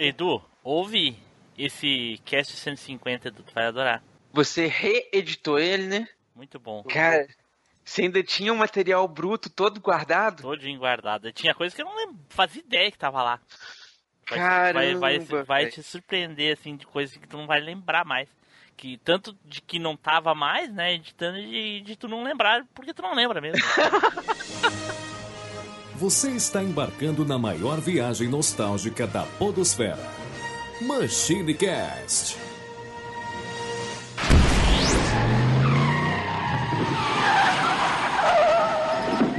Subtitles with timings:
[0.00, 1.14] Edu, ouve
[1.58, 4.02] esse cast 150, Edu, tu vai adorar.
[4.32, 6.08] Você reeditou ele, né?
[6.34, 6.82] Muito bom.
[6.84, 7.28] Cara,
[7.84, 10.42] você ainda tinha um material bruto todo guardado?
[10.42, 11.30] Todinho guardado.
[11.32, 13.40] Tinha coisa que eu não lembro, fazia ideia que tava lá.
[14.28, 18.04] Vai, Caramba, vai, vai, vai te surpreender, assim, de coisas que tu não vai lembrar
[18.06, 18.28] mais.
[18.78, 22.94] Que tanto de que não tava mais, né, editando, de, de tu não lembrar, porque
[22.94, 23.60] tu não lembra mesmo.
[26.00, 29.98] Você está embarcando na maior viagem nostálgica da Podosfera.
[30.80, 32.38] Machine Cast.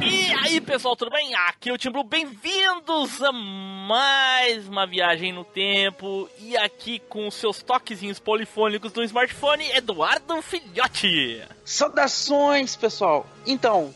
[0.04, 1.34] E aí, pessoal, tudo bem?
[1.34, 6.30] Aqui é o Tim Blue, bem-vindos a mais uma viagem no tempo.
[6.38, 11.41] E aqui com seus toquezinhos polifônicos do smartphone, Eduardo Filhote.
[11.66, 13.26] Saudações, pessoal!
[13.48, 13.91] Então,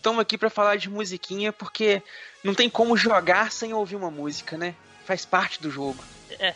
[0.00, 2.02] estamos aqui pra falar de musiquinha porque
[2.42, 4.74] não tem como jogar sem ouvir uma música, né?
[5.04, 6.02] Faz parte do jogo.
[6.38, 6.54] É.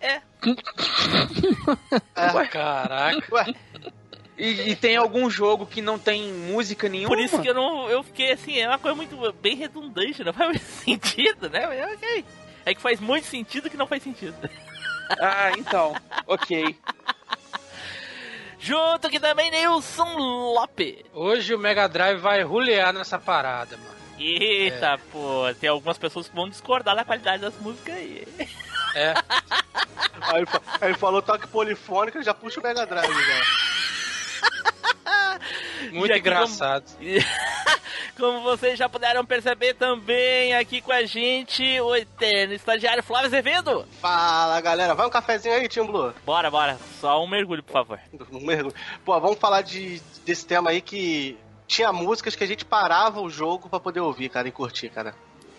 [0.00, 0.20] É.
[2.36, 3.34] Ué, Caraca.
[3.34, 3.54] Ué,
[4.36, 7.08] e, e tem algum jogo que não tem música nenhuma?
[7.08, 7.88] Por isso que eu não.
[7.88, 11.66] Eu fiquei assim, é uma coisa muito bem redundante, não faz muito sentido, né?
[11.66, 12.24] Mas ok.
[12.66, 14.36] É que faz muito sentido que não faz sentido.
[15.18, 15.94] Ah, então.
[16.26, 16.76] ok.
[18.58, 20.96] Junto aqui também Nilson Lopes.
[21.12, 23.96] Hoje o Mega Drive vai rulear nessa parada, mano.
[24.18, 28.26] Eita, pô, tem algumas pessoas que vão discordar da qualidade das músicas aí.
[28.94, 29.12] É.
[30.22, 34.72] aí, ele fa- aí ele falou toque polifônico, já puxa o Mega Drive já.
[35.92, 36.84] Muito aqui engraçado.
[37.00, 37.18] E,
[38.18, 43.86] Como vocês já puderam perceber também aqui com a gente, o eterno estagiário Flávio Azevedo.
[44.00, 46.14] Fala galera, vai um cafezinho aí, Tim Blue.
[46.24, 46.78] Bora, bora.
[46.98, 48.00] Só um mergulho, por favor.
[48.32, 48.74] Um mergulho.
[49.04, 51.36] Pô, vamos falar de, desse tema aí que
[51.66, 55.14] tinha músicas que a gente parava o jogo pra poder ouvir, cara, e curtir, cara.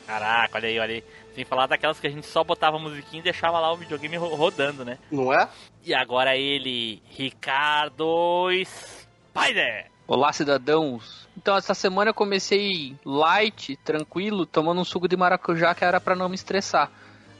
[0.08, 1.04] Caraca, olha aí, olha aí.
[1.36, 4.16] Sem falar daquelas que a gente só botava a musiquinha e deixava lá o videogame
[4.18, 4.98] ro- rodando, né?
[5.12, 5.48] Não é?
[5.86, 8.50] E agora ele, Ricardo
[9.42, 9.86] Spider.
[10.08, 11.28] Olá, cidadãos.
[11.38, 16.16] Então, essa semana eu comecei light, tranquilo, tomando um suco de maracujá que era pra
[16.16, 16.90] não me estressar.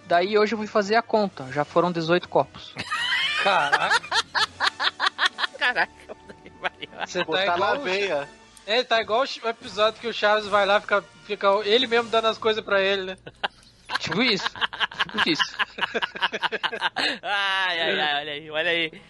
[0.06, 2.74] Daí hoje eu fui fazer a conta, já foram 18 copos.
[3.44, 4.02] Caraca,
[5.58, 5.92] Caraca,
[7.06, 7.78] você tá Botar na igual.
[7.78, 8.30] o- veia.
[8.66, 12.28] É, tá igual o episódio que o Chaves vai lá, fica, fica ele mesmo dando
[12.28, 13.18] as coisas pra ele, né?
[14.00, 14.50] Tipo isso.
[15.00, 15.58] Tipo isso.
[17.24, 19.02] ai, ai, ai, olha aí, olha aí.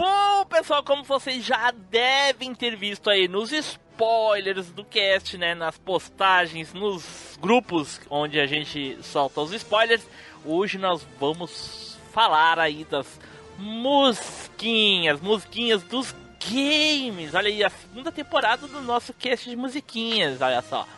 [0.00, 5.76] Bom, pessoal, como vocês já devem ter visto aí nos spoilers do cast, né, nas
[5.76, 10.00] postagens, nos grupos onde a gente solta os spoilers,
[10.42, 13.20] hoje nós vamos falar aí das
[13.58, 16.14] musiquinhas, musiquinhas dos
[16.50, 17.34] games.
[17.34, 20.88] Olha aí, a segunda temporada do nosso cast de musiquinhas, olha só.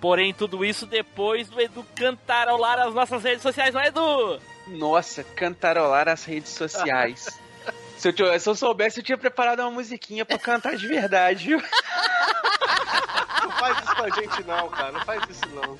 [0.00, 4.40] Porém, tudo isso depois do Edu cantarolar as nossas redes sociais, não é, Edu?
[4.66, 7.38] Nossa, cantarolar as redes sociais.
[8.12, 11.62] se, eu, se eu soubesse, eu tinha preparado uma musiquinha pra cantar de verdade, viu?
[13.42, 14.92] Não faz isso com a gente não, cara.
[14.92, 15.78] Não faz isso não.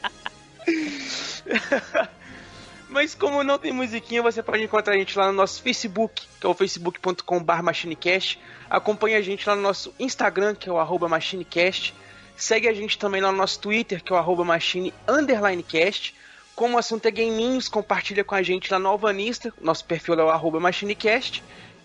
[2.88, 6.46] Mas como não tem musiquinha, você pode encontrar a gente lá no nosso Facebook, que
[6.46, 8.41] é o facebook.com.br machinecast.
[8.70, 11.94] Acompanhe a gente lá no nosso Instagram, que é o arroba machinecast.
[12.36, 16.14] Segue a gente também lá no nosso Twitter, que é o arroba machine underline cast.
[16.54, 19.52] Como o assunto é gaminhos, compartilha com a gente lá no Alvanista.
[19.60, 21.42] Nosso perfil é o arroba machinecast.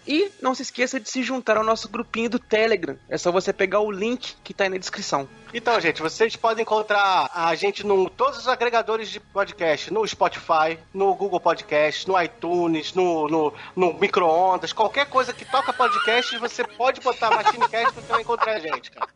[0.08, 2.98] E não se esqueça de se juntar ao nosso grupinho do Telegram.
[3.08, 5.28] É só você pegar o link que tá aí na descrição.
[5.54, 10.78] Então, gente, vocês podem encontrar a gente em todos os agregadores de podcast, no Spotify,
[10.94, 16.64] no Google Podcast, no iTunes, no, no, no micro-ondas, qualquer coisa que toca podcast, você
[16.64, 19.10] pode botar MachineCast pra você vai encontrar a gente, cara.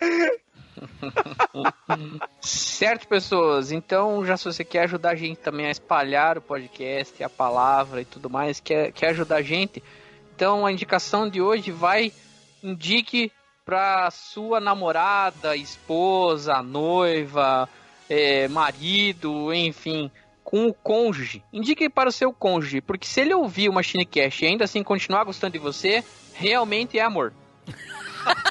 [2.40, 3.72] Certo, pessoas?
[3.72, 8.00] Então, já se você quer ajudar a gente também a espalhar o podcast, a palavra
[8.00, 9.82] e tudo mais, quer, quer ajudar a gente,
[10.38, 12.12] então a indicação de hoje vai,
[12.62, 13.32] indique
[13.64, 17.68] pra sua namorada, esposa, noiva,
[18.08, 20.12] é, marido, enfim,
[20.44, 21.42] com o cônjuge.
[21.52, 25.24] Indique para o seu cônjuge, porque se ele ouvir o MachineCast e ainda assim continuar
[25.24, 26.04] gostando de você,
[26.34, 27.32] realmente é amor.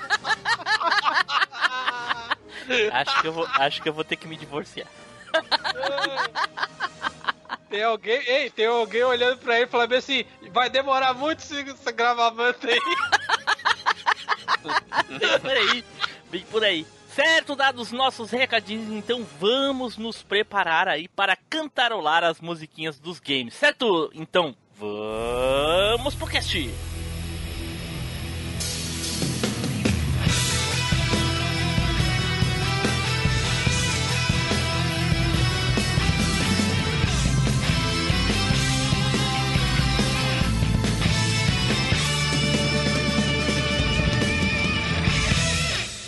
[2.91, 4.89] Acho que eu vou, acho que eu vou ter que me divorciar.
[7.69, 11.59] Tem alguém, ei, tem alguém olhando pra ele e falando assim, vai demorar muito esse,
[11.59, 12.79] esse gravamento aí.
[15.41, 15.83] Por aí,
[16.29, 16.85] bem por aí.
[17.13, 23.53] Certo, dados nossos recadinhos, então vamos nos preparar aí para cantarolar as musiquinhas dos games,
[23.53, 24.11] certo?
[24.13, 26.69] Então, vamos pro cast!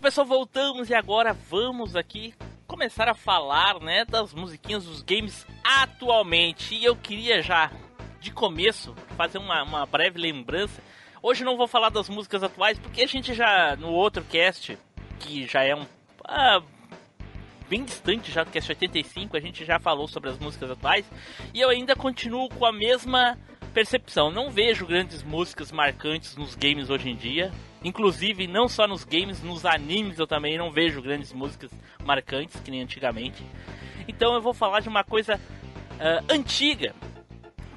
[0.00, 2.32] Pessoal, voltamos e agora vamos aqui
[2.66, 6.74] começar a falar, né, das musiquinhas dos games atualmente.
[6.76, 7.72] E eu queria já,
[8.20, 10.80] de começo, fazer uma, uma breve lembrança.
[11.20, 14.78] Hoje não vou falar das músicas atuais, porque a gente já, no outro cast,
[15.18, 15.84] que já é um...
[16.24, 16.62] ah,
[17.68, 21.04] bem distante já do cast 85, a gente já falou sobre as músicas atuais.
[21.52, 23.38] E eu ainda continuo com a mesma
[23.74, 24.30] percepção.
[24.30, 27.52] Não vejo grandes músicas marcantes nos games hoje em dia.
[27.84, 31.70] Inclusive, não só nos games, nos animes eu também não vejo grandes músicas
[32.04, 33.44] marcantes, que nem antigamente.
[34.08, 35.40] Então eu vou falar de uma coisa
[36.00, 36.94] ah, antiga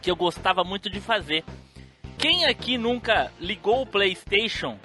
[0.01, 1.43] que eu gostava muito de fazer.
[2.17, 4.77] Quem aqui nunca ligou o PlayStation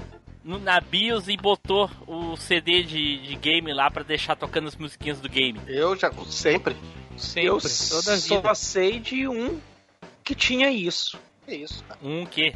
[0.44, 4.76] no- na BIOS e botou o CD de, de game lá pra deixar tocando as
[4.76, 5.60] musiquinhas do game?
[5.66, 6.76] Eu já sempre.
[7.16, 8.54] Sempre, eu toda a só vida.
[8.54, 9.60] sei de um
[10.22, 11.18] que tinha isso.
[11.46, 11.98] É isso, cara.
[12.02, 12.54] Um que?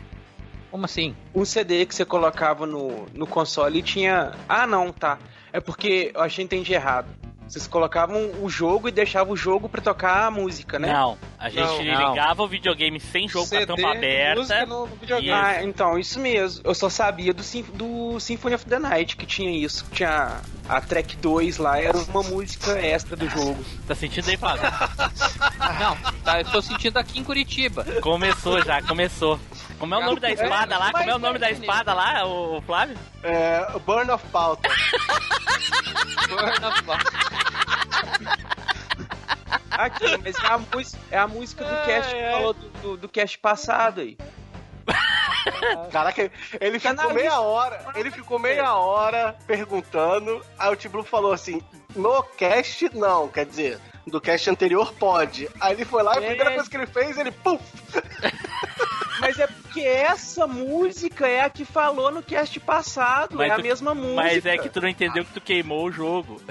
[0.71, 1.15] Como assim?
[1.35, 4.33] Um CD que você colocava no, no console e tinha.
[4.49, 5.19] Ah, não, tá.
[5.53, 7.09] É porque eu achei que entendi errado.
[7.49, 10.93] Vocês colocavam o jogo e deixavam o jogo pra tocar a música, né?
[10.93, 12.11] Não, a gente Não.
[12.11, 14.41] ligava o videogame sem jogo com a tampa aberta.
[14.41, 15.29] música no videogame.
[15.29, 16.61] E- Ah, então, isso mesmo.
[16.65, 17.43] Eu só sabia do,
[17.75, 19.87] do Symphony of the Night que tinha isso.
[19.93, 23.65] Tinha a track 2 lá, era uma música extra do jogo.
[23.89, 24.65] Tá sentindo aí, Flávio?
[25.81, 27.83] Não, tá, eu tô sentindo aqui em Curitiba.
[28.03, 29.41] Começou já, começou.
[29.79, 30.93] Como é o nome da espada lá?
[30.93, 32.97] Como é o nome da espada lá, o Flávio?
[33.23, 34.69] É, Burn of Pauta.
[39.71, 43.09] Aqui, mas é a, música, é a música do cast que falou do, do, do
[43.09, 44.19] cast passado aí.
[45.93, 46.31] Caraca,
[46.61, 51.63] ele ficou na meia hora, ele ficou meia hora perguntando, aí o T-Blue falou assim,
[51.95, 55.49] no cast não, quer dizer, do cast anterior pode.
[55.61, 56.27] Aí ele foi lá e a É.
[56.29, 57.63] primeira coisa que ele fez, ele puf!
[59.21, 63.57] Mas é porque essa música é a que falou no cast passado, Mas é a
[63.57, 64.15] tu- mesma música.
[64.23, 66.41] Mas é que tu não entendeu que tu queimou o jogo.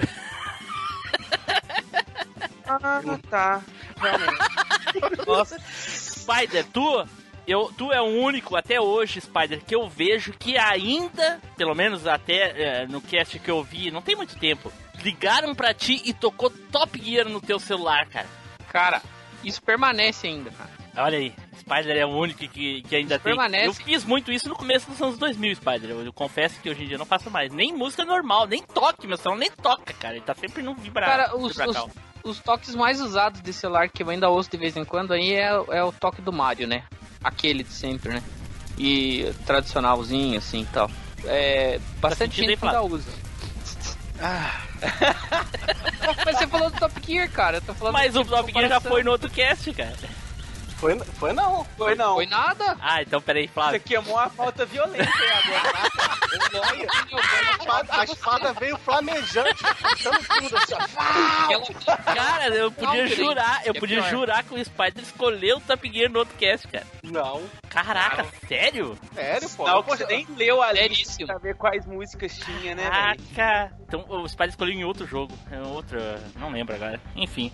[2.70, 3.00] Ah,
[3.30, 3.62] tá.
[3.98, 5.56] Realmente.
[5.64, 7.06] Spider, tu,
[7.48, 12.06] eu, tu é o único até hoje, Spider, que eu vejo que ainda, pelo menos
[12.06, 14.70] até é, no cast que eu vi, não tem muito tempo,
[15.02, 18.26] ligaram pra ti e tocou Top Gear no teu celular, cara.
[18.68, 19.02] Cara,
[19.42, 20.70] isso permanece ainda, cara.
[20.98, 23.32] Olha aí, Spider é o único que, que ainda Isso tem.
[23.32, 23.66] permanece.
[23.66, 25.90] Eu fiz muito isso no começo dos anos 2000, Spider.
[25.90, 27.52] Eu, eu confesso que hoje em dia eu não faço mais.
[27.52, 30.16] Nem música normal, nem toque, meu celular nem toca, cara.
[30.16, 31.76] Ele tá sempre no vibra, Cara, os, os,
[32.22, 35.32] os toques mais usados de celular que eu ainda ouço de vez em quando aí
[35.32, 36.84] é, é o toque do Mario, né?
[37.22, 38.22] Aquele de sempre, né?
[38.76, 40.90] E tradicionalzinho, assim e tal.
[41.24, 43.10] É, bastante aí, gente ainda usa.
[46.24, 47.56] Mas você falou do Top Gear, cara.
[47.58, 49.96] Eu tô falando Mas o Top Gear já foi no outro cast, cara.
[50.78, 51.64] Foi, foi não.
[51.76, 52.14] Foi não.
[52.14, 52.76] Foi nada.
[52.80, 53.80] Ah, então peraí, Você Flávio.
[53.80, 55.88] queimou a falta violenta aí agora.
[56.28, 60.78] A espada, a espada veio flamejante, puxando tudo assim, ó.
[61.54, 64.10] Ela- Cara, eu podia Não, jurar, eu é podia pior.
[64.10, 66.86] jurar que o Spider escolheu o Top Gear no outro cast, cara.
[67.02, 68.98] Não, Caraca, sério?
[69.14, 69.66] sério, pô.
[69.66, 72.88] Não, você nem leu a lista pra ver quais músicas tinha, né?
[72.88, 73.72] Caraca.
[73.86, 75.32] Então o Spider escolheu em outro jogo.
[75.50, 75.98] É outro.
[76.36, 77.00] Não lembro agora.
[77.16, 77.52] Enfim.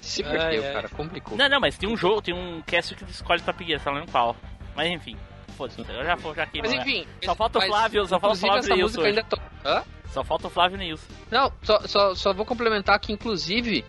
[0.00, 0.72] Se Ai, perdeu, ai.
[0.72, 0.88] cara.
[0.88, 1.36] Complicou.
[1.38, 4.10] Não, não, mas tem um jogo, tem um cast que escolhe Top Gear, não lembro
[4.10, 4.36] qual.
[4.76, 5.16] Mas enfim.
[5.56, 6.70] Foda-se, eu já, já queimou.
[6.70, 7.06] Mas enfim.
[7.24, 9.40] Só falta o Flávio, só falta o Flávio essa Neilson música ainda to...
[9.64, 9.84] Hã?
[10.14, 11.04] Só falta o Flávio Nilson.
[11.30, 13.84] Não, só, só, só vou complementar que, inclusive,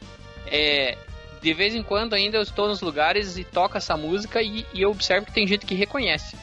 [0.47, 0.97] é,
[1.39, 4.81] de vez em quando ainda eu estou nos lugares e toco essa música e, e
[4.81, 6.35] eu observo que tem gente que reconhece.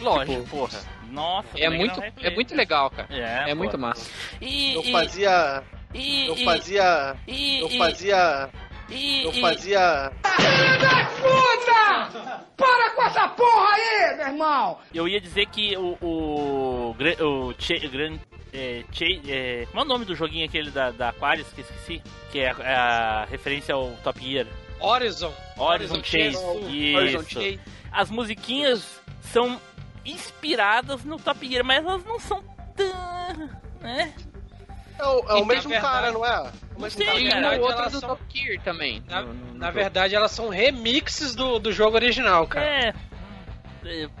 [0.00, 0.78] Lógico, Tipo, porra.
[1.10, 3.08] Nossa, É muito, não é muito legal, cara.
[3.10, 4.10] É, É, muito massa.
[4.40, 5.62] E, Eu e, fazia.
[5.94, 8.48] e, Eu e- fazia.
[8.92, 10.12] E- Eu e- fazia.
[10.24, 12.40] Eu e- fazia.
[12.56, 14.78] Para com essa porra aí, meu irmão!
[14.94, 15.96] eu ia dizer que o.
[16.00, 16.94] O.
[17.20, 18.18] o Che- Gran-
[18.52, 21.64] é, Che- é, como é o nome do joguinho aquele da, da Aquarius que eu
[21.64, 22.02] esqueci?
[22.30, 24.46] Que é a, é a referência ao Top Gear.
[24.80, 25.32] Horizon.
[25.56, 26.36] Horizon Chase.
[26.36, 27.30] Horizon Isso.
[27.30, 27.60] Chase.
[27.90, 29.60] As musiquinhas são
[30.04, 32.42] inspiradas no Top Gear, mas elas não são
[32.76, 33.48] tão.
[33.80, 34.12] né?
[34.98, 36.40] É o, é o mesmo verdade- cara, não é?
[36.76, 37.50] O mesmo sei, cara.
[37.50, 39.02] Tem cara, do são- Top Gear também.
[39.08, 42.66] Na, no- no- na no verdade, elas são remixes do, do jogo original, cara.
[42.66, 42.94] É.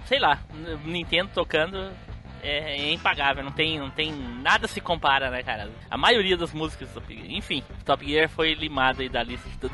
[0.06, 0.40] Sei lá,
[0.84, 1.92] Nintendo tocando
[2.42, 5.70] é, é impagável, não tem, não tem nada se compara, né, cara?
[5.88, 7.30] A maioria das músicas do Top Gear.
[7.30, 9.72] Enfim, Top Gear foi limado aí da lista de tudo.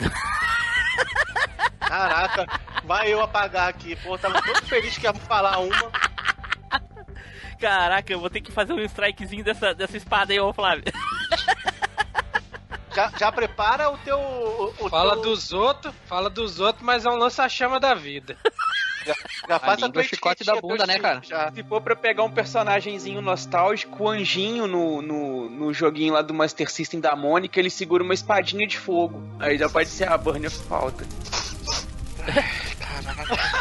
[1.80, 2.46] Caraca,
[2.84, 3.96] vai eu apagar aqui.
[3.96, 5.90] Pô, tava todo feliz que ia falar uma.
[7.60, 10.84] Caraca, eu vou ter que fazer um strikezinho dessa, dessa espada aí, ô Flávio.
[12.94, 14.18] Já, já prepara o teu.
[14.18, 18.36] O, o Fala teu- dos outros, fala dos outros, mas é um lança-chama da vida.
[19.48, 21.20] Já faz a tua é chicote da bunda, né, cara?
[21.22, 21.50] Já.
[21.52, 26.34] Se for pra pegar um personagemzinho nostálgico, o anjinho no, no, no joguinho lá do
[26.34, 29.22] Master System da Mônica, ele segura uma espadinha de fogo.
[29.40, 31.06] Aí já pode ser a Burn of Falta.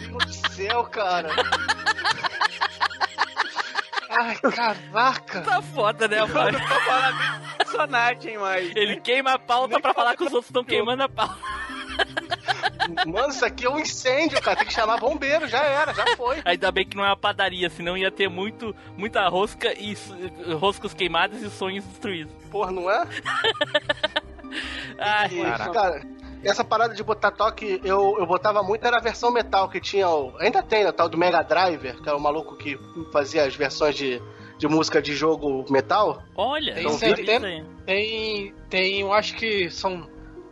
[0.00, 1.28] Meu Deus do céu, cara.
[4.10, 5.40] Ai, caraca.
[5.42, 6.60] Tá foda, né, Flávio?
[6.60, 7.16] Tô falando
[7.58, 8.72] personagem, mas.
[8.76, 11.36] Ele queima a pauta pra falar que os outros estão queimando a pauta.
[13.06, 14.58] Mano, isso aqui é um incêndio, cara.
[14.58, 16.40] Tem que chamar bombeiro, já era, já foi.
[16.44, 20.12] Ainda bem que não é uma padaria, senão ia ter muito, muita rosca e s-
[20.60, 22.32] roscas queimadas e sonhos destruídos.
[22.50, 23.04] Porra, não é?
[24.98, 25.30] Ai,
[25.72, 26.02] cara,
[26.44, 30.08] essa parada de botar toque, eu, eu botava muito, era a versão metal que tinha
[30.08, 30.32] o.
[30.38, 32.78] Ainda tem, o tal do Mega Driver, que era o maluco que
[33.12, 34.20] fazia as versões de,
[34.58, 36.22] de música de jogo metal.
[36.36, 37.46] olha, Tem certeza?
[37.46, 37.64] vi isso aí.
[37.86, 40.08] Tem, tem, eu acho que são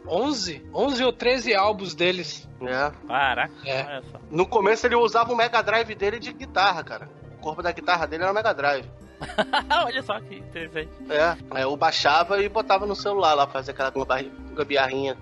[0.07, 2.49] 11, 11 ou 13 álbuns deles.
[2.61, 2.93] né?
[3.07, 4.03] Caraca, É.
[4.31, 7.09] No começo ele usava o Mega Drive dele de guitarra, cara.
[7.39, 8.87] O corpo da guitarra dele era o Mega Drive.
[9.85, 10.91] olha só que interessante.
[11.09, 15.17] É, aí eu baixava e botava no celular lá, fazia aquela gambar- gambiarrinha.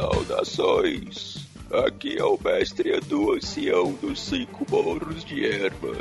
[0.00, 1.46] Saudações!
[1.70, 5.94] Aqui é o mestre Edu Ancião dos Cinco Morros de Erva.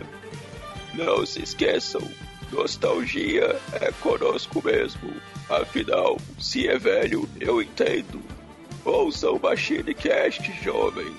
[0.93, 2.01] Não se esqueçam,
[2.49, 5.13] nostalgia é conosco mesmo.
[5.49, 8.23] Afinal, se é velho, eu entendo.
[8.85, 11.13] Ouça o Machine Cast, jovem.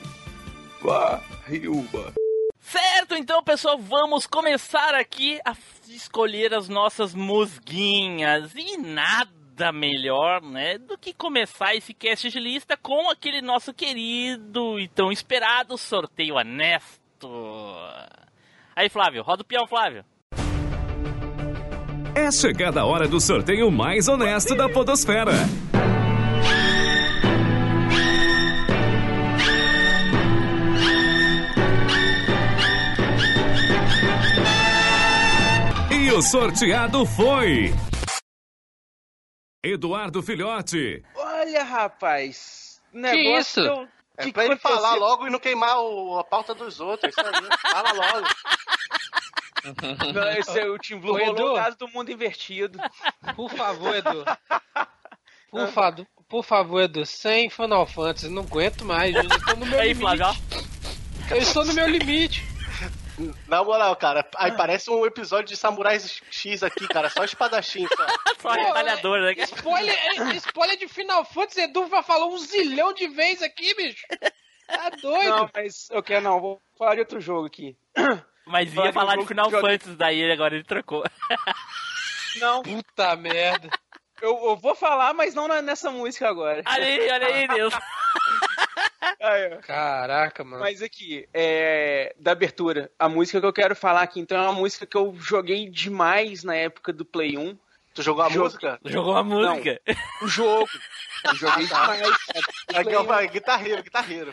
[0.80, 2.14] Vá, Ryuma.
[2.62, 5.54] Certo, então, pessoal, vamos começar aqui a
[5.86, 8.52] escolher as nossas musguinhas.
[8.54, 9.39] E nada
[9.72, 15.12] melhor, né, do que começar esse cast de lista com aquele nosso querido e tão
[15.12, 17.28] esperado sorteio honesto.
[18.74, 20.04] Aí, Flávio, roda o peão, Flávio.
[22.14, 25.32] É chegada a hora do sorteio mais honesto da Podosfera.
[35.90, 37.72] E o sorteado foi.
[39.62, 41.02] Eduardo Filhote.
[41.14, 42.80] Olha, rapaz.
[42.92, 43.60] Negócio isso?
[43.60, 47.14] eu- É que pra ele falar logo e não queimar o- a pauta dos outros.
[47.14, 47.58] Isso.
[47.70, 48.26] Fala logo.
[50.14, 52.78] Não, esse é o Team Blue rolou o caso do mundo invertido.
[53.36, 54.24] Por favor, Edu.
[55.50, 55.94] Por, fa
[56.28, 59.14] por favor, Edu, sem Final Fantasy, não aguento mais.
[59.14, 60.22] Eu estou no meu Aí, limite.
[61.30, 62.42] Eu estou no meu limite.
[63.46, 67.08] Na moral, cara, aí parece um episódio de Samurais X aqui, cara.
[67.10, 68.06] Só espadachim, só.
[68.40, 69.32] Só retalhador, né?
[69.32, 74.06] Spoiler, é, spoiler de Final Fantasy, Edu vai falar um zilhão de vezes aqui, bicho.
[74.66, 75.28] Tá doido.
[75.28, 77.76] Não, mas eu quero não, vou falar de outro jogo aqui.
[78.46, 81.04] Mas ia de um falar de Final Fantasy, daí agora ele trocou.
[82.36, 83.68] Não, Puta merda.
[84.22, 86.62] eu, eu vou falar, mas não nessa música agora.
[86.64, 87.74] Olha aí, olha aí, Deus.
[89.66, 90.62] Caraca, mano.
[90.62, 94.52] Mas aqui, é, da abertura, a música que eu quero falar aqui, então é uma
[94.52, 97.56] música que eu joguei demais na época do Play 1.
[97.94, 98.44] Tu jogou a Jogo.
[98.44, 98.78] música?
[98.84, 99.80] Jogou uma música.
[100.22, 100.68] O jogo.
[101.24, 101.98] Eu joguei demais.
[101.98, 102.16] cara.
[102.74, 104.32] É, que eu- é, guitarreiro, guitarreiro.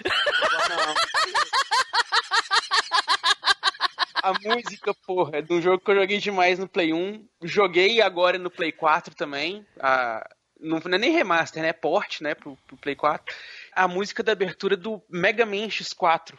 [4.22, 7.26] A música, porra, é de um jogo que eu joguei demais no Play 1.
[7.44, 9.66] Joguei agora no Play 4 também.
[9.80, 10.28] A,
[10.60, 11.70] não, não é nem remaster, né?
[11.70, 12.36] É port, né?
[12.36, 13.34] Pro, pro Play 4.
[13.78, 16.34] A música da abertura do Mega Man X4.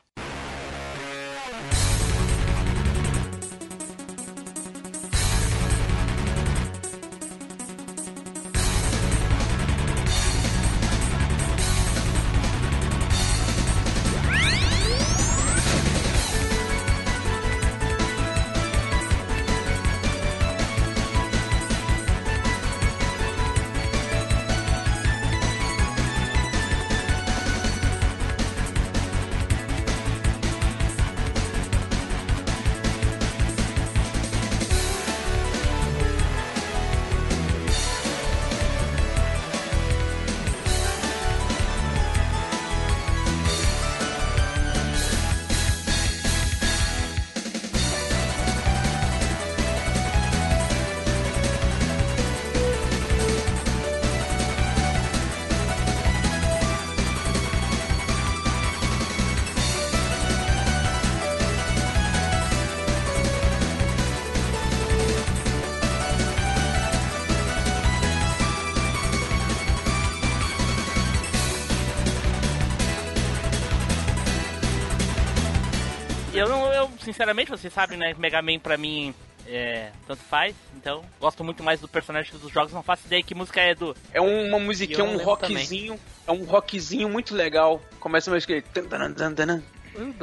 [77.09, 78.13] Sinceramente, vocês sabem, né?
[78.13, 79.15] que Mega Man pra mim
[79.47, 80.55] é, tanto faz.
[80.77, 82.73] Então, gosto muito mais do personagem dos jogos.
[82.73, 83.97] Não faço ideia que música é do.
[84.13, 85.99] É uma musiquinha, um rockzinho.
[86.27, 87.81] É um rockzinho muito legal.
[87.99, 88.63] Começa mais que.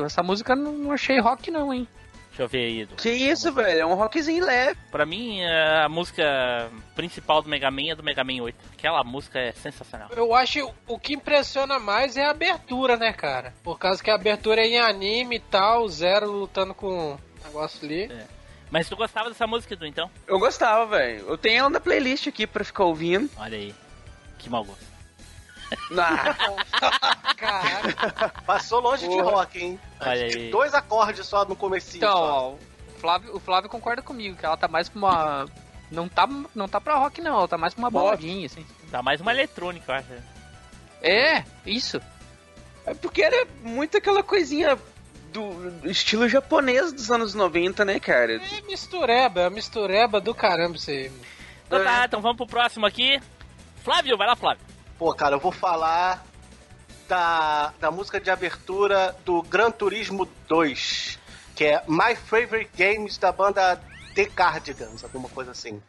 [0.05, 1.87] Essa música não achei rock, não, hein?
[2.35, 2.95] Deixa eu ver aí, Edu.
[2.95, 3.79] Que isso, velho?
[3.79, 4.77] É um rockzinho leve.
[4.91, 8.57] Pra mim, a música principal do Mega Man é do Mega Man 8.
[8.73, 10.09] Aquela música é sensacional.
[10.11, 13.53] Eu acho o que impressiona mais é a abertura, né, cara?
[13.63, 17.17] Por causa que a abertura é em anime e tal, o Zero lutando com um
[17.45, 18.11] negócio ali.
[18.69, 20.11] Mas tu gostava dessa música, Edu, então?
[20.27, 21.25] Eu gostava, velho.
[21.29, 23.29] Eu tenho ela na playlist aqui pra ficar ouvindo.
[23.37, 23.73] Olha aí.
[24.37, 24.94] Que mau gosto.
[25.97, 26.35] Ah,
[27.37, 29.31] Cara, Passou longe de Porra.
[29.31, 29.79] rock, hein?
[29.99, 30.49] Olha aí.
[30.51, 31.97] Dois acordes só no comecinho.
[31.97, 32.59] Então, ó, o
[32.99, 35.45] Flávio, o Flávio concorda comigo, que ela tá mais pra uma.
[35.91, 38.03] Não tá, não tá pra rock, não, ela tá mais pra uma Pop.
[38.05, 38.65] baladinha, assim.
[38.89, 40.07] Dá mais uma eletrônica, eu acho.
[41.01, 42.01] É, isso.
[42.85, 44.77] é porque era muito aquela coisinha
[45.31, 48.35] do, do estilo japonês dos anos 90, né, cara?
[48.35, 51.11] é mistureba, é mistureba do caramba isso aí.
[51.67, 53.19] Então tá, então vamos pro próximo aqui.
[53.83, 54.63] Flávio, vai lá, Flávio.
[54.97, 56.25] Pô, cara, eu vou falar
[57.07, 61.19] da, da música de abertura do Gran Turismo 2,
[61.55, 63.79] que é My Favorite Games da banda
[64.15, 65.81] The Cardigans, alguma coisa assim.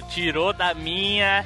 [0.00, 1.44] Flávio, tirou da minha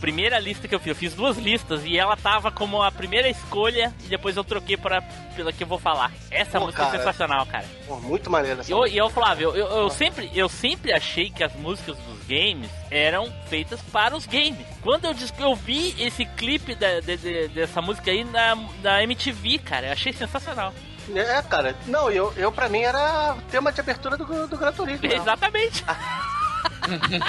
[0.00, 0.88] primeira lista que eu fiz.
[0.88, 4.76] Eu fiz duas listas e ela tava como a primeira escolha e depois eu troquei
[4.76, 5.00] para
[5.34, 6.12] pela que eu vou falar.
[6.30, 6.98] Essa Pô, música é cara.
[6.98, 7.64] sensacional, cara.
[7.86, 11.42] Pô, muito maneiro essa E eu, eu, Flávio, eu, eu sempre, eu sempre achei que
[11.42, 14.66] as músicas dos games eram feitas para os games.
[14.82, 19.58] Quando eu, eu vi esse clipe da- de- de- dessa música aí na, na MTV,
[19.58, 20.72] cara, eu achei sensacional.
[21.14, 21.74] É, cara.
[21.86, 25.06] Não, eu, eu pra mim era tema de abertura do, do Gran Turismo.
[25.08, 25.14] né?
[25.14, 25.84] Exatamente.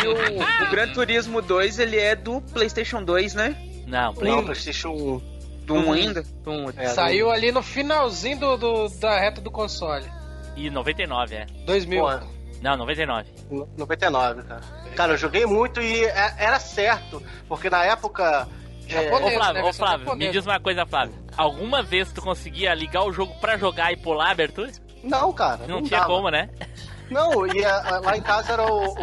[0.04, 3.56] E o, o Gran Turismo 2, ele é do PlayStation 2, né?
[3.88, 5.38] Não, Play Não, PlayStation 1.
[5.66, 6.24] Do 1 ainda.
[6.44, 10.06] Tum, É, Saiu ali no finalzinho do, do- da reta do console.
[10.56, 11.46] e 99, é.
[11.66, 12.02] 2000.
[12.02, 12.24] Porra,
[12.62, 13.30] Não, 99.
[13.52, 14.62] no- 99, cara.
[14.96, 18.48] Cara, eu joguei muito e é- era certo, porque na época.
[18.90, 19.70] é, Ô Japonês, Flávio, né?
[19.70, 21.14] ô Flávio, me diz uma coisa, Flávio.
[21.38, 24.72] Alguma vez tu conseguia ligar o jogo pra jogar e pular a abertura?
[25.04, 25.68] não, cara.
[25.68, 26.12] Não, Não, tinha dava.
[26.14, 26.50] como, né?
[27.10, 28.94] Não, e a- lá em casa era o,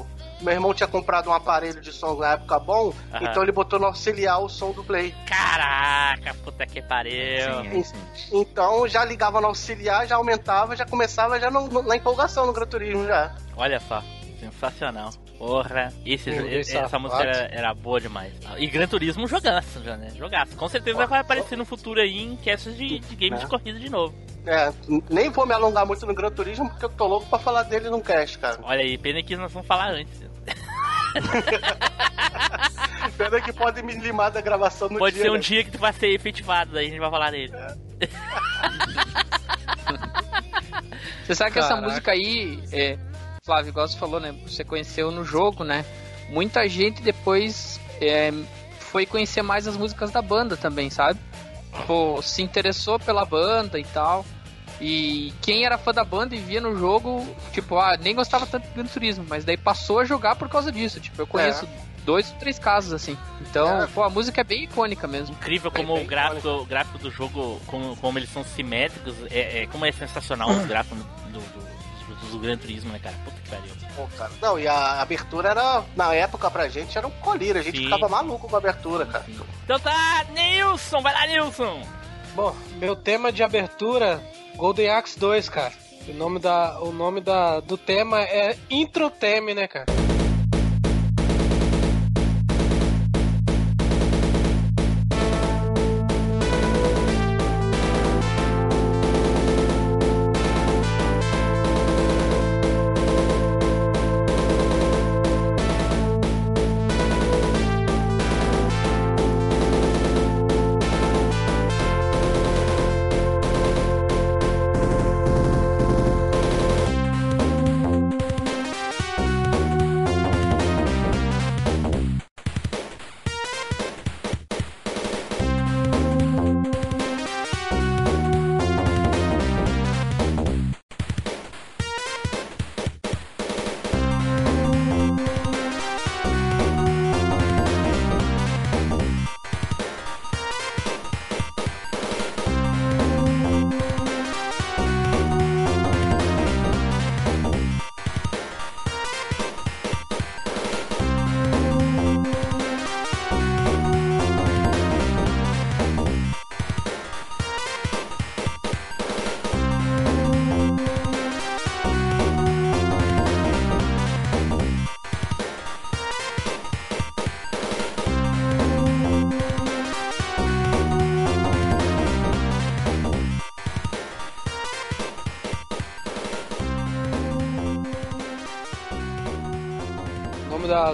[0.00, 0.06] o-
[0.40, 3.24] Meu irmão tinha comprado um aparelho de som na época bom, Aham.
[3.30, 5.14] então ele botou no auxiliar o som do play.
[5.26, 7.14] Caraca, puta que pariu.
[8.30, 12.52] Então já ligava no auxiliar, já aumentava, já começava já no- no- na empolgação no
[12.52, 13.34] Gran Turismo já.
[13.56, 14.02] Olha só,
[14.38, 15.10] sensacional.
[15.38, 18.32] Porra, esse, Burguês essa música era, era boa demais.
[18.56, 20.10] E Gran Turismo jogaço, já, né?
[20.16, 20.56] Jogaço.
[20.56, 23.90] Com certeza vai aparecer no futuro aí em castes de, de games de corrida de
[23.90, 24.14] novo.
[24.46, 24.72] É,
[25.10, 27.90] nem vou me alongar muito no Gran Turismo porque eu tô louco pra falar dele
[27.90, 28.58] num cast, cara.
[28.62, 30.22] Olha aí, pena que nós vamos falar antes.
[33.16, 35.24] Pena que pode me limar da gravação no Pode dia.
[35.24, 35.40] ser um né?
[35.40, 37.52] dia que tu vai ser efetivado, daí a gente vai falar dele.
[41.24, 41.86] Você sabe que essa Caraca.
[41.88, 42.98] música aí, é,
[43.44, 44.34] Flávio, igual você falou, né?
[44.46, 45.84] Você conheceu no jogo, né?
[46.30, 48.32] Muita gente depois é,
[48.78, 51.20] foi conhecer mais as músicas da banda também, sabe?
[51.86, 54.24] Pô, se interessou pela banda e tal.
[54.80, 58.66] E quem era fã da banda e via no jogo, tipo, ah, nem gostava tanto
[58.66, 60.98] do Gran Turismo, mas daí passou a jogar por causa disso.
[60.98, 61.68] Tipo, eu conheço
[62.06, 63.14] dois ou três casos assim.
[63.42, 63.86] Então, É.
[63.88, 65.34] pô, a música é bem icônica mesmo.
[65.36, 69.14] Incrível Bem, como bem o gráfico, o gráfico do jogo, como, como eles são simétricos,
[69.30, 70.98] é, é- como é sensacional os gráficos
[71.30, 71.74] do, do,
[72.08, 73.16] do, do Gran Turismo, né, cara?
[73.24, 73.72] Puta que pariu.
[73.96, 74.30] Pô, cara.
[74.40, 77.60] Não, e a abertura era, na época pra gente, era um colírio.
[77.60, 77.84] A gente Sim.
[77.84, 79.24] ficava maluco com a abertura, cara.
[79.64, 81.82] Então tá, Nilson, vai lá, Nilson!
[82.34, 84.20] Bom, meu tema de abertura,
[84.56, 85.72] Golden Axe 2, cara.
[86.08, 89.86] O nome, da, o nome da, do tema é Intro Theme, né, cara?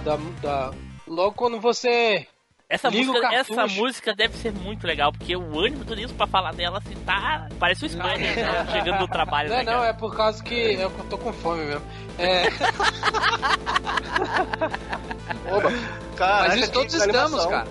[0.00, 0.72] Da, da,
[1.06, 2.26] Logo quando você.
[2.68, 6.28] Essa Liga música, essa música deve ser muito legal, porque o ânimo do Nilson pra
[6.28, 7.48] falar dela, assim, tá...
[7.58, 10.74] Parece o Spider né, chegando do trabalho, Não, né, é não, é por causa que
[10.74, 11.82] eu tô com fome mesmo.
[12.16, 12.44] É.
[15.52, 15.72] Oba,
[16.16, 17.66] caraca, Mas isso todos estamos, cara.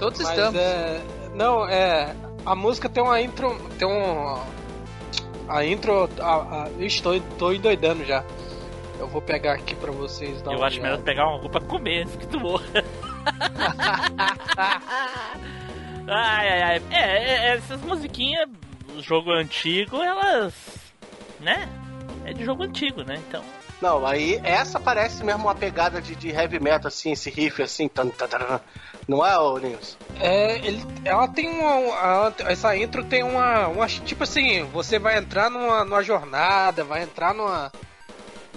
[0.00, 0.60] Todos Mas estamos.
[0.60, 1.00] é.
[1.34, 2.14] Não, é.
[2.44, 3.56] A música tem uma intro.
[3.78, 4.38] Tem um.
[5.48, 6.08] A intro.
[6.20, 8.24] A, a, ixi, tô, tô endoidando já.
[9.00, 11.68] Eu vou pegar aqui pra vocês dar Eu uma acho melhor pegar uma roupa pra
[11.68, 12.66] comer antes que tu morra.
[16.06, 16.82] ai, ai, ai.
[16.90, 18.46] É, é, é, essas musiquinhas,
[18.98, 20.54] jogo antigo, elas.
[21.40, 21.66] né?
[22.26, 23.18] É de jogo antigo, né?
[23.26, 23.42] Então.
[23.80, 27.88] Não, aí essa parece mesmo uma pegada de, de heavy metal, assim, esse riff assim.
[27.88, 28.60] Tan, tan, tan,
[29.08, 29.96] não é, ô Nils?
[30.20, 32.34] É, ele, ela tem uma.
[32.46, 33.86] essa intro tem uma, uma.
[33.86, 37.72] Tipo assim, você vai entrar numa, numa jornada, vai entrar numa.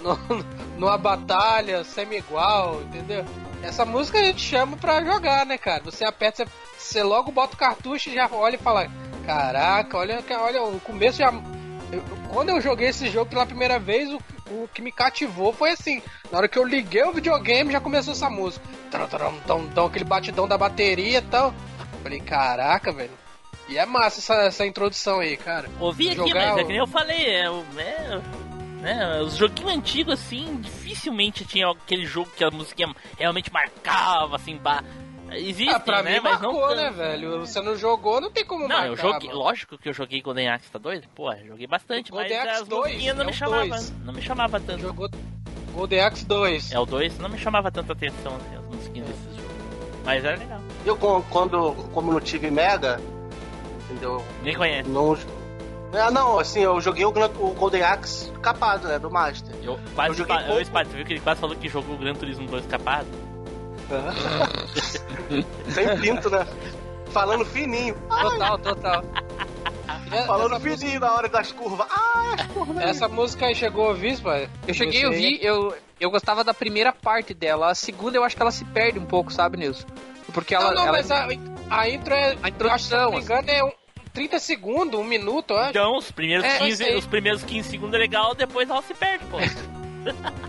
[0.28, 0.44] nu-
[0.78, 3.24] numa batalha semi-igual, entendeu?
[3.62, 5.82] Essa música a gente chama pra jogar, né, cara?
[5.84, 8.86] Você aperta, você, você logo bota o cartucho e já olha e fala:
[9.24, 11.32] Caraca, olha, olha o começo já.
[11.90, 14.18] eu- quando eu joguei esse jogo pela primeira vez, o,
[14.50, 18.12] o que me cativou foi assim: na hora que eu liguei o videogame, já começou
[18.12, 18.64] essa música.
[18.90, 19.38] Tram, tram,
[19.72, 21.54] tram, aquele batidão da bateria e tal.
[22.02, 23.10] Falei, caraca, velho.
[23.66, 25.70] E é massa essa, essa introdução aí, cara.
[25.80, 28.20] Ouvi aqui, Jogar mas é o- que nem eu falei, é, é,
[28.84, 34.56] né, os joguinhos antigos, assim, dificilmente tinha aquele jogo que a musiquinha realmente marcava, assim,
[34.56, 34.84] ba...
[35.32, 37.40] Existem, Ah, pra né, mim mas marcou, não né, velho?
[37.40, 38.86] Você não jogou, não tem como Não, marcar.
[38.86, 41.08] eu joguei, lógico que eu joguei Golden Axe, tá doido?
[41.12, 43.90] Pô, joguei bastante, Golden mas Axe as 2, musiquinhas não é me 2.
[44.04, 44.80] não me chamava tanto.
[44.82, 45.10] Jogou
[45.72, 46.70] Golden Axe 2.
[46.72, 49.52] É o 2, não me chamava tanta atenção, assim, as musiquinhas desses jogos.
[50.04, 50.60] Mas era legal.
[50.86, 53.00] Eu, quando, como não tive Mega,
[53.90, 54.24] entendeu?
[54.44, 54.88] Nem conhece.
[54.88, 55.16] Não.
[55.96, 59.54] Ah, não, assim, eu joguei o, o Golden Axe capado, né, do Master.
[59.62, 60.36] Eu quase Eu joguei.
[60.50, 63.06] Ô, Spade, você viu que ele quase falou que jogou o Gran Turismo 2 capado?
[65.70, 66.46] Sem pinto, né?
[67.10, 67.94] Falando fininho.
[68.08, 69.04] Total, total.
[70.10, 71.86] É, Falando fininho na hora das curvas.
[71.90, 72.82] Ah, as curvas.
[72.84, 74.48] Essa música aí chegou a ouvir, pai?
[74.66, 77.70] Eu cheguei a ouvir, eu, eu gostava da primeira parte dela.
[77.70, 79.86] A segunda eu acho que ela se perde um pouco, sabe, Nilson?
[80.32, 80.70] Porque ela.
[80.70, 81.28] não, não, ela- mas a,
[81.70, 82.36] a intro é.
[82.42, 83.72] A introdução, acho que, se eu não me engano, é um,
[84.14, 85.70] 30 segundos, um minuto, eu acho.
[85.70, 86.96] Então, os primeiros, É, eu 15, sei.
[86.96, 89.36] os primeiros 15 segundos é legal, depois ela se perde, pô.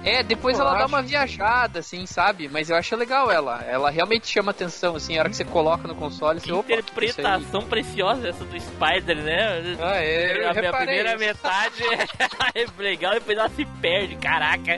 [0.04, 0.88] É, depois Eu ela dá acho.
[0.94, 2.50] uma viajada, assim, sabe?
[2.50, 3.64] Mas eu acho legal ela.
[3.64, 6.68] Ela realmente chama atenção, assim, a hora que você coloca no console, Que você, opa,
[6.68, 9.78] que interpretação preciosa essa do Spider, né?
[9.82, 11.20] Ah, é, eu a minha primeira isso.
[11.20, 11.84] metade
[12.54, 14.78] é legal, depois ela se perde, caraca.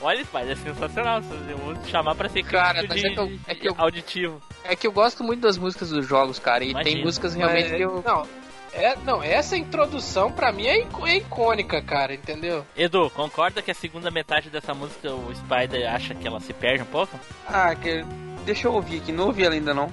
[0.00, 1.20] Olha, Spider, é sensacional.
[1.48, 3.68] Eu vou te chamar pra ser Cara, crítico mas de, é que eu- é que
[3.68, 4.42] eu- auditivo.
[4.64, 6.62] É que eu gosto muito das músicas dos jogos, cara.
[6.64, 6.94] E Imagino.
[6.94, 8.02] tem músicas realmente que eu.
[8.06, 8.26] Não,
[8.72, 12.64] é, não, essa introdução pra mim é, é icônica, cara, entendeu?
[12.76, 16.82] Edu, concorda que a segunda metade dessa música o Spider acha que ela se perde
[16.82, 17.18] um pouco?
[17.46, 18.04] Ah, que...
[18.48, 19.12] deixa eu ouvir aqui.
[19.12, 19.92] Não ouvi ela ainda não.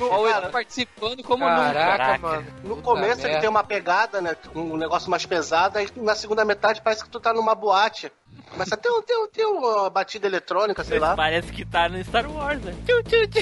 [0.00, 2.18] Ó, ele Cara, participando como Caraca, Caraca.
[2.18, 2.46] mano.
[2.64, 3.40] No Puta começo ele merda.
[3.40, 4.36] tem uma pegada, né?
[4.54, 8.10] Um negócio mais pesado, aí na segunda metade parece que tu tá numa boate.
[8.50, 11.14] Começa a ter, um- ter, um- ter uma batida eletrônica, sei lá.
[11.14, 12.74] Parece que tá no Star Wars, né?
[12.84, 13.40] Tchu, tchu, tchu.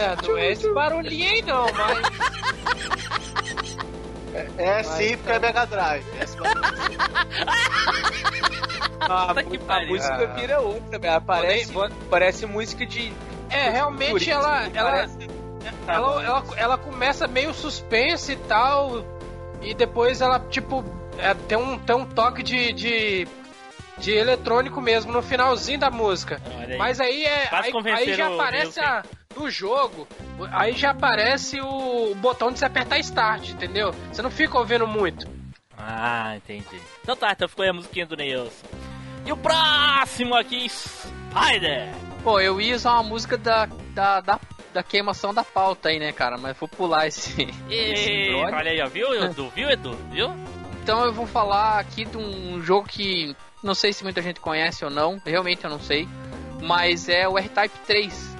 [0.00, 2.00] É, não é esse barulhinho aí não, mas.
[4.58, 6.04] É sim, porque é Mega Drive.
[6.18, 6.60] É barulho.
[9.00, 11.20] A, Puta que a música vira outra, velho.
[11.22, 11.72] Parece,
[12.10, 13.12] parece música de.
[13.48, 15.28] É, realmente ela, ela, parece-
[15.88, 19.04] ela, ela, ela começa meio suspense e tal,
[19.62, 20.84] e depois ela, tipo,
[21.18, 23.28] é, tem, um, tem um toque de, de,
[24.00, 26.40] de eletrônico mesmo no finalzinho da música.
[26.58, 26.76] Aí.
[26.76, 27.46] Mas aí é.
[27.46, 29.04] Faz Aí, aí já o aparece a,
[29.36, 30.08] no jogo,
[30.50, 33.94] aí já aparece o, botão de você apertar start, entendeu?
[34.10, 35.28] Você não fica ouvindo muito.
[35.76, 36.80] Ah, entendi.
[37.02, 38.66] Então tá, então ficou aí a musiquinha do Neilson.
[39.24, 41.88] E o próximo aqui, Spider!
[42.24, 44.40] Pô, eu ia usar uma música da, da, da,
[44.72, 46.36] da queimação da pauta aí, né, cara?
[46.36, 47.48] Mas vou pular esse.
[47.70, 49.50] esse olha aí, ó, viu, Edu?
[49.50, 49.96] Viu, Edu?
[50.10, 50.30] Viu?
[50.82, 54.84] Então eu vou falar aqui de um jogo que não sei se muita gente conhece
[54.84, 56.08] ou não, realmente eu não sei,
[56.62, 58.36] mas é o R-Type 3.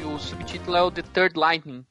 [0.00, 1.84] E o subtítulo é o The Third Lightning.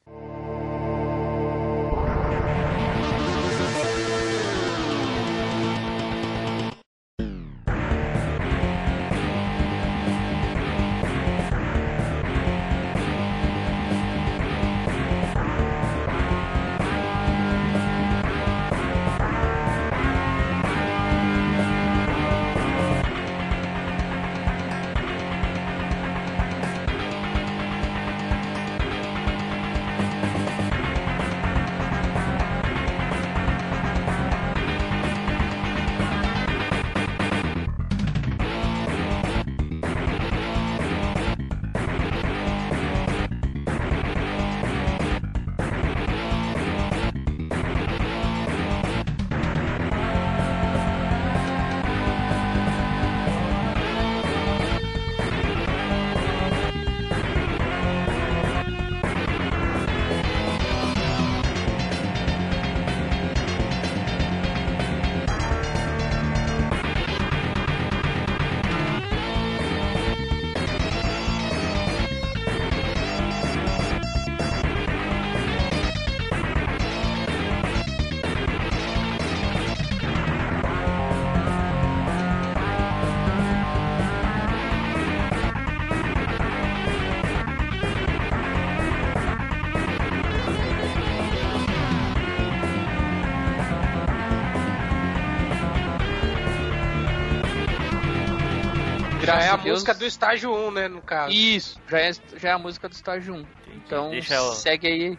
[99.68, 99.78] Deus.
[99.80, 101.32] música do estágio 1, né, no caso.
[101.32, 103.46] Isso, já é, já é a música do estágio 1.
[103.76, 105.18] Então Deixa eu- segue aí,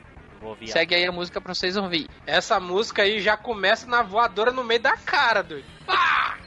[0.67, 2.07] segue aí a música pra vocês ouvir.
[2.25, 5.65] Essa música aí já começa na voadora no meio da cara, doido.
[5.85, 6.37] Pá!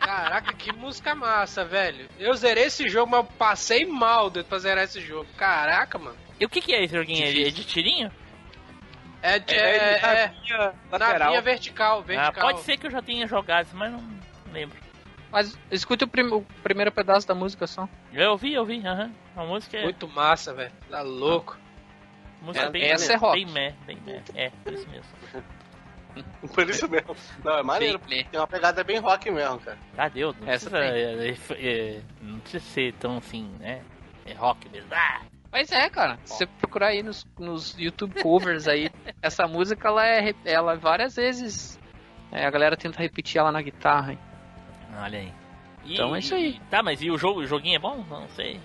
[0.00, 2.08] Caraca, que música massa, velho.
[2.18, 5.26] Eu zerei esse jogo, mas eu passei mal doido, pra zerar esse jogo.
[5.36, 6.16] Caraca, mano.
[6.40, 7.24] E o que que é esse joguinho?
[7.24, 7.44] aí?
[7.46, 8.10] É de tirinho?
[9.22, 12.42] É, de- É, é, na é, na linha vertical, Ah, vertical.
[12.42, 14.02] pode ser que eu já tenha jogado, mas não
[14.50, 14.78] lembro.
[15.30, 17.88] Mas escute o, prim- o primeiro pedaço da música só.
[18.12, 19.12] Eu ouvi, eu ouvi, aham.
[19.36, 20.72] A música é, Muito massa, velho.
[20.90, 21.56] Tá louco.
[22.42, 23.36] música é- bem, essa é rock.
[23.44, 24.22] bem meh, bem meh.
[24.34, 25.04] É, por isso mesmo.
[26.52, 27.14] Por isso mesmo.
[27.44, 28.00] Não, é maneiro.
[28.08, 28.24] Bem?
[28.24, 29.78] Tem uma pegada bem rock mesmo, cara.
[29.96, 30.34] Ah, deu.
[30.40, 33.80] Não Essa precisa, é, é, é, não precisa ser tão assim, né?
[34.26, 34.88] É rock mesmo.
[34.92, 35.20] Ah!
[35.52, 36.18] Mas é, cara.
[36.24, 38.90] Se você procurar aí nos, nos YouTube covers aí,
[39.22, 41.78] essa música ela é ela várias vezes.
[42.32, 44.10] é, a galera tenta repetir ela na guitarra.
[44.12, 44.18] hein?
[44.98, 45.32] Olha aí.
[45.84, 46.60] E- Então é isso aí.
[46.70, 47.40] Tá, mas e o jogo?
[47.40, 48.04] O joguinho é bom?
[48.08, 48.60] Não sei.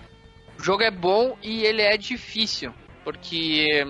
[0.59, 2.73] O jogo é bom e ele é difícil.
[3.03, 3.85] Porque,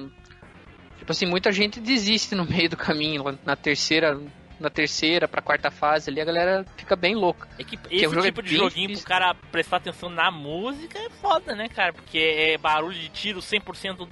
[0.97, 4.19] tipo assim, muita gente desiste no meio do caminho, na terceira,
[4.59, 7.47] na terceira pra quarta fase ali, a galera fica bem louca.
[7.57, 9.05] É que esse o jogo é tipo de joguinho difícil.
[9.05, 11.93] pro cara prestar atenção na música é foda, né, cara?
[11.93, 14.09] Porque é barulho de tiro 100% do,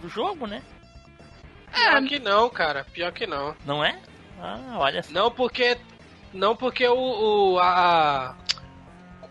[0.00, 0.62] do jogo, né?
[1.72, 2.84] Pior que não, cara.
[2.92, 3.54] Pior que não.
[3.66, 3.98] Não é?
[4.40, 5.12] Ah, olha só.
[5.12, 5.76] Não porque.
[6.36, 6.94] Não porque o.
[7.54, 8.34] o- a, a-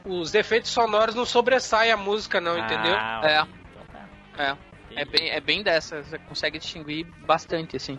[0.07, 2.93] os efeitos sonoros não sobressaem a música, não, entendeu?
[2.95, 3.39] Ah, É.
[3.41, 4.05] então tá.
[4.95, 7.97] É, é bem, é bem dessa, você consegue distinguir bastante, assim.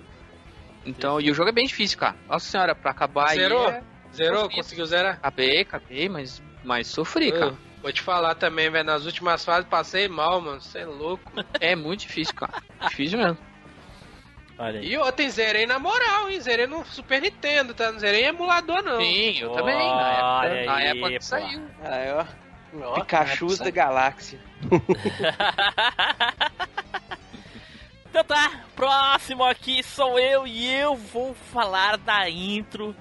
[0.84, 2.14] Então, e o jogo é bem difícil, cara.
[2.28, 3.66] Nossa senhora, pra acabar Zerou?
[3.66, 3.74] aí.
[3.74, 3.82] é-
[4.14, 4.42] Zerou?
[4.44, 4.56] Confio.
[4.58, 5.14] Conseguiu zerar?
[5.14, 7.54] Acabei, acabei, mas, mas sofri, cara.
[7.82, 8.84] Vou te falar também, velho.
[8.84, 10.60] Nas últimas fases passei mal, mano.
[10.60, 11.32] Você é louco.
[11.60, 12.52] É muito difícil, cara.
[12.88, 13.36] Difícil mesmo.
[14.58, 14.86] Olha aí.
[14.86, 16.40] E ontem zerei na moral, hein?
[16.40, 17.92] Zerei no Super Nintendo, tá?
[17.92, 18.98] Não zerei em emulador, não.
[18.98, 19.76] Sim, eu Olha também.
[19.76, 21.18] Na época, na aí, época pô.
[21.18, 21.62] que saiu.
[21.82, 22.24] Aí, ó.
[22.82, 24.40] Ó, Pikachus da galáxia.
[28.08, 32.96] Então tá, próximo aqui sou eu e eu vou falar da intro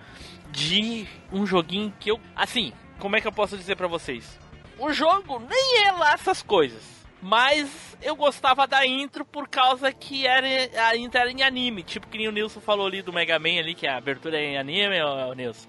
[0.51, 2.19] de um joguinho que eu.
[2.35, 4.37] Assim, como é que eu posso dizer pra vocês?
[4.77, 6.83] O jogo nem é lá essas coisas.
[7.27, 10.45] Mas eu gostava da intro por causa que era,
[10.89, 11.81] a intro era em anime.
[11.81, 14.43] Tipo que nem o Nilson falou ali do Mega Man ali, que a abertura é
[14.51, 15.67] em anime, ô, ô, Nilson.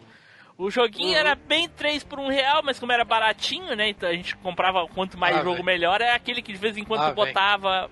[0.59, 1.17] O joguinho Uhum.
[1.17, 3.89] era bem 3 por 1 real, mas como era baratinho, né?
[3.89, 5.65] Então a gente comprava quanto mais Ah, jogo velho.
[5.65, 6.03] melhor.
[6.03, 7.91] É aquele que de vez em quando Ah, botava,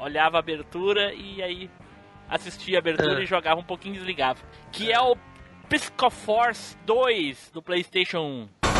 [0.00, 1.70] olhava a abertura e aí
[2.28, 3.22] assistia a abertura Ah.
[3.22, 4.40] e jogava um pouquinho e desligava.
[4.72, 5.16] Que é o
[5.68, 8.73] Psychoforce 2 do PlayStation 1.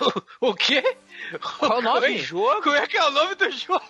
[0.40, 0.82] O quê?
[1.58, 2.06] Qual o nome?
[2.06, 2.62] Oi, jogo?
[2.62, 3.82] Como é que é o nome do jogo?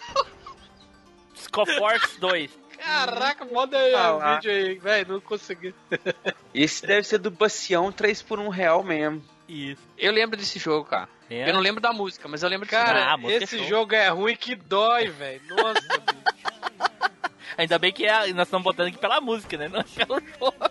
[1.35, 2.51] Psychoforce 2.
[2.79, 4.35] Caraca, manda aí Ah o lá.
[4.37, 5.13] vídeo aí, velho.
[5.15, 5.75] Não consegui.
[6.55, 9.23] Esse deve ser do Bacião 3 por 1 real mesmo.
[9.49, 9.83] Isso.
[9.99, 11.09] Eu lembro desse jogo, cara.
[11.29, 13.59] Eu não lembro da música, mas eu lembro desse Cara, Ah, a música é esse
[13.59, 13.67] show.
[13.69, 15.41] jogo é ruim que dói, velho.
[15.49, 16.91] Nossa, bicho.
[17.57, 19.69] Ainda bem que é- nós estamos botando aqui pela música, né?
[19.69, 20.71] Não é pelo jogo.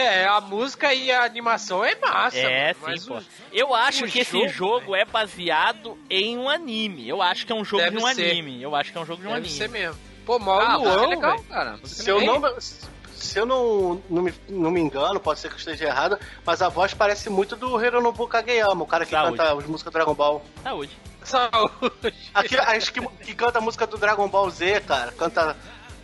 [0.00, 2.36] É, a música e a animação é massa.
[2.38, 3.14] É, mano, sim, mas pô.
[3.18, 3.22] o-
[3.52, 7.08] Eu acho que esse jogo, jogo é baseado em um anime.
[7.08, 8.30] Eu acho que é um jogo Deve de um ser.
[8.30, 8.62] anime.
[8.62, 9.54] Eu acho que é um jogo de um Deve anime.
[9.58, 9.98] ser mesmo.
[10.24, 11.78] Pô, mal Ah, música é legal, cara.
[11.84, 15.58] Se eu não, se eu não, não, me, não me engano, pode ser que eu
[15.58, 19.36] esteja errado, mas a voz parece muito do Hironobu Kageyama, o cara que Saúde.
[19.36, 20.44] canta as músicas do Dragon Ball.
[20.62, 20.96] Saúde.
[21.22, 22.14] Saúde.
[22.32, 25.12] Aquele, acho que, que canta a música do Dragon Ball Z, cara.
[25.12, 25.56] Canta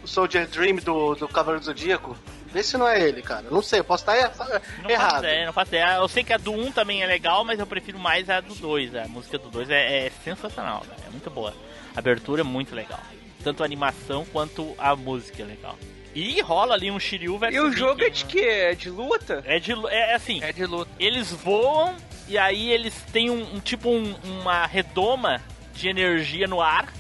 [0.03, 2.17] o Soldier Dream do, do Cavaleiro do Zodíaco.
[2.53, 3.47] Vê se não é ele, cara.
[3.51, 5.19] Não sei, eu posso estar er- Não faço errado.
[5.25, 5.95] ideia, não faço ideia.
[5.97, 8.55] Eu sei que a do 1 também é legal, mas eu prefiro mais a do
[8.55, 8.95] 2.
[8.95, 11.01] A música do 2 é, é sensacional, cara.
[11.07, 11.53] É muito boa.
[11.95, 13.01] A abertura é muito legal.
[13.45, 15.79] Tanto a animação quanto a música é legal.
[16.15, 18.31] E rola ali um Shiryu versus E o jogo é de né?
[18.31, 18.41] quê?
[18.41, 19.43] É de luta?
[19.45, 20.91] É de lu- é assim, É de luta.
[20.99, 21.95] eles voam
[22.27, 25.43] e aí eles têm um, um tipo um- uma redoma
[25.75, 26.91] de energia no ar.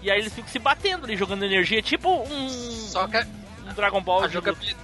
[0.00, 3.45] E aí eles ficam se batendo ali, jogando energia, tipo um, Só que um
[3.76, 4.76] Dragon Ball a, de jogabili-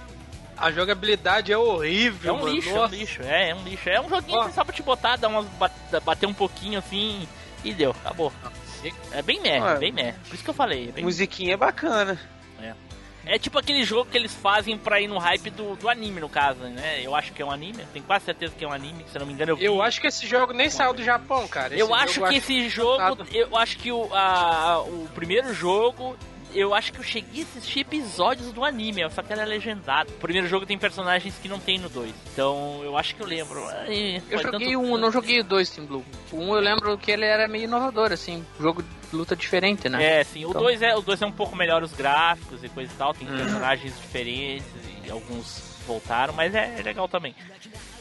[0.57, 2.53] a jogabilidade é É horrível, um mano.
[2.53, 3.89] lixo, é um lixo, é, é um lixo.
[3.89, 4.45] É um joguinho Ó.
[4.45, 5.73] que só pra te botar, dar umas bat-
[6.05, 7.27] bater um pouquinho assim
[7.63, 8.31] e deu, acabou.
[9.11, 9.77] É bem meh, Ué.
[9.77, 10.13] bem meh.
[10.27, 10.89] Por isso que eu falei.
[10.89, 12.19] É, bem- Musiquinha é bacana.
[13.25, 16.27] é tipo aquele jogo que eles fazem pra ir no hype do, do anime, no
[16.27, 16.99] caso, né?
[17.01, 19.21] Eu acho que é um anime, tenho quase certeza que é um anime, se eu
[19.21, 19.63] não me engano eu vi.
[19.63, 21.73] Eu acho que esse jogo nem saiu do Japão, cara.
[21.73, 26.17] Esse eu acho jogo que esse jogo, eu acho que o, a- o primeiro jogo
[26.53, 30.11] eu acho que eu cheguei a assistir episódios do anime, só que era legendado.
[30.11, 32.13] O primeiro jogo tem personagens que não tem no 2.
[32.33, 33.63] Então eu acho que eu lembro.
[33.67, 36.05] Ai, Eu joguei tanto- um, não joguei o dois Team Blue.
[36.31, 40.19] O um eu lembro que ele era meio inovador, assim, jogo de luta diferente, né?
[40.19, 40.45] É, sim.
[40.45, 42.95] O Então- 2 é, o dois é um pouco melhor os gráficos e coisa e
[42.95, 43.13] tal.
[43.13, 43.37] Tem Uhum.
[43.37, 44.65] personagens diferentes
[45.05, 47.35] e alguns voltaram, mas é, é legal também.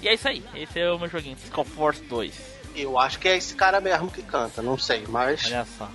[0.00, 0.42] E é isso aí.
[0.55, 1.36] Esse é o meu joguinho.
[1.44, 2.32] Skull Force 2.
[2.74, 5.44] Eu acho que é esse cara mesmo que canta, não sei, mas.
[5.46, 5.88] Olha só.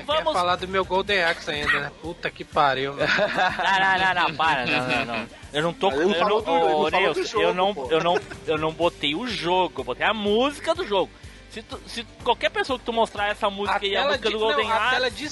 [0.00, 0.32] Então Quer vamos.
[0.32, 1.92] falar do meu Golden Axe ainda, né?
[2.00, 3.06] Puta que pariu, mano.
[3.06, 5.26] Não, não, não, não, para, não, não, não.
[5.52, 8.18] Eu não tô não eu falou não, do- ele não jogo, eu não, eu não,
[8.46, 11.10] eu não botei o jogo, eu botei a música do jogo.
[11.50, 14.38] Se, tu- se qualquer pessoa que tu mostrar essa música e a música de, do
[14.40, 15.28] Golden não, a Axe, tela de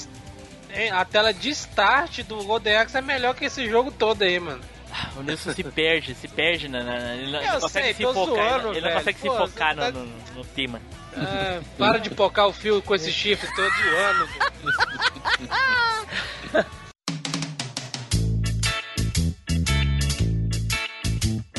[0.93, 4.61] a tela de start do Golden Axe é melhor que esse jogo todo aí, mano.
[5.17, 7.95] o Nilson se perde, se perde, na, na- ele não, ele Eu não consegue sei,
[7.95, 8.95] se focar, zoando, ele, ele não velho.
[8.99, 10.81] consegue se Pô, focar você tá- no, no, no tema.
[11.17, 14.29] Ah, para de pocar o fio com esse chifre todo ano.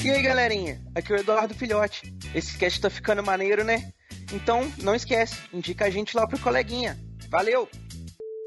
[0.04, 0.82] E aí, galerinha?
[0.96, 2.14] Aqui é o Eduardo Filhote.
[2.34, 3.92] Esse cast tá ficando maneiro, né?
[4.34, 6.98] Então, não esquece, indica a gente lá pro coleguinha.
[7.30, 7.70] Valeu!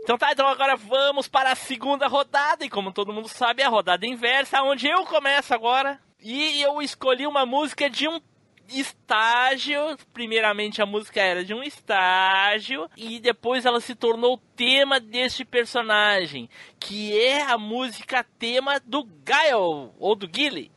[0.05, 2.63] Então tá, então agora vamos para a segunda rodada.
[2.63, 5.99] E como todo mundo sabe, é a rodada inversa, onde eu começo agora.
[6.21, 8.21] E eu escolhi uma música de um
[8.69, 9.97] estágio.
[10.13, 12.87] Primeiramente a música era de um estágio.
[12.99, 16.51] E depois ela se tornou tema deste personagem.
[16.79, 20.71] Que é a música tema do Gael, ou do Gilly.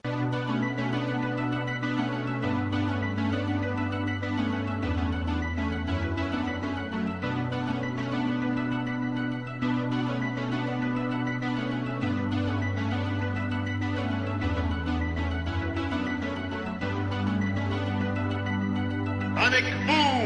[19.58, 20.16] Cara, Ah,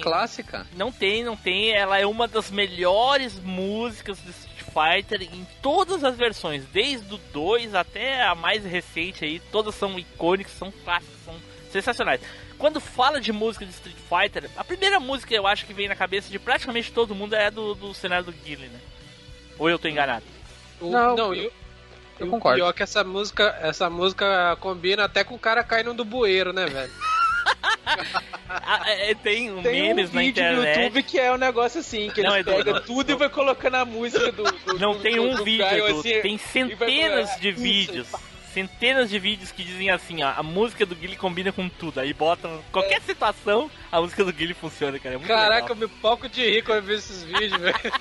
[0.00, 0.12] tem.
[0.12, 0.66] clássica.
[0.76, 1.72] Não tem, não tem.
[1.72, 7.18] Ela é uma das melhores músicas do Street Fighter em todas as versões, desde o
[7.32, 9.40] 2 até a mais recente aí.
[9.52, 11.34] Todas são icônicas, são clássicas, são
[11.70, 12.20] sensacionais.
[12.58, 15.96] Quando fala de música de Street Fighter, a primeira música eu acho que vem na
[15.96, 18.80] cabeça de praticamente todo mundo é do, do cenário do Guile, né?
[19.58, 20.24] Ou eu tô enganado?
[20.80, 21.52] Não, não, eu,
[22.18, 22.56] eu o concordo.
[22.56, 26.52] pior é que essa música, essa música combina até com o cara caindo do bueiro,
[26.52, 26.92] né, velho?
[28.48, 30.78] Ah, é, tem um Tem memes um na vídeo no internet.
[30.84, 32.82] YouTube que é um negócio assim, que Não, eles Edu, pegam não.
[32.82, 34.44] tudo e vai colocando a música do.
[34.44, 38.08] do- Não do- tem um vídeo, assim, tem centenas vai- de isso, vídeos.
[38.08, 38.18] pá.
[38.52, 42.00] Centenas de vídeos que dizem assim, ó, a música do Guile combina com tudo.
[42.00, 45.14] Aí botam qualquer situação, a música do Guile funciona, cara.
[45.14, 45.88] É muito Caraca, eu legal.
[45.88, 47.92] me palco de rir quando eu vejo esses vídeos, velho.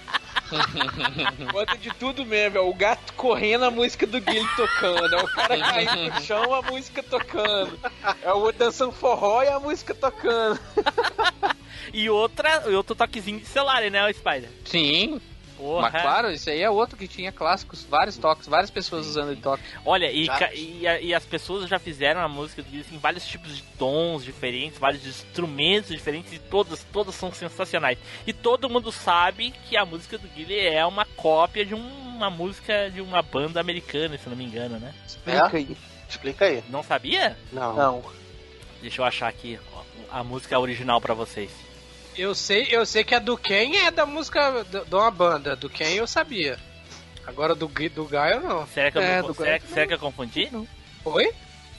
[1.51, 5.27] Bota de tudo mesmo, é o gato correndo, a música do Guilherme tocando, é o
[5.27, 7.79] cara caindo no chão, a música tocando,
[8.23, 10.59] é o dançando forró e a música tocando.
[11.91, 14.49] E outra, outro toquezinho de celular, né, o Spider?
[14.65, 15.19] Sim,
[15.59, 15.89] Porra.
[15.91, 19.41] mas claro, isso aí é outro que tinha clássicos, vários toques, várias pessoas usando de
[19.41, 19.61] toque.
[19.85, 23.25] Olha, e, e, a- e as pessoas já fizeram a música do Guile em vários
[23.27, 27.97] tipos de tons diferentes, vários instrumentos diferentes, e todas, todas são sensacionais.
[28.25, 32.29] E todo mundo sabe que a música do Guile é uma cópia de um- uma
[32.29, 34.93] música de uma banda americana, se não me engano, né?
[35.05, 35.77] Explica aí.
[36.07, 36.63] Explica aí.
[36.69, 37.37] Não sabia?
[37.51, 37.75] Não.
[37.75, 38.03] Não.
[38.81, 39.81] Deixa eu achar aqui ó,
[40.11, 41.51] a música original pra vocês.
[42.19, 45.55] Eu sei, eu sei que a do Ken é da música de de uma banda.
[45.55, 46.59] Do Ken eu sabia.
[47.25, 48.67] Agora do, do Gaio não.
[48.67, 50.49] Será que eu, É, não- do será, será que eu confundi?
[51.05, 51.31] Oi?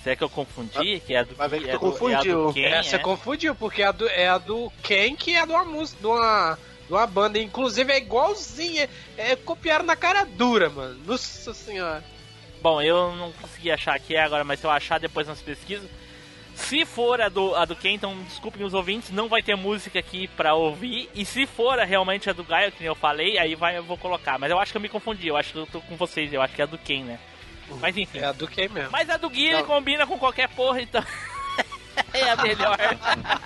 [0.02, 1.00] Será que eu confundi?
[1.00, 2.52] Que é a do que é tu é do confundiu.
[2.54, 2.98] Ken, É, você é?
[2.98, 6.58] confundiu, porque a do, é a do Ken que é de uma música, de uma,
[6.86, 7.38] de uma banda.
[7.38, 8.88] Inclusive é igualzinha.
[9.18, 10.98] É, copiaram na cara dura, mano.
[11.04, 12.02] Nossa senhora.
[12.62, 15.90] Bom, eu não consegui achar aqui agora, mas se eu achar depois nas pesquisas.
[16.60, 19.98] Se for a do, a do Ken, então desculpem os ouvintes, não vai ter música
[19.98, 21.10] aqui pra ouvir.
[21.14, 23.82] E se for a, realmente a do Gaio, que nem eu falei, aí vai, eu
[23.82, 24.38] vou colocar.
[24.38, 26.40] Mas eu acho que eu me confundi, eu acho que eu tô com vocês, eu
[26.40, 27.18] acho que é a do Ken, né?
[27.80, 28.18] Mas enfim.
[28.18, 28.90] É a do Ken mesmo.
[28.90, 29.64] Mas a do Gui Não.
[29.64, 31.04] combina com qualquer porra, então.
[32.12, 32.78] é a melhor.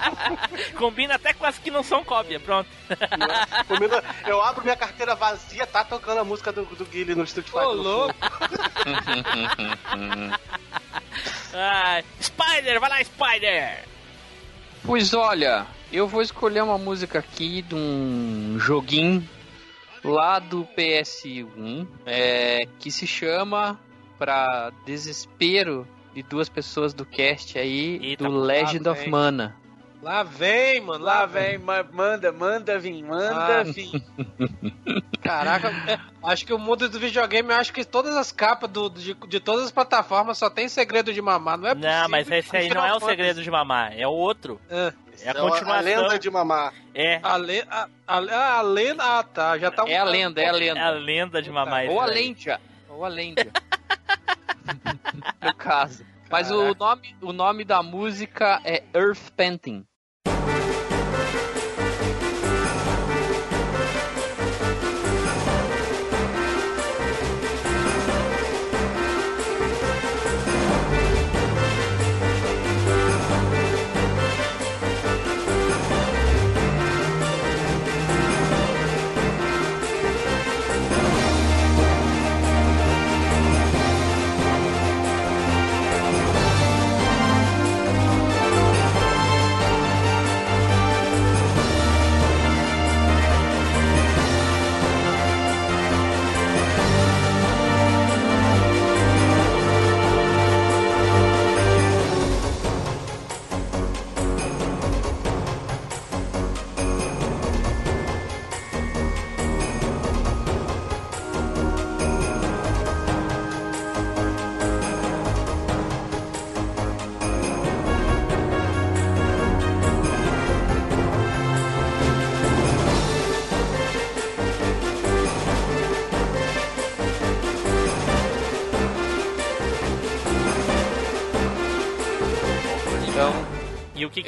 [0.77, 2.69] combina até com as que não são cópia, pronto.
[3.67, 3.95] Comigo,
[4.27, 7.67] eu abro minha carteira vazia, tá tocando a música do, do Guilherme no Street Fighter.
[7.67, 8.15] Ô, louco!
[11.57, 13.85] Ah, Spider, vai lá, Spider!
[14.83, 19.27] Pois olha, eu vou escolher uma música aqui de um joguinho
[20.03, 23.79] lá do PS1 é, que se chama
[24.19, 29.09] Pra Desespero de duas pessoas do cast aí, Eita, do Legend of.
[29.11, 29.57] Mana.
[30.03, 31.03] Lá vem, mano.
[31.03, 31.51] Lá, vem.
[31.51, 33.63] vem, ma- manda, manda vir, manda Ah.
[33.63, 33.91] vir.
[35.23, 38.91] Caraca, é, acho que o mundo do videogame, eu acho que todas as capas do,
[38.91, 41.57] de, de todas as plataformas só tem segredo de mamar.
[41.57, 41.91] Não é possível.
[42.03, 44.61] Não, mas esse aí não é o segredo de mamar, é o outro.
[44.69, 44.93] É.
[45.23, 45.73] É a É continuação.
[45.73, 46.75] a lenda de mamar.
[46.95, 49.03] É, A, le, a, a, a lenda.
[49.03, 49.57] Ah, tá.
[49.57, 50.91] Já tá um- É a lenda, é a é a lenda.
[50.91, 51.87] lenda de mamar.
[51.89, 52.05] Ou a.
[52.07, 52.61] Lendia.
[52.91, 53.51] Ou a Lendia.
[55.43, 56.05] no caso.
[56.31, 59.87] Mas o nome, o nome da música é Earth Painting.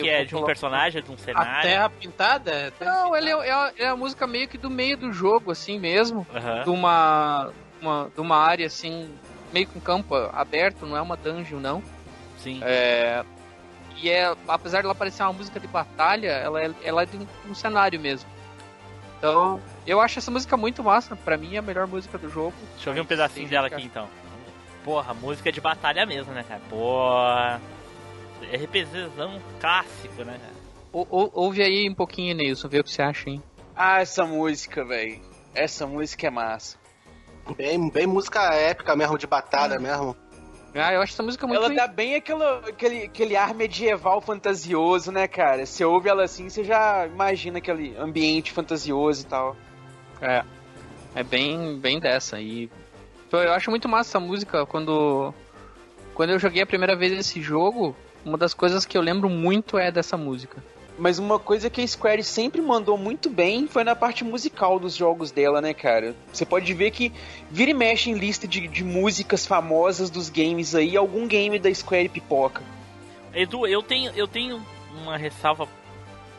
[0.02, 0.24] Que, é?
[0.24, 1.62] De um personagem, de um A cenário?
[1.62, 2.50] terra pintada?
[2.52, 3.46] É terra Não, ele pintada.
[3.46, 6.26] é, é, a- é a música meio que do meio do jogo, assim mesmo.
[6.34, 6.62] Aham.
[6.64, 9.10] De uma, uma, de uma área, assim,
[9.52, 11.82] meio com campo aberto, não é uma dungeon, não.
[12.38, 12.60] Sim.
[12.62, 13.24] É,
[13.96, 17.16] e é, apesar de ela parecer uma música de batalha, ela é, ela é de
[17.16, 18.28] um, um cenário mesmo.
[19.18, 21.16] Então, eu acho essa música muito massa.
[21.16, 22.52] Pra mim, é a melhor música do jogo.
[22.74, 24.06] Deixa eu ver um pedacinho dela aqui então.
[24.84, 26.60] Porra, música de batalha mesmo, né, cara?
[26.68, 27.60] Porra.
[28.52, 30.54] RPGzão clássico, né, cara?
[30.92, 33.42] Ou, ou- ouve aí um pouquinho, Nilson, vê o que você acha, hein?
[33.74, 35.20] Ah, essa música, velho.
[35.54, 36.78] Essa música é massa.
[37.56, 40.16] Bem, bem música épica mesmo, de batalha mesmo.
[40.74, 44.20] Ah, eu acho essa música muito ela bem- dá bem aquela, aquele, aquele ar medieval
[44.20, 45.64] fantasioso, né, cara?
[45.64, 49.56] Você ouve ela assim, você já imagina aquele ambiente fantasioso e tal.
[50.20, 50.44] É.
[51.14, 52.38] É bem, bem dessa.
[52.40, 52.70] E
[53.32, 54.66] eu acho muito massa essa música.
[54.66, 55.32] Quando,
[56.14, 57.96] quando eu joguei a primeira vez esse jogo,
[58.26, 60.62] uma das coisas que eu lembro muito é dessa música.
[60.98, 64.96] Mas uma coisa que a Square sempre mandou muito bem foi na parte musical dos
[64.96, 66.14] jogos dela, né, cara?
[66.32, 67.12] Você pode ver que
[67.50, 71.72] vira e mexe em lista de, de músicas famosas dos games aí, algum game da
[71.72, 72.62] Square pipoca.
[73.32, 74.60] Edu, eu tenho, eu tenho
[75.02, 75.68] uma ressalva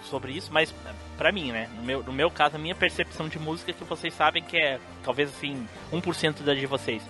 [0.04, 0.74] sobre isso, mas
[1.18, 1.70] pra mim, né?
[1.78, 4.80] No meu, no meu caso, a minha percepção de música que vocês sabem que é
[5.04, 7.02] talvez assim 1% da de vocês.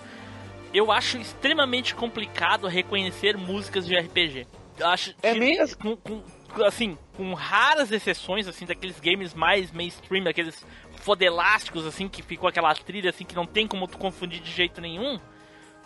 [0.72, 4.46] Eu acho extremamente complicado reconhecer músicas de RPG.
[4.82, 5.76] Acho É mesmo?
[5.76, 6.22] com, com-
[6.64, 10.64] assim, com raras exceções assim daqueles games mais mainstream, daqueles
[11.02, 14.80] fodelásticos assim que ficou aquela trilha assim que não tem como tu confundir de jeito
[14.80, 15.18] nenhum.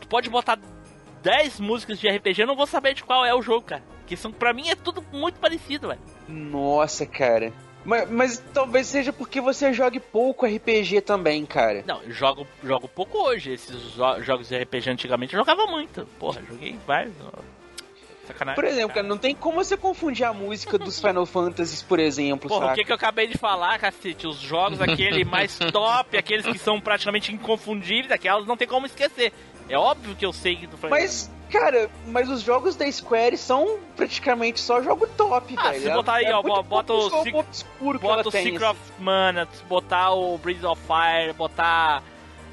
[0.01, 0.59] Tu pode botar
[1.22, 3.82] 10 músicas de RPG, eu não vou saber de qual é o jogo, cara.
[4.07, 6.01] Que são, pra mim é tudo muito parecido, velho.
[6.28, 7.53] Nossa, cara.
[7.84, 11.82] Mas, mas talvez seja porque você jogue pouco RPG também, cara.
[11.86, 13.53] Não, eu jogo, jogo pouco hoje.
[13.53, 16.07] Esses jo- jogos de RPG antigamente eu jogava muito.
[16.18, 17.14] Porra, joguei vários.
[18.24, 18.26] Ó.
[18.28, 18.54] Sacanagem.
[18.54, 22.48] Por exemplo, cara, não tem como você confundir a música dos Final Fantasies, por exemplo,
[22.48, 22.74] Porra, o saca?
[22.76, 24.26] que, que eu acabei de falar, cacete?
[24.26, 29.32] Os jogos aquele mais top, aqueles que são praticamente inconfundíveis, aquelas não tem como esquecer.
[29.68, 33.78] É óbvio que eu sei do Final Mas, cara, mas os jogos da Square são
[33.96, 35.82] praticamente só jogo top, Ah, velho.
[35.82, 38.66] se botar aí, ó, muito bota o Sec- obscuro que Bota o Secret assim.
[38.66, 42.02] of Mana, botar o Breeze of Fire, botar.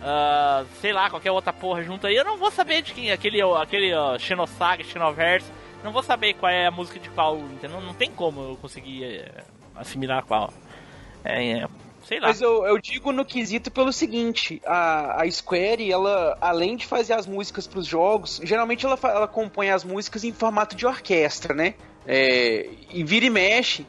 [0.04, 3.12] ah, sei lá, qualquer outra porra junto aí, eu não vou saber de quem.
[3.12, 5.52] Aquele, aquele ó, Xenosaga, Xenoverse.
[5.84, 7.82] Não vou saber qual é a música de qual, entendeu?
[7.82, 9.44] Não tem como eu conseguir é,
[9.76, 10.54] assimilar qual.
[11.24, 11.68] É, é,
[12.06, 12.28] sei lá.
[12.28, 17.14] Mas eu, eu digo no quesito pelo seguinte, a, a Square, ela, além de fazer
[17.14, 21.76] as músicas pros jogos, geralmente ela, ela compõe as músicas em formato de orquestra, né?
[22.08, 23.86] É, e vira e mexe,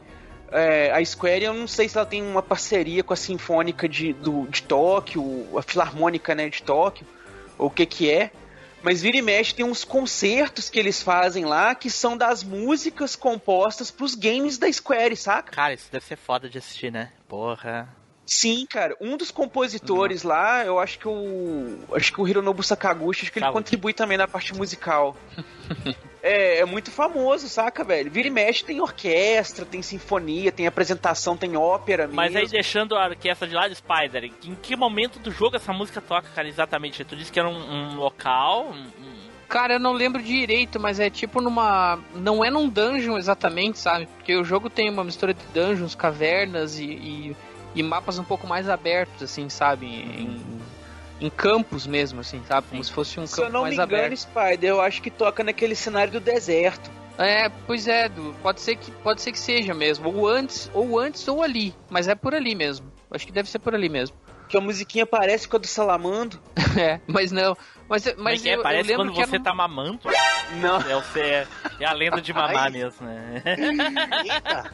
[0.52, 4.12] é, a Square, eu não sei se ela tem uma parceria com a Sinfônica de,
[4.12, 7.06] do, de Tóquio, a Filarmônica né, de Tóquio,
[7.56, 8.30] ou o que que é.
[8.82, 13.14] Mas vira e mexe tem uns concertos que eles fazem lá que são das músicas
[13.14, 15.52] compostas pros games da Square, saca?
[15.52, 17.12] Cara, isso deve ser foda de assistir, né?
[17.28, 17.99] Porra.
[18.32, 21.78] Sim, cara, um dos compositores lá, eu acho que o.
[21.92, 23.58] Acho que o Hironobu Sakaguchi, acho que ele Saúde.
[23.58, 25.16] contribui também na parte musical.
[26.22, 28.08] é, é muito famoso, saca, velho?
[28.08, 32.52] Vira e mexe tem orquestra, tem sinfonia, tem apresentação, tem ópera Mas aí mesmo.
[32.52, 36.46] deixando a orquestra de lado, Spider, em que momento do jogo essa música toca, cara,
[36.46, 37.04] exatamente?
[37.04, 41.00] Tu disse que era um, um local, um- um- Cara, eu não lembro direito, mas
[41.00, 41.98] é tipo numa.
[42.14, 44.06] Não é num dungeon exatamente, sabe?
[44.06, 47.36] Porque o jogo tem uma mistura de dungeons, cavernas e, e,
[47.74, 49.86] e mapas um pouco mais abertos, assim, sabe?
[49.86, 50.40] Em,
[51.20, 52.66] em campos mesmo, assim, sabe?
[52.70, 54.16] Como se fosse um Se eu campo não mais me engano, aberto.
[54.16, 56.90] Spider, eu acho que toca naquele cenário do deserto.
[57.18, 60.98] É, pois é, Du, pode ser que pode ser que seja mesmo, ou antes, ou
[60.98, 62.90] antes ou ali, mas é por ali mesmo.
[63.10, 64.16] Acho que deve ser por ali mesmo.
[64.50, 66.38] Que a musiquinha parece com a do Salamando.
[66.78, 67.56] É, mas não.
[67.88, 68.54] Mas, é mas que é?
[68.54, 70.00] eu, eu Parece lembro quando que você era um- tá mamando.
[70.60, 70.80] Não.
[70.80, 71.46] É, o é,
[71.80, 73.42] é a lenda de mamar mesmo, né?
[74.24, 74.70] Eita.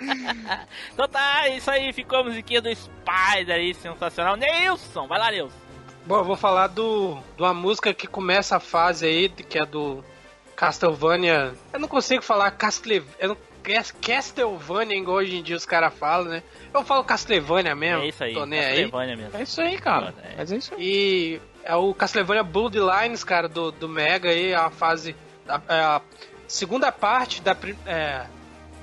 [0.94, 4.34] então tá, é isso aí, ficou a musiquinha do Spider aí, sensacional.
[4.36, 5.56] Nilson, vai lá, Nilson.
[6.06, 9.66] Bom, eu vou falar do, de uma música que começa a fase aí, que é
[9.66, 10.02] do
[10.54, 11.54] Castlevania.
[11.72, 13.36] Eu não consigo falar Castle, eu não,
[14.00, 16.42] Castlevania, igual hoje em dia os caras falam, né?
[16.72, 18.02] Eu falo Castlevania mesmo.
[18.02, 18.82] É isso aí, nem aí.
[18.82, 19.36] Castlevania mesmo.
[19.36, 20.14] É isso aí, cara.
[20.22, 20.34] É.
[20.36, 20.80] Mas é isso aí.
[20.82, 25.16] E é o Castlevania Bloodlines, cara, do, do Mega aí, a fase.
[25.48, 26.00] A, é a
[26.46, 27.56] segunda parte da,
[27.86, 28.26] é,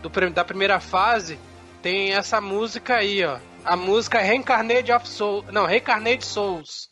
[0.01, 1.39] do, da primeira fase
[1.81, 3.37] tem essa música aí, ó.
[3.65, 5.45] A música Reincarnate of Souls.
[5.51, 6.89] Não, Reincarnate Souls.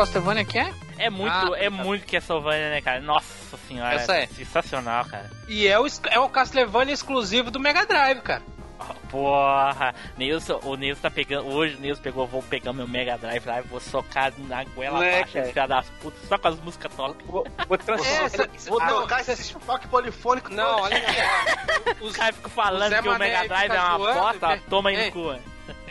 [0.00, 0.72] Castlevania que é?
[0.98, 1.70] É muito, Ah, é tá.
[1.70, 3.00] muito Castlevania, né, cara?
[3.00, 3.94] Nossa senhora.
[3.94, 4.26] Essa é.
[4.26, 5.30] Sensacional, cara.
[5.48, 8.42] E é o, é o Castlevania exclusivo do Mega Drive, cara.
[8.78, 11.48] Ah, Porra, Nilson, o Nilson tá pegando.
[11.48, 14.98] Hoje o Nilson pegou, vou pegar meu Mega Drive lá e vou socar na goela
[15.00, 15.46] Né, abaixo, cara?
[15.48, 17.24] filha das putas, só com as músicas top.
[17.26, 18.48] Vou, vou transformar.
[18.68, 20.50] Vou tocar esse toque polifônico.
[20.54, 22.00] Não, olha aqui.
[22.00, 25.06] Os caras ficam falando que o Mega Drive é uma zoando, bosta, que- toma aí
[25.06, 25.40] no cu.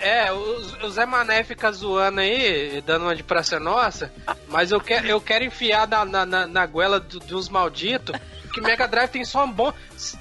[0.02, 4.12] É, o, o Zé Mané fica zoando aí, dando uma de praça nossa,
[4.48, 8.16] mas eu quero, eu quero enfiar na, na, na, na goela do- dos malditos
[8.54, 9.72] que Mega Drive tem som bom.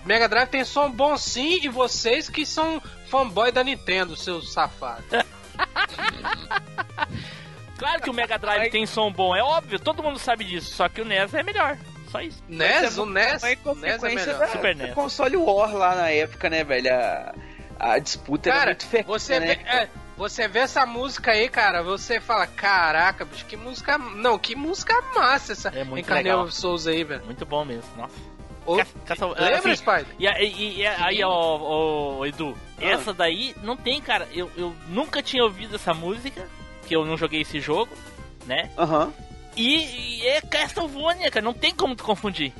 [0.04, 5.04] Mega Drive tem som bom sim, e vocês que são fanboy da Nintendo, seus safados.
[7.78, 10.88] Claro que o Mega Drive tem som bom, é óbvio, todo mundo sabe disso, só
[10.88, 11.78] que o NES é melhor.
[12.10, 12.42] Só isso.
[12.48, 12.98] NES?
[12.98, 13.24] O NES?
[13.42, 14.38] NES é consequência melhor.
[14.40, 14.94] da, Super NES.
[14.94, 16.92] console War lá na época, né, velho?
[16.92, 17.34] A,
[17.78, 19.46] a disputa era Cara, muito ferrenha, você né?
[19.46, 23.96] vê, é, você vê essa música aí, cara, você fala, caraca, bicho, que música.
[23.98, 26.42] Não, que música massa essa É muito legal.
[26.44, 27.24] of Souls aí, velho.
[27.24, 28.14] Muito bom mesmo, nossa.
[29.38, 30.06] Lembra, assim, Spider?
[30.18, 34.28] E, e- e aí, ó, Edu, essa daí não tem, cara.
[34.32, 36.46] Eu, eu nunca tinha ouvido essa música,
[36.86, 37.96] que eu não joguei esse jogo,
[38.46, 38.70] né?
[38.76, 39.12] Aham.
[39.56, 42.52] E, e é Castlevania, cara, não tem como tu confundir.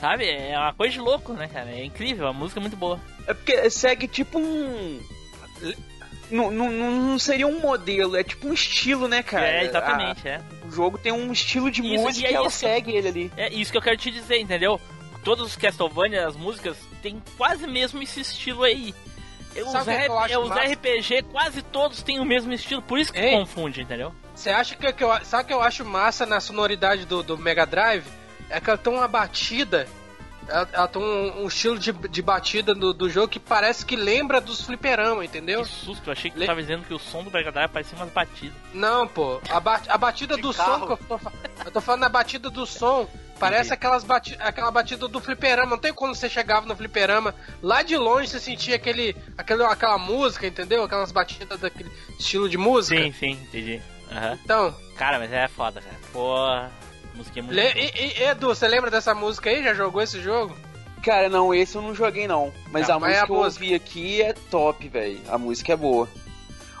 [0.00, 0.28] Sabe?
[0.28, 1.70] É uma coisa de louco, né, cara?
[1.70, 3.00] É incrível, a música é muito boa.
[3.26, 5.00] É porque segue tipo um.
[6.30, 9.46] Não, não, não seria um modelo, é tipo um estilo, né, cara?
[9.46, 10.36] é, exatamente, é.
[10.36, 12.58] Ah, o jogo tem um estilo de Isso, música e é e ela isso.
[12.58, 13.32] segue ele ali.
[13.36, 14.78] É isso que eu quero te dizer, entendeu?
[15.24, 18.94] Todos os Castlevania, as músicas, tem quase mesmo esse estilo aí.
[19.56, 20.72] Os, Sabe o que R- eu acho é, os massa?
[20.74, 23.32] RPG quase todos têm o mesmo estilo, por isso que Ei.
[23.32, 24.12] confunde, entendeu?
[24.34, 27.36] Você acha que, que eu, sabe o que eu acho massa na sonoridade do, do
[27.38, 28.04] Mega Drive?
[28.50, 29.86] É que ela tem uma batida
[30.48, 33.94] Ela, ela tem um, um estilo de, de batida do, do jogo que parece que
[33.96, 35.62] lembra dos fliperama, entendeu?
[35.62, 37.70] Que susto, eu achei que Le- tu tava dizendo que o som do Mega Drive
[37.70, 38.56] parecia umas batidas.
[38.72, 39.40] Não, pô.
[39.50, 40.78] A, ba- a batida De do carro.
[40.80, 41.32] som que eu tô, fa-
[41.66, 43.06] eu tô falando a batida do som.
[43.38, 45.70] Parece aquelas bati aquela batida do fliperama.
[45.70, 47.32] Não tem quando você chegava no fliperama,
[47.62, 50.82] lá de longe você sentia aquele, aquele, aquela música, entendeu?
[50.82, 51.88] Aquelas batidas daquele
[52.18, 53.00] estilo de música.
[53.00, 53.80] Sim, sim, entendi.
[54.10, 54.38] Aham.
[54.42, 55.94] Então, Cara, mas é foda, cara.
[56.12, 56.36] Pô,
[57.18, 57.54] música é muito.
[57.54, 57.84] le- boa.
[57.84, 59.62] e, e- Edu, você lembra dessa música aí?
[59.62, 60.56] Já jogou esse jogo?
[61.02, 62.52] Cara, não, esse eu não joguei não.
[62.72, 63.64] Mas Não, a mas música é a que eu música.
[63.64, 65.20] ouvi aqui é top, velho.
[65.28, 66.08] A música é boa.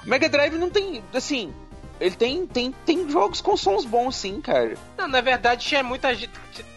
[0.04, 1.52] O Mega Drive não tem, assim,
[2.00, 4.74] ele tem, tem, tem jogos com sons bons sim, cara.
[4.96, 6.30] Não, na verdade tinha muita gente.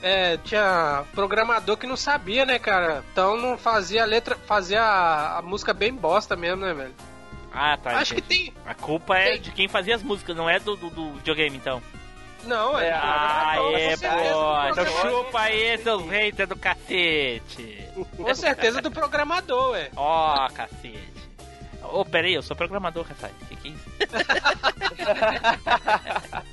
[0.04, 3.04] é, tinha programador que não sabia, né, cara?
[3.12, 4.36] Então não fazia a letra.
[4.46, 6.94] Fazia a, a música bem bosta mesmo, né, velho?
[7.54, 7.98] Ah, tá.
[7.98, 8.52] Acho que entendi.
[8.52, 8.54] tem.
[8.66, 11.58] A culpa é tem- de quem fazia as músicas, não é do, do, do videogame,
[11.58, 11.82] então.
[12.46, 12.92] Não, é.
[12.92, 14.70] Ah, programador, é, pô.
[14.72, 17.88] Então chupa aí, seus haters do cacete.
[18.18, 19.90] Com certeza do programador, ué.
[19.96, 21.00] Ó, cacete.
[21.84, 23.34] Ô, pera aí, eu sou programador, Rafael.
[23.50, 23.90] Que que é isso?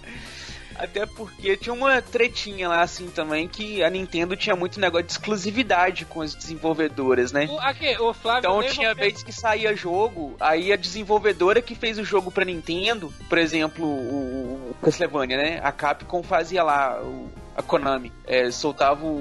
[0.79, 5.13] Até porque tinha uma tretinha lá assim também que a Nintendo tinha muito negócio de
[5.13, 7.47] exclusividade com as desenvolvedoras, né?
[7.51, 8.49] O, aqui, o Flávio.
[8.49, 12.45] Então tinha vou- vezes que saía jogo, aí a desenvolvedora que fez o jogo pra
[12.45, 15.61] Nintendo, por exemplo, o, o Castlevania, né?
[15.63, 19.17] A Capcom fazia lá, o- a Konami, é, soltava o,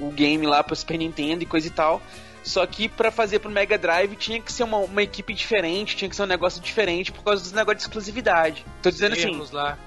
[0.00, 2.02] o, o game lá pro Super Nintendo e coisa e tal.
[2.42, 6.08] Só que pra fazer pro Mega Drive tinha que ser uma, uma equipe diferente, tinha
[6.08, 8.66] que ser um negócio diferente por causa dos negócios de exclusividade.
[8.82, 9.78] Tô dizendo assim, termos lá.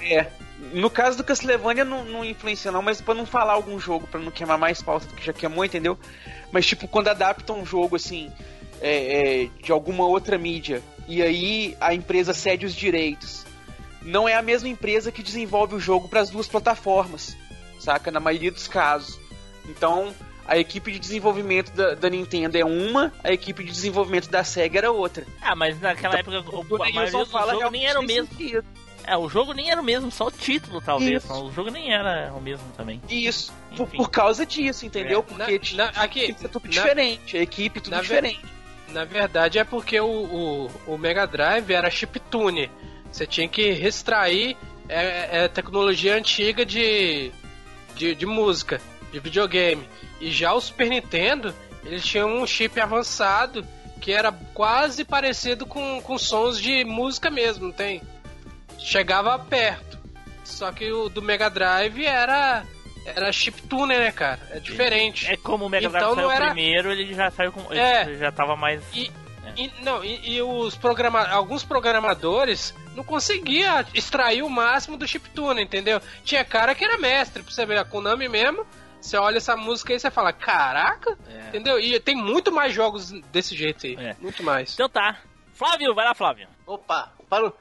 [0.00, 0.28] é.
[0.74, 4.18] No caso do Castlevania não, não influencia não, mas pra não falar algum jogo, pra
[4.20, 5.96] não queimar mais pauta do que já queimou, entendeu?
[6.50, 8.30] Mas tipo, quando adaptam um jogo assim,
[8.80, 13.46] é, é, de alguma outra mídia, e aí a empresa cede os direitos,
[14.02, 17.36] não é a mesma empresa que desenvolve o jogo para as duas plataformas,
[17.78, 18.10] saca?
[18.10, 19.18] Na maioria dos casos.
[19.66, 20.12] Então,
[20.46, 24.78] a equipe de desenvolvimento da, da Nintendo é uma, a equipe de desenvolvimento da Sega
[24.78, 25.24] era outra.
[25.40, 28.26] Ah, mas naquela Então, época o, a maioria do fala jogo nem era o mesmo.
[28.28, 28.64] sentido.
[29.06, 31.22] É, o jogo nem era o mesmo, só o título talvez.
[31.24, 31.32] Isso.
[31.32, 33.00] O jogo nem era o mesmo também.
[33.08, 35.20] Isso, por, por causa disso, entendeu?
[35.20, 35.22] É.
[35.22, 38.40] Porque Na- na- aqui, ser tudo na- diferente, a equipe tudo na ve- diferente.
[38.88, 42.70] Na verdade é porque o, o, o Mega Drive era chiptune.
[43.10, 44.56] Você tinha que extrair
[44.88, 47.30] é, é tecnologia antiga de,
[47.96, 48.80] de, de música,
[49.12, 49.88] de videogame.
[50.20, 53.66] E já o Super Nintendo, eles tinham um chip avançado
[54.00, 58.02] que era quase parecido com, com sons de música mesmo, não tem?
[58.78, 59.98] Chegava perto.
[60.44, 62.64] Só que o do Mega Drive era
[63.06, 64.40] era chiptune, né, cara?
[64.50, 65.30] É diferente.
[65.30, 67.72] É como o Mega Drive Então saiu não era- primeiro, ele já saiu com.
[67.72, 68.02] É.
[68.02, 68.82] Ele já tava mais.
[68.94, 69.10] E,
[69.56, 75.62] e- não, e, e os programa alguns programadores não conseguiam extrair o máximo do chiptune,
[75.62, 76.00] entendeu?
[76.24, 78.66] Tinha cara que era mestre, pra você ver, a Konami mesmo.
[79.00, 81.48] Você olha essa música aí e você fala, caraca, É.
[81.48, 81.78] entendeu?
[81.78, 83.96] E tem muito mais jogos desse jeito aí.
[83.96, 84.16] É.
[84.18, 84.72] Muito mais.
[84.72, 85.18] Então tá.
[85.52, 86.48] Flávio, vai lá, Flávio.
[86.66, 87.52] Opa, para,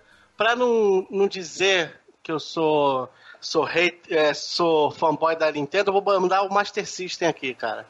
[0.43, 3.07] pra não, não dizer que eu sou
[3.39, 7.87] sou hate, é, sou fanboy da Nintendo, eu vou mandar o Master System aqui, cara.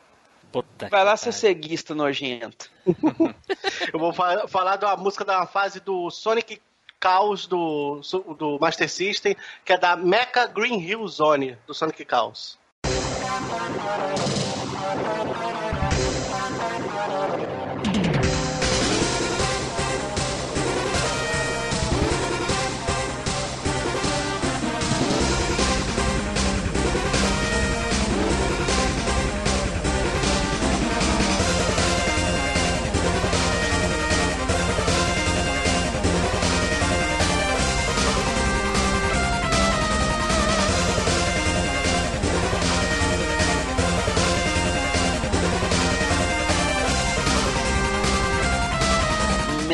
[0.52, 2.70] Puta Vai lá ser ceguista nojento.
[3.92, 6.62] Eu vou fa- falar da música da fase do Sonic
[7.04, 8.02] Chaos do,
[8.38, 9.36] do Master System,
[9.66, 12.60] que é da Mecha Green Hill Zone do Sonic Chaos.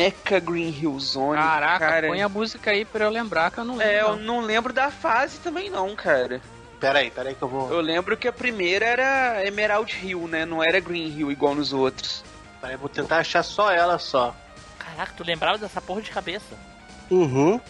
[0.00, 1.36] Mecha Green Hill Zone.
[1.36, 2.08] Caraca, cara.
[2.08, 3.92] põe a música aí pra eu lembrar que eu não lembro.
[3.92, 4.40] É, eu não.
[4.40, 6.40] lembro da fase também não, cara.
[6.80, 7.70] Pera aí, pera aí que eu vou.
[7.70, 10.46] Eu lembro que a primeira era Emerald Hill, né?
[10.46, 12.24] Não era Green Hill igual nos outros.
[12.60, 14.34] Pera aí, vou tentar achar só ela só.
[14.78, 16.56] Caraca, tu lembrava dessa porra de cabeça.
[17.10, 17.60] Uhum.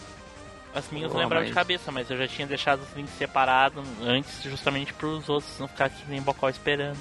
[0.73, 3.13] As minhas eu Porra, lembrava de mas- cabeça, mas eu já tinha deixado os links
[3.17, 6.97] separados antes, justamente pros outros não ficar aqui nem bocó esperando.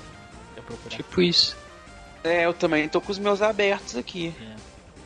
[0.56, 0.96] Eu procurar.
[0.96, 1.56] Tipo isso.
[2.24, 4.34] É, eu também tô com os meus abertos aqui.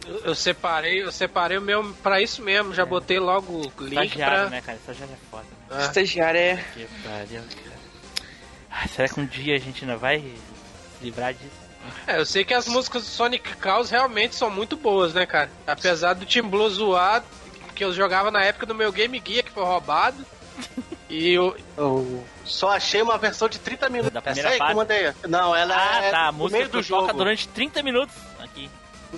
[0.06, 4.06] Eu, eu separei, eu separei o meu pra isso mesmo, já botei logo o link
[4.06, 4.50] Estagiário, pra.
[4.50, 4.78] né, cara?
[4.78, 5.46] Estagiário é foda.
[5.70, 5.80] Ah.
[5.80, 6.56] Estagiário é.
[6.74, 7.74] Que pariu, cara.
[8.70, 10.34] Ai, será que um dia a gente não vai se
[11.00, 11.64] livrar disso?
[12.06, 15.50] É, eu sei que as músicas do Sonic Chaos realmente são muito boas, né, cara?
[15.66, 17.22] Apesar do Team Blue zoar,
[17.74, 20.24] que eu jogava na época do meu Game Gear, que foi roubado.
[21.10, 24.12] E eu, Eu só achei uma versão de 30 minutos.
[24.12, 24.76] Da Essa primeira aí que eu parte?
[24.76, 25.12] mandei.
[25.28, 26.28] Não, ela ah, é tá.
[26.28, 27.12] A no música meio do jogo.
[27.12, 28.14] durante 30 minutos.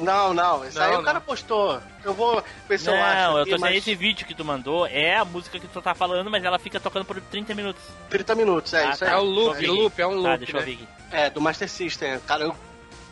[0.00, 0.64] Não, não.
[0.64, 1.26] Isso aí Não, o cara não.
[1.26, 1.80] postou.
[2.04, 3.14] Eu vou ver se eu acho.
[3.16, 5.66] Não, eu aqui, tô dizendo mas esse vídeo que tu mandou é a música que
[5.66, 7.82] tu tá falando, mas ela fica tocando por 30 minutos.
[8.10, 9.06] 30 minutos, é Ah, isso tá.
[9.06, 9.12] aí.
[9.12, 9.80] é o loop, Deixa eu ver.
[9.82, 10.66] loop, é um Tá, loop, deixa eu né?
[10.66, 10.88] ver aqui.
[11.12, 12.18] É, do Master System.
[12.26, 12.56] Cara, eu,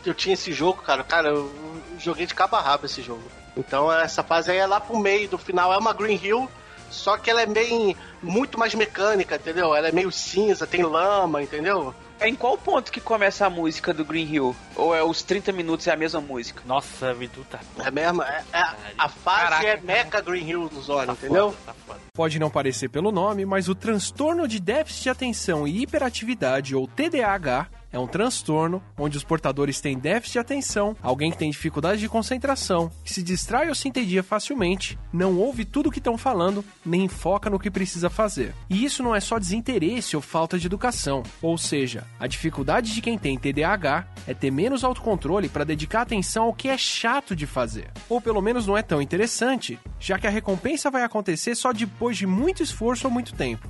[0.05, 1.03] eu tinha esse jogo, cara.
[1.03, 1.53] Cara, eu
[1.99, 3.23] joguei de cabo a rabo esse jogo.
[3.57, 5.73] Então essa fase aí é lá pro meio do final.
[5.73, 6.49] É uma Green Hill,
[6.89, 7.95] só que ela é bem.
[8.21, 9.73] muito mais mecânica, entendeu?
[9.75, 11.93] Ela é meio cinza, tem lama, entendeu?
[12.19, 14.55] É em qual ponto que começa a música do Green Hill?
[14.75, 16.61] Ou é os 30 minutos é a mesma música?
[16.65, 18.23] Nossa, Vidu tá, É mesmo?
[18.23, 18.63] É, é-
[18.97, 21.51] a fase Caraca, é Mecha Green Hill do Zona, tá entendeu?
[21.51, 21.99] foda, tá foda.
[22.13, 26.87] Pode não parecer pelo nome, mas o transtorno de déficit de atenção e hiperatividade, ou
[26.87, 32.01] TDAH, é um transtorno onde os portadores têm déficit de atenção, alguém que tem dificuldade
[32.01, 36.17] de concentração, que se distrai ou se entedia facilmente, não ouve tudo o que estão
[36.17, 38.53] falando, nem foca no que precisa fazer.
[38.69, 43.01] E isso não é só desinteresse ou falta de educação, ou seja, a dificuldade de
[43.01, 47.47] quem tem TDAH é ter menos autocontrole para dedicar atenção ao que é chato de
[47.47, 51.71] fazer, ou pelo menos não é tão interessante, já que a recompensa vai acontecer só
[51.71, 53.69] depois de muito esforço ou muito tempo.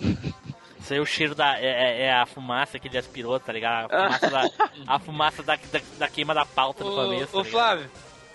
[0.84, 1.58] Isso aí é o cheiro da.
[1.58, 3.90] É, é- é a fumaça que ele aspirou, tá ligado?
[3.90, 4.50] A fumaça da,
[4.86, 7.32] a fumaça da, da, da queima da pauta no começo.
[7.32, 7.50] tá Ô, ligado?
[7.50, 7.90] Flávio,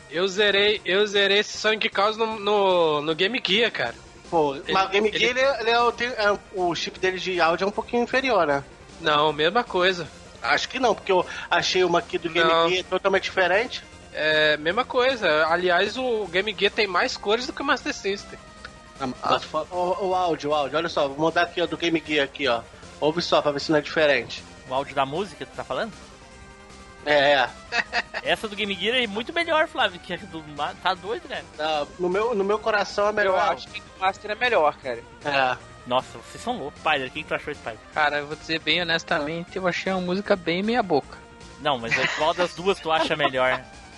[0.10, 3.94] eu zerei, eu zerei esse Sonic Chaos no, no, no Game Gear, cara.
[4.32, 7.20] Pô, mas o Game ele- Gear, ele, é- ele é, o- é, o chip dele
[7.20, 8.64] de áudio é um pouquinho inferior, né?
[9.00, 10.08] Não, mesma coisa.
[10.42, 12.68] Acho que não, porque eu achei uma aqui do Game Não.
[12.70, 13.84] Gear totalmente diferente.
[14.12, 15.46] É, mesma coisa.
[15.48, 18.40] Aliás, o Game Gear tem mais cores do que o Master System.
[19.24, 22.02] Ah, fa- o, o áudio, o áudio, olha só, vou mudar aqui ó, do Game
[22.06, 22.62] Gear aqui, ó.
[23.00, 24.44] Ouve só pra ver se não é diferente.
[24.70, 25.94] O áudio da música, tu tá falando?
[27.06, 27.50] É, é.
[28.24, 30.44] Essa do Game Gear é muito melhor, Flávio, que a do.
[30.84, 31.46] Tá doido, cara?
[31.56, 33.36] Tá, no, meu, no meu coração é melhor.
[33.38, 35.02] Eu acho que o Master é melhor, cara.
[35.24, 35.58] É.
[35.88, 36.80] Nossa, vocês são loucos.
[36.82, 37.80] Spider, o que, que tu achou, Spider?
[37.94, 41.18] Cara, eu vou dizer bem honestamente, eu achei uma música bem meia boca.
[41.62, 43.64] Não, mas é qual das duas tu acha melhor?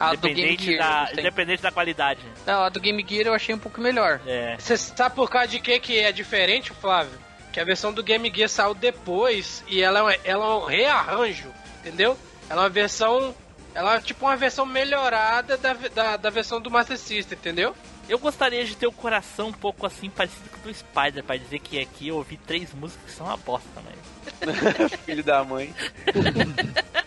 [0.00, 1.06] A do Game Independente Gear.
[1.06, 2.20] da, independente da qualidade.
[2.46, 4.20] Não, a do Game Gear eu achei um pouco melhor.
[4.26, 4.56] É.
[4.58, 7.18] Você sabe por causa de que, que é diferente, Flávio?
[7.52, 10.64] Que a versão do Game Gear saiu depois e ela é, um- ela é um
[10.64, 12.18] rearranjo, entendeu?
[12.48, 13.34] Ela é uma versão.
[13.74, 17.74] Ela é tipo uma versão melhorada da, da, da versão do Master System, entendeu?
[18.08, 21.36] Eu gostaria de ter o coração um pouco assim parecido com o do Spider, pra
[21.36, 24.90] dizer que aqui eu ouvi três músicas que são uma bosta, mas.
[25.06, 25.72] Filho da mãe.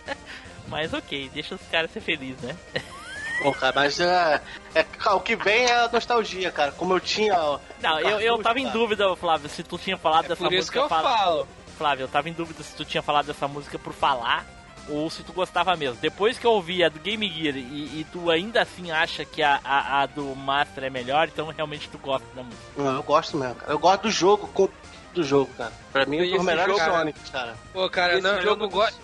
[0.67, 2.55] Mas ok, deixa os caras ser felizes, né?
[3.43, 4.41] Bom, cara, mas é,
[4.73, 6.71] é- o que vem é a nostalgia, cara.
[6.71, 7.33] Como eu tinha.
[7.37, 10.53] ó, Não, o eu, eu tava em dúvida, Flávio, se tu tinha falado dessa Por
[10.53, 10.79] isso música.
[10.79, 11.47] que eu fala- falo.
[11.77, 14.45] Flávio, eu tava em dúvida se tu tinha falado dessa música por falar
[14.87, 15.97] ou se tu gostava mesmo.
[15.99, 19.43] Depois que eu ouvi a do Game Gear e, e tu ainda assim acha que
[19.43, 22.63] a, a, a do Master é melhor, então realmente tu gosta da música.
[22.77, 23.73] Não, eu gosto mesmo, cara.
[23.73, 24.69] Eu gosto do jogo, com-
[25.13, 25.73] do jogo, cara.
[25.91, 26.79] Pra mim, é o melhor jogo?
[26.79, 27.55] Sonic, cara.
[27.73, 28.97] Pô, cara, Esse não, eu jogo não gosto.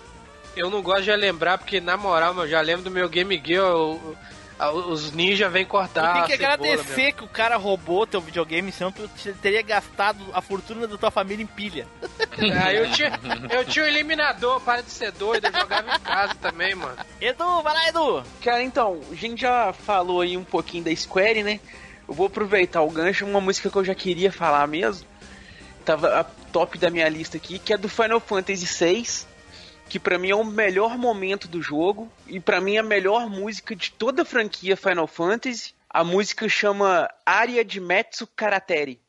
[0.56, 3.66] Eu não gosto de lembrar, porque na moral, eu já lembro do meu Game Gear,
[3.76, 4.16] o-
[4.60, 6.14] a- os ninjas vêm cortar.
[6.28, 9.62] tem que a cebola, agradecer que o cara roubou teu videogame, senão tu te- teria
[9.62, 11.88] gastado a fortuna da tua família em pilha.
[12.64, 13.12] Ah, eu, tinha,
[13.52, 16.96] eu tinha um eliminador, para de ser doido, eu jogava em casa também, mano.
[17.20, 18.24] Edu, vai lá, Edu!
[18.44, 21.60] Cara, então, a gente já falou aí um pouquinho da Square, né?
[22.08, 25.06] Eu vou aproveitar o gancho, uma música que eu já queria falar mesmo.
[25.86, 29.26] Tava a top da minha lista aqui, que é do Final Fantasy VI,
[29.92, 33.30] que pra mim é o melhor momento do jogo e pra mim é a melhor
[33.30, 35.74] música de toda a franquia Final Fantasy.
[35.90, 39.02] A música chama Aria de Metsu Karateri.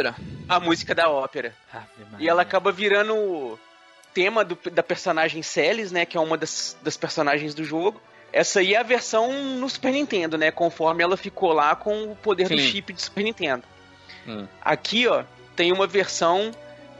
[0.00, 0.14] Ópera.
[0.48, 1.54] A música da ópera.
[2.18, 3.58] E ela acaba virando o
[4.14, 6.04] tema do- da personagem Celis, né?
[6.06, 8.00] Que é uma das, das personagens do jogo.
[8.32, 10.50] Essa aí é a versão no Super Nintendo, né?
[10.50, 12.66] Conforme ela ficou lá com o poder do Sim.
[12.70, 13.62] chip de Super Nintendo.
[14.26, 14.46] Hum.
[14.60, 15.24] Aqui, ó,
[15.56, 16.50] tem uma versão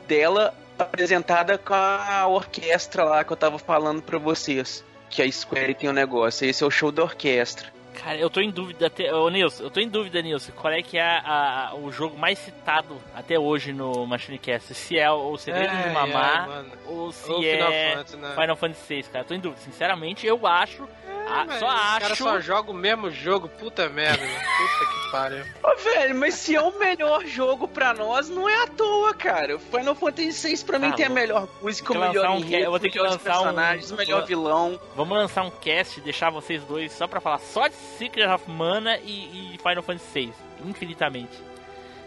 [0.07, 4.83] dela apresentada com a orquestra lá que eu tava falando pra vocês.
[5.11, 6.47] Que a Square tem um negócio.
[6.49, 7.69] Esse é o show da orquestra.
[8.03, 9.13] Cara, eu tô em dúvida até.
[9.13, 12.17] Ô Nilson, eu tô em dúvida, Nilson, qual é que é a- a- o jogo
[12.17, 14.73] mais citado até hoje no Machine Cast?
[14.73, 16.73] Se é o Segredo Ai, de Mamar ai, mano.
[16.87, 18.35] ou se Ou é Final Fantasy, né?
[18.41, 19.25] Final Fantasy VI, cara.
[19.25, 19.61] Tô em dúvida.
[19.63, 20.89] Sinceramente, eu acho.
[21.29, 22.01] A- Mas só Os acho.
[22.01, 24.27] caras só jogam o mesmo jogo, puta merda?
[24.27, 25.45] Puta que pariu.
[25.63, 29.57] Ô, velho, mas se é o melhor jogo pra nós, não é à toa, cara.
[29.57, 32.65] O Final Fantasy VI pra mim Tá tem a melhor música, o melhor um enredo,
[32.65, 34.81] eu vou ter que lançar um- personagens, o melhor vilão.
[34.97, 38.99] Vamos lançar um cast, deixar vocês dois só pra falar só de Secret of Mana
[38.99, 40.33] e, e Final Fantasy VI.
[40.65, 41.39] Infinitamente.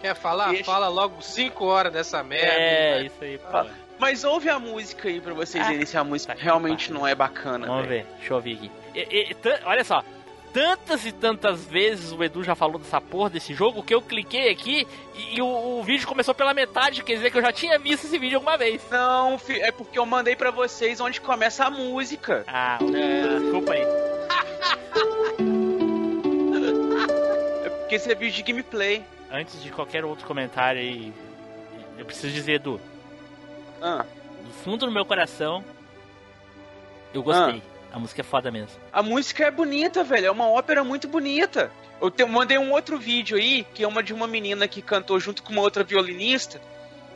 [0.02, 0.50] Quer falar?
[0.50, 0.64] Deixa.
[0.66, 2.48] Fala logo 5 horas dessa merda.
[2.48, 3.58] é, hein, isso aí, pô.
[3.58, 3.68] Ah,
[4.00, 7.06] Mas ouve a música aí pra vocês Ah, verem se a música tá realmente não
[7.08, 7.68] é bacana.
[7.68, 8.04] Vamos velho.
[8.06, 8.72] ver, deixa eu ver aqui.
[8.96, 9.36] E- e-
[9.66, 10.04] olha só,
[10.54, 14.50] tantas e tantas vezes o Edu já falou dessa porra desse jogo que eu cliquei
[14.52, 14.86] aqui
[15.16, 18.06] e, e o, o vídeo começou pela metade, quer dizer que eu já tinha visto
[18.06, 18.82] esse vídeo alguma vez.
[18.92, 22.44] Não, é porque eu mandei pra vocês onde começa a música.
[22.48, 23.84] Ah, é, desculpa aí.
[27.66, 29.04] É porque esse é vídeo de gameplay.
[29.32, 31.14] Antes de qualquer outro comentário aí,
[31.98, 32.80] eu preciso dizer, Edu,
[33.82, 34.06] Ah,
[34.44, 35.64] do fundo do meu coração,
[37.14, 37.64] eu gostei.
[37.94, 38.78] A música é foda mesmo.
[38.92, 40.28] a música é bonita, velho.
[40.28, 41.72] É uma ópera muito bonita.
[42.02, 45.20] Eu te- mandei um outro vídeo aí, que é uma de uma menina que cantou
[45.20, 46.60] junto com uma outra violinista.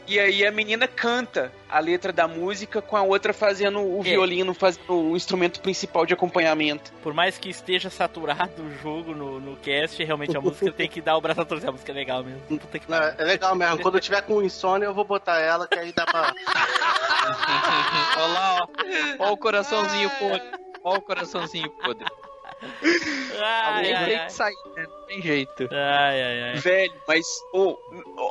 [0.07, 4.03] E aí a menina canta a letra da música com a outra fazendo o É.
[4.03, 6.93] violino, fazendo o instrumento principal de acompanhamento.
[7.01, 11.01] Por mais que esteja saturado o jogo no, no cast, realmente a música tem que
[11.01, 11.69] dar o braço a torcer.
[11.69, 12.39] A música é legal mesmo.
[12.59, 13.79] Puta que Não, é legal mesmo.
[13.79, 16.31] Quando eu tiver com insônia, eu vou botar ela, que aí dá pra.
[18.17, 18.67] Olha lá, ó.
[19.29, 20.43] Ó o coraçãozinho podre.
[20.85, 22.05] Ó o coraçãozinho podre.
[23.41, 24.85] Ai, Alguém tem que sair, né?
[24.87, 25.67] Não tem jeito.
[25.71, 26.55] Ai, ai, ai.
[26.55, 27.77] Velho, mas ô,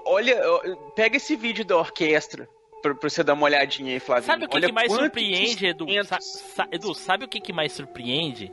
[0.07, 0.61] olha, ó,
[0.95, 2.49] pega esse vídeo da orquestra
[2.81, 4.25] pra, pra você dar uma olhadinha aí, Flávio.
[4.25, 5.87] Sabe o que, Olha que mais surpreende, Edu?
[6.05, 8.51] Sa- sa- Edu, sabe o que, que mais surpreende?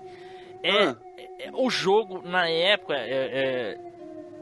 [0.64, 0.96] É, Ah.
[1.40, 3.78] é- o jogo, na época, é- é-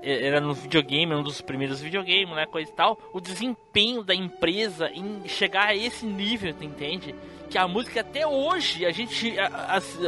[0.02, 4.16] é- era no videogame, um dos primeiros videogames, né, coisa e tal, o desempenho da
[4.16, 7.14] empresa em chegar a esse nível, tu entende?
[7.50, 9.36] Que a música até hoje, a gente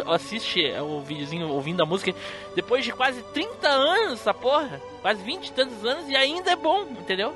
[0.08, 2.14] assiste o videozinho ouvindo a música
[2.56, 4.80] depois de quase 30 anos, essa porra.
[5.02, 7.34] Quase 20 e tantos anos e ainda é bom, entendeu?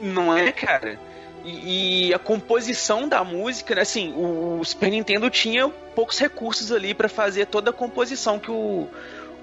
[0.00, 0.98] Não é, cara?
[1.44, 6.72] E, e a composição da música, né, assim, o, o Super Nintendo tinha poucos recursos
[6.72, 8.88] ali pra fazer toda a composição que o,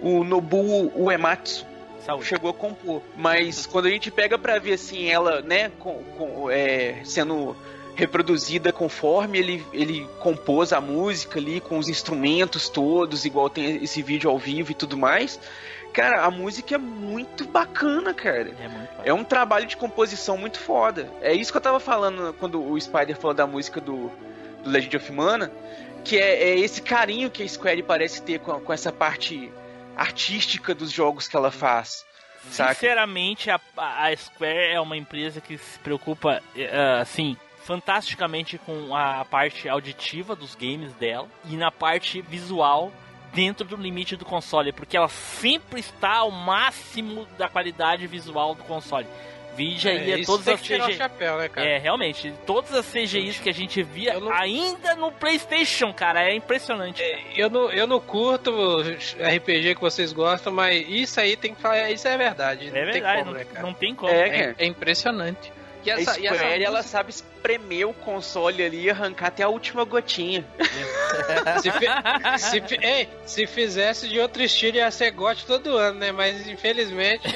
[0.02, 1.66] o Nobuo Uematsu
[2.06, 2.26] Saúde.
[2.26, 3.02] chegou a compor.
[3.16, 7.56] Mas quando a gente pega pra ver assim ela, né, com, com- é, sendo
[7.96, 14.02] reproduzida conforme ele, ele compôs a música ali com os instrumentos todos, igual tem esse
[14.04, 15.40] vídeo ao vivo e tudo mais.
[15.94, 18.54] Cara, a música é muito bacana, cara.
[18.60, 21.10] É muito É um trabalho de composição muito foda.
[21.22, 24.12] É isso que eu tava falando quando o Spider falou da música do,
[24.62, 25.50] do Legend of Mana,
[26.04, 29.50] que é, é esse carinho que a Square parece ter com, com essa parte
[29.96, 32.06] artística dos jogos que ela faz.
[32.52, 39.26] Sinceramente, a, a Square é uma empresa que se preocupa, eh, assim, fantasticamente com a
[39.26, 42.92] parte auditiva dos games dela e na parte visual
[43.34, 48.64] dentro do limite do console, porque ela sempre está ao máximo da qualidade visual do
[48.64, 49.08] console.
[49.58, 50.98] Vide aí É, é, isso todas tem as CGI.
[50.98, 51.68] chapéu, né, cara?
[51.68, 57.02] É, realmente, todas as CGIs que a gente via ainda no PlayStation, cara, é impressionante.
[57.36, 58.52] Eu não, eu não curto
[58.82, 62.68] RPG que vocês gostam, mas isso aí tem que falar, isso é verdade.
[62.68, 63.66] É não tem verdade, como, não, né, cara?
[63.66, 64.12] não tem como.
[64.12, 64.56] É, É, cara.
[64.60, 65.52] é impressionante.
[65.86, 69.28] E A essa, e essa Square, ela música- sabe espremer o console ali e arrancar
[69.28, 70.44] até a última gotinha.
[71.62, 76.00] Se, fi- se, fi- ei, se fizesse de outro estilo ia ser gote todo ano,
[76.00, 76.12] né?
[76.12, 77.28] Mas infelizmente.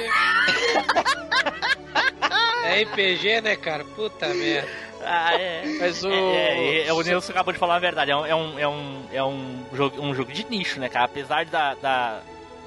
[2.64, 3.84] é RPG, né, cara?
[3.86, 4.68] Puta merda.
[5.02, 5.64] Ah, é.
[5.80, 6.12] Mas o.
[6.12, 8.12] É, é, é, o Nelson acabou de falar a verdade.
[8.12, 11.06] É um, é um, é um, é um, jogo, um jogo de nicho, né, cara?
[11.06, 12.20] Apesar da, da-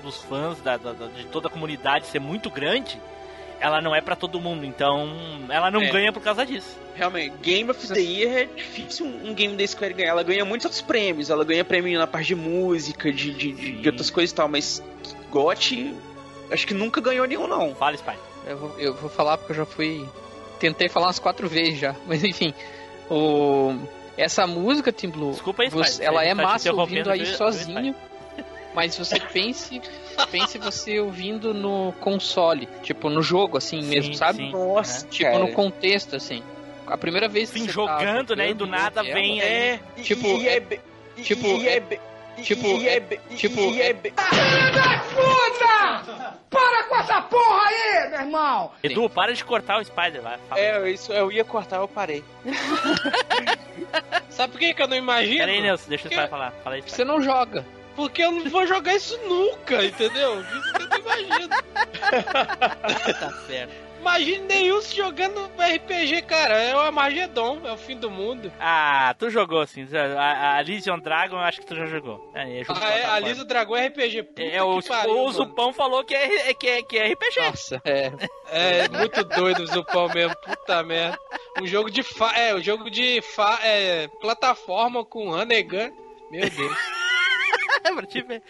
[0.03, 2.99] dos fãs, da- da- de toda a comunidade ser muito grande,
[3.63, 4.65] ela não é pra todo mundo.
[4.67, 5.09] Então,
[5.49, 5.89] ela não É.
[5.91, 6.77] ganha por causa disso.
[6.95, 10.11] Realmente, Game of the Year é difícil um game da Square ganhar.
[10.11, 11.31] Ela ganha muitos outros prêmios.
[11.31, 14.49] Ela ganha prêmio na parte de música, de, de, de- de outras coisas e tal.
[14.49, 14.83] Mas
[15.31, 15.95] GOT,
[16.51, 17.75] acho que nunca ganhou nenhum, não.
[17.75, 18.13] Fala, Spy.
[18.47, 20.05] Eu vou, eu vou falar porque eu já fui.
[20.59, 21.95] Tentei falar umas quatro vezes já.
[22.07, 22.53] Mas enfim.
[23.11, 23.75] O...
[24.17, 25.79] Essa música, Tim Blue, Desculpa aí, Spy.
[25.79, 27.95] você- ela é Tá massa ouvindo aí sozinho.
[28.75, 29.81] Mas você pense,
[30.31, 34.39] pense você ouvindo no console, tipo no jogo assim mesmo, sabe?
[34.39, 34.51] sim.
[34.53, 35.39] Nossa, Tipo cara.
[35.45, 36.43] no contexto assim.
[36.87, 38.51] A primeira vez que Sim, você jogando, tá né?
[38.51, 39.81] E do nada é, vem É, aí.
[39.97, 40.81] e- Tipo, e, é- é, be-
[41.17, 41.81] e- tipo, e é-
[42.43, 44.13] tipo, e é- e- tipo, e é é- Filho
[44.73, 46.39] da puta!
[46.51, 48.73] Para com essa porra aí, meu irmão!
[48.83, 50.39] Edu, para de cortar o Spider lá.
[50.57, 52.23] É, isso eu ia cortar, eu parei.
[54.29, 55.39] Sabe por que, que eu não imagino?
[55.39, 56.53] Pera aí, Nelson, deixa o Spider falar.
[56.65, 57.65] Fala aí, Você não joga.
[57.95, 60.41] Porque eu não vou jogar isso nunca, entendeu?
[60.41, 61.49] Isso que eu não imagino.
[63.21, 63.93] Tá certo.
[64.01, 66.61] Imagine Neilson jogando RPG, cara.
[66.61, 68.53] É o Armagedon, é o fim do mundo.
[68.59, 69.87] Ah, tu jogou sim.
[70.19, 72.29] A, a Legion Dragon, eu acho que tu já jogou.
[72.35, 73.19] É, é Ah, é, a.
[73.21, 74.25] Lisa Dragão é RPG.
[74.25, 75.31] Puta É, o, que pariu, o mano.
[75.33, 77.41] Zupão falou que é, é- que, é, que é RPG.
[77.47, 78.11] Nossa, é.
[78.51, 81.17] É, muito doido o Zupão mesmo, puta merda.
[81.61, 82.33] Um jogo de fa...
[82.37, 83.61] É, um jogo de fa...
[83.63, 85.93] é, plataforma com Hanegan.
[86.29, 86.77] Meu Deus.
[87.95, 88.43] pra te ver.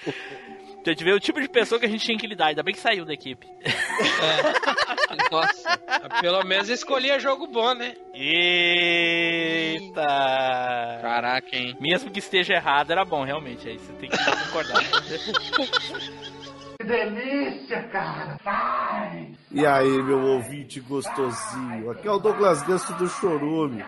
[0.83, 2.47] Pra te ver o tipo de pessoa que a gente tinha que lidar.
[2.49, 3.47] Ainda bem que saiu da equipe.
[5.31, 5.79] Nossa.
[6.21, 7.95] Pelo menos escolhia jogo bom, né?
[8.15, 10.03] Eita!
[11.01, 11.77] Caraca, hein?
[11.81, 13.69] Mesmo que esteja errado, era bom, realmente.
[13.69, 14.83] Aí você tem que concordar.
[16.79, 18.37] Que delícia, cara!
[18.43, 19.33] Vai!
[19.53, 21.91] E aí, meu ouvinte gostosinho?
[21.91, 23.85] Aqui é o Douglas Ganso do Chorume.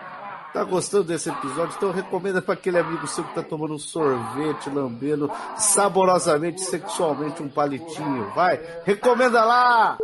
[0.55, 1.75] Tá gostando desse episódio?
[1.75, 7.49] Então recomenda para aquele amigo seu que tá tomando um sorvete, lambendo saborosamente, sexualmente um
[7.49, 8.29] palitinho.
[8.33, 9.97] Vai, recomenda lá!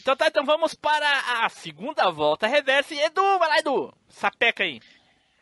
[0.00, 2.92] então tá, então vamos para a segunda volta reversa.
[2.92, 3.94] E Edu, vai lá, Edu!
[4.08, 4.80] Sapeca aí.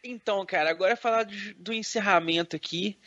[0.05, 2.99] Então, cara, agora é falar do, do encerramento aqui.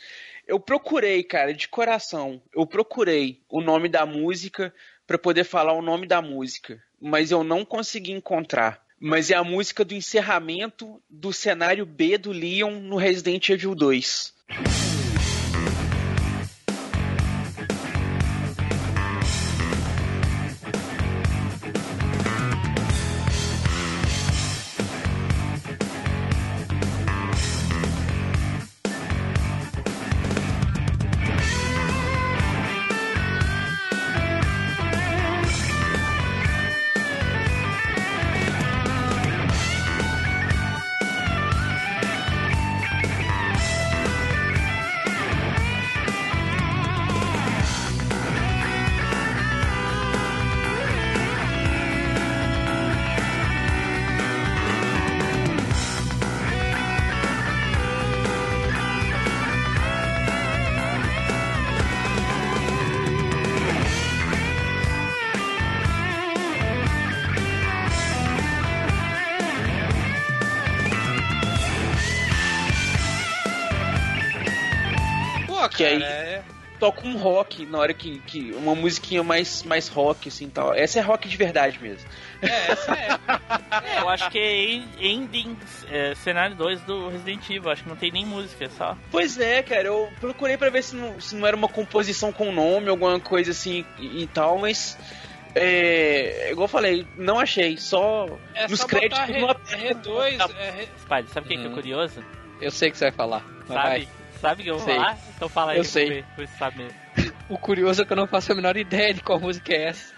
[0.48, 2.42] Eu procurei, cara, de coração.
[2.52, 4.74] Eu procurei o nome da música
[5.06, 8.83] pra poder falar o nome da música, mas eu não consegui encontrar.
[9.06, 14.32] Mas é a música do encerramento do cenário B do Leon no Resident Evil 2.
[75.76, 76.42] Que aí- é...
[76.80, 80.74] Toca um rock na hora que, que uma musiquinha mais mais rock assim, tal.
[80.74, 82.06] Essa é rock de verdade mesmo.
[82.42, 83.08] É, essa é.
[83.96, 85.56] É, eu acho que é en- ending
[85.88, 87.70] é, cenário 2 do Resident Evil.
[87.70, 88.98] Acho que não tem nem música, é só.
[89.10, 92.50] Pois é, cara, eu procurei pra ver se não, se não era uma composição com
[92.52, 94.98] nome, alguma coisa assim e, e tal, mas.
[95.54, 100.50] É, igual eu falei, não achei, só É nos só créditos botar no R, R2,
[100.58, 100.88] é, re-
[101.32, 101.74] sabe o que, que é Uhum.
[101.74, 102.22] curioso?
[102.60, 103.44] Eu sei que você vai falar.
[103.68, 103.74] Sabe?
[103.88, 104.08] vai.
[104.40, 104.94] Sabe o que eu vou Sei.
[104.96, 105.18] falar?
[105.36, 105.78] Então fala aí.
[105.78, 106.24] Eu sei.
[106.36, 106.98] ver, sabe mesmo.
[107.48, 110.12] O curioso é que eu não faço a menor ideia de qual música é essa.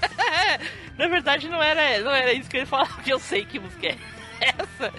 [0.96, 3.58] Na verdade, não era, não era isso que eu ia falar, porque eu sei que
[3.58, 3.96] música é
[4.40, 4.92] essa.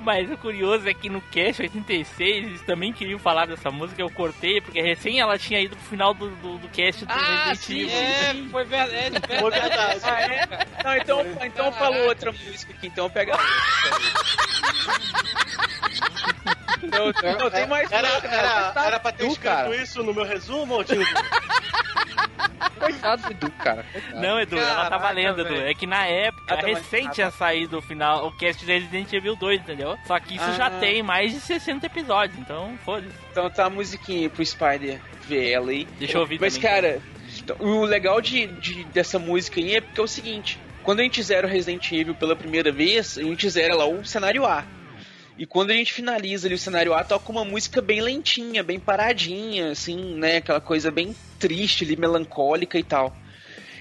[0.00, 4.10] Mas o curioso é que no Cast 86 eles também queriam falar dessa música, eu
[4.10, 7.58] cortei, porque recém ela tinha ido pro final do, do, do cast do Ah, Resident
[7.58, 7.96] sim, Evil.
[8.46, 8.94] é, foi verdade.
[8.94, 9.40] É verdade.
[9.40, 10.00] Foi verdade.
[10.04, 10.48] Ah, é?
[10.84, 13.46] Não, então, então fala outra música aqui, então pega outra.
[16.82, 19.74] Não, não tem mais Era, nada, era, tá era pra ter escrito cara.
[19.76, 21.04] isso no meu resumo, tinha...
[22.78, 23.84] Coitado do Edu, cara.
[23.90, 24.20] Coitado.
[24.20, 25.54] Não, Edu, ela tá Caraca, valendo, Edu.
[25.62, 27.36] É que na época, Ah, tá, recente ah, tinha tá.
[27.38, 29.96] saído o final, o cast de Resident Evil 2, entendeu?
[30.06, 30.70] Só que isso já Ah.
[30.70, 33.14] tem mais de 60 episódios, então foda-se.
[33.30, 35.86] Então tá a musiquinha pro Spider ver ela aí.
[35.98, 36.70] Deixa eu ouvir Mas, também.
[36.70, 37.00] cara,
[37.38, 41.02] então, o legal de, de- dessa música aí é porque é o seguinte: quando a
[41.02, 44.64] gente zera o Resident Evil pela primeira vez, a gente zera lá o cenário A.
[45.38, 48.80] E quando a gente finaliza ali o cenário A, toca uma música bem lentinha, bem
[48.80, 50.36] paradinha, assim, né?
[50.38, 53.14] Aquela coisa bem triste ali, melancólica e tal.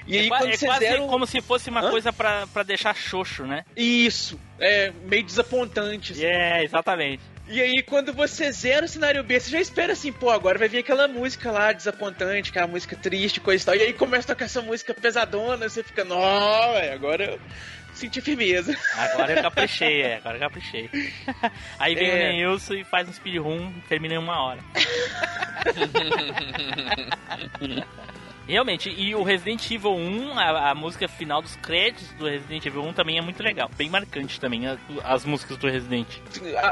[0.05, 1.89] E é aí qua- quando é você quase zera o- como se fosse uma Hã?
[1.89, 3.63] coisa pra, pra deixar xoxo, né?
[3.75, 6.11] Isso, é meio desapontante.
[6.11, 6.25] assim.
[6.25, 7.23] É, exatamente.
[7.47, 10.67] E aí, quando você zera o cenário B, você já espera assim, pô, agora vai
[10.67, 13.75] vir aquela música lá desapontante, aquela música triste, coisa e tal.
[13.75, 17.39] E aí começa a tocar essa música pesadona, você fica, velho, agora
[17.95, 18.77] senti firmeza.
[18.95, 20.89] Agora eu caprichei, é, agora eu caprichei.
[21.79, 22.13] Aí vem É.
[22.13, 24.59] o Neilson e faz um speedrun termina em uma hora.
[28.47, 32.83] Realmente, e o Resident Evil 1, a, a música final dos créditos do Resident Evil
[32.83, 33.71] 1 também é muito legal.
[33.75, 36.07] Bem marcante também, a- as músicas do Resident.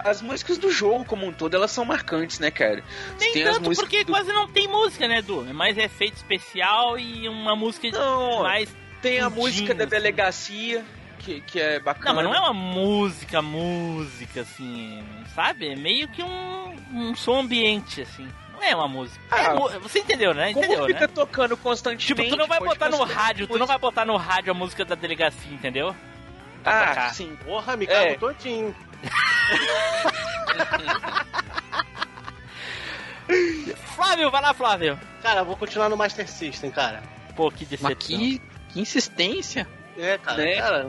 [0.06, 2.84] As músicas do jogo como um todo, elas são marcantes, né, cara?
[3.20, 5.48] Nem Tem tanto porque do- quase não tem música, né, Edu?
[5.50, 8.70] É mais efeito especial e uma música Não, mais.
[9.02, 10.86] Tem a música da delegacia,
[11.24, 12.22] que, que é bacana.
[12.22, 15.70] Não, mas não é uma música, música, assim, sabe?
[15.72, 18.28] É meio que um, um som ambiente, assim.
[18.54, 19.20] Não é uma música.
[19.36, 20.54] É Ah, mu- você entendeu, né?
[20.54, 21.08] Como Entendeu, fica né?
[21.08, 22.08] tocando constantemente.
[22.08, 24.86] Tipo, tu não vai botar no rádio, tu não vai botar no rádio a música
[24.86, 25.96] da delegacia, entendeu?
[26.64, 27.14] Pra Ah, tocar.
[27.14, 27.36] sim.
[27.44, 27.88] Porra, me É.
[28.16, 28.74] cago todinho.
[33.96, 35.00] Flávio, vai lá, Flávio.
[35.22, 37.02] Cara, eu vou continuar no Master System, cara.
[37.36, 37.90] Pô, que decepção.
[37.96, 39.68] Mas que, que insistência.
[39.98, 40.38] É, cara.
[40.44, 40.56] Né?
[40.56, 40.88] cara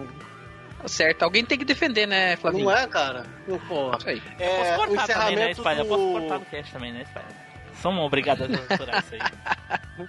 [0.84, 2.66] Tá certo, alguém tem que defender, né, Flavinho?
[2.66, 3.24] não é, cara?
[3.48, 3.96] Não, porra.
[3.96, 4.22] Isso aí.
[4.38, 5.78] Eu É, posso o cortar também, né, encerramento Spider?
[5.78, 6.12] Eu posso do...
[6.12, 7.36] cortar no cast também, né, Spider?
[7.80, 10.08] Somos obrigados a censurar isso aí.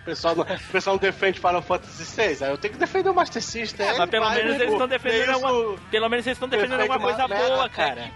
[0.00, 3.10] O pessoal, não, o pessoal não defende Final Fantasy VI, aí eu tenho que defender
[3.10, 3.86] o Master System.
[3.86, 5.78] É, mas pelo vai, menos né, eles estão defendendo É alguma...
[5.90, 8.10] Pelo menos eles estão defendendo Defende alguma coisa merda, boa, até cara.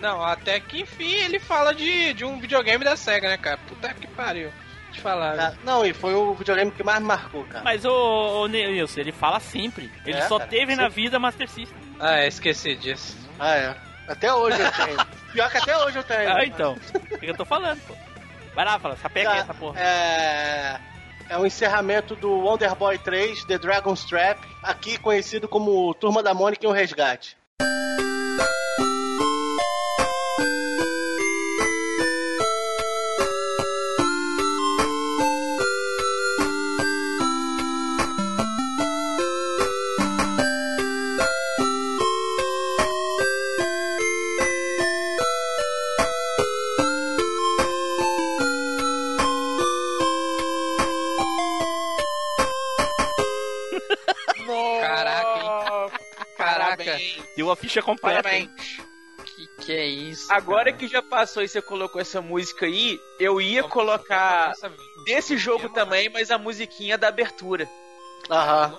[0.00, 3.58] Não, até que enfim ele fala de, de um videogame da SEGA, né, cara?
[3.66, 4.52] Puta que pariu.
[4.92, 5.36] Te falar.
[5.36, 7.62] Cara, Não, e foi o videogame que mais marcou, cara.
[7.64, 7.90] Mas o,
[8.42, 9.90] o Nilson, ele fala sempre.
[10.04, 11.76] Ele É, só cara, teve na vida Master System.
[12.00, 13.16] Ah, esqueci disso.
[13.38, 13.76] Ah, é.
[14.08, 15.06] Até hoje eu tenho.
[15.32, 16.32] Pior que até hoje eu tenho.
[16.32, 16.76] Ah, então.
[17.12, 17.94] O que eu tô falando, pô?
[18.54, 19.78] Vai lá, fala, sapeca Cara, essa porra.
[19.78, 20.80] É...
[21.28, 26.34] é o encerramento do Wonder Boy 3, The Dragon's Trap, aqui conhecido como Turma da
[26.34, 27.36] Mônica e o Resgate.
[57.48, 58.28] Deu a ficha completa.
[58.34, 58.50] hein?
[59.24, 60.32] Que que é isso?
[60.32, 60.76] Agora cara?
[60.76, 64.52] que já passou e você colocou essa música aí, eu ia colocar
[65.04, 67.68] desse jogo também, mas a musiquinha da abertura.
[68.30, 68.78] Aham.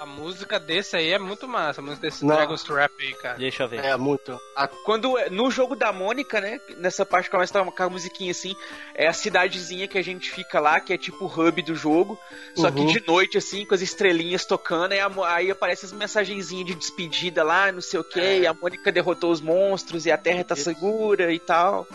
[0.00, 2.34] A música desse aí é muito massa, a música desse Não.
[2.34, 3.36] Dragon's Trap aí, cara.
[3.36, 3.84] Deixa eu ver.
[3.84, 4.40] É, muito.
[4.56, 6.58] A- quando no jogo da Mônica, né?
[6.78, 8.56] Nessa parte que começa a com a musiquinha assim,
[8.94, 12.18] é a cidadezinha que a gente fica lá, que é tipo o hub do jogo.
[12.54, 12.86] Só que Uhum.
[12.86, 17.44] de noite, assim, com as estrelinhas tocando, aí, a aí aparece as mensagenzinhas de despedida
[17.44, 20.56] lá, não sei o que, e a Mônica derrotou os monstros e a Terra tá
[20.56, 21.86] segura e tal.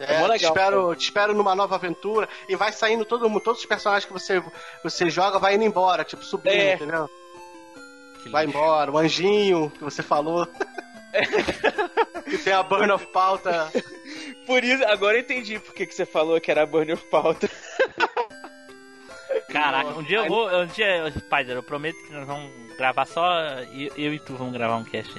[0.00, 3.28] É, É mó te, legal, espero, te espero numa nova aventura e vai saindo todo
[3.28, 4.42] mundo, todos os personagens que você,
[4.82, 6.74] você joga vai indo embora, tipo subindo, É.
[6.74, 7.08] entendeu?
[8.30, 10.46] Vai embora, o anjinho que você falou.
[12.24, 13.70] que tem a Burn of Pauta.
[14.46, 17.48] Por isso, agora eu entendi por que que você falou que era Burn of Pauta.
[19.48, 20.48] Caraca, um dia eu vou.
[20.48, 23.30] Um dia, Spider, eu prometo que nós vamos gravar só.
[23.72, 25.12] Eu, eu e tu vamos gravar um cast.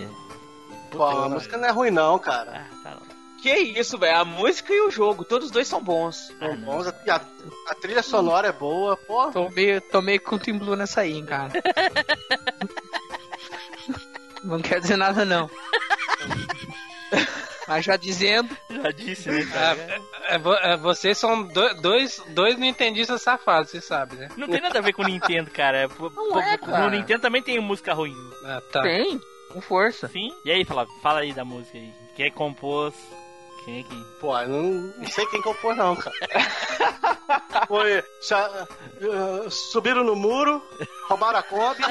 [0.92, 2.68] Pô, a música não é ruim não, cara.
[2.84, 3.05] Ah, tá.
[3.46, 4.18] Que isso, velho?
[4.18, 6.32] A música e o jogo, todos os dois são bons.
[6.42, 6.66] Ah, São não.
[6.66, 7.22] bons, a, a-
[7.72, 9.32] a trilha sonora é boa, pô.
[9.32, 11.52] Tomei, tomei com Team Blue nessa aí, hein, cara.
[14.44, 15.48] não quer dizer nada, não.
[17.68, 19.44] Mas já dizendo, Já disse, né?
[19.46, 20.02] cara?
[20.28, 24.30] É, vo- é, vocês são do- dois, dois nintendistas safados, você sabe, né?
[24.38, 25.88] Não tem nada a ver com o Nintendo, cara.
[25.90, 26.84] Pô, é, cara.
[26.84, 28.16] No Nintendo também tem música ruim.
[28.44, 28.82] Ah, tá.
[28.82, 30.08] tem, com força.
[30.08, 30.32] Sim.
[30.44, 31.94] E aí, fala, fala aí da música aí.
[32.16, 32.94] Quem é que compôs?
[33.66, 33.86] Quem é.
[34.20, 34.64] Pô, eu não,
[34.98, 36.16] não sei quem compôs não, cara.
[37.68, 37.92] Foi.
[37.98, 40.62] eh, subiram no muro,
[41.10, 41.82] roubaram a Kombi,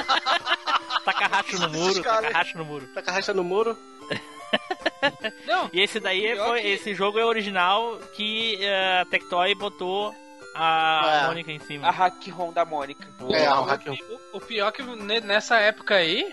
[1.03, 2.87] Taca racho no muro, Esses caras- taca racho no muro.
[2.93, 3.77] tá a racha no muro.
[5.45, 6.61] Não, E esse daí foi.
[6.61, 10.13] que- Esse jogo é original que eh, a Tectoy botou
[10.55, 11.27] a É.
[11.27, 11.87] Mônica em cima.
[11.87, 13.05] A Hack ROM da Mônica.
[13.31, 13.87] É, o, o hack-
[14.33, 16.31] o- o pior que ne- nessa época aí,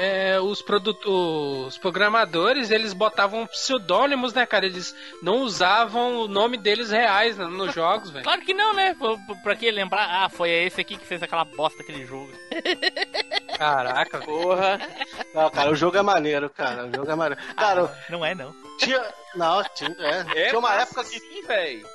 [0.00, 0.64] é, os,
[1.06, 4.64] os programadores, eles botavam pseudônimos, né, cara?
[4.64, 8.22] Eles não usavam o nome deles reais né, nos jogos, velho.
[8.24, 8.94] Claro que não, né?
[8.94, 10.08] Pra, pra que lembrar?
[10.08, 12.30] Ah, foi esse aqui que fez aquela bosta aquele jogo.
[13.58, 14.30] Caraca, velho.
[14.30, 14.80] Porra.
[15.34, 16.86] Não, cara, o jogo é maneiro, cara.
[16.86, 17.42] O jogo é maneiro.
[17.56, 18.54] Cara, Não é, não.
[18.78, 19.02] tinha.
[19.34, 19.96] Não, tinha.
[19.98, 21.86] É, É tinha uma época que sim, velho.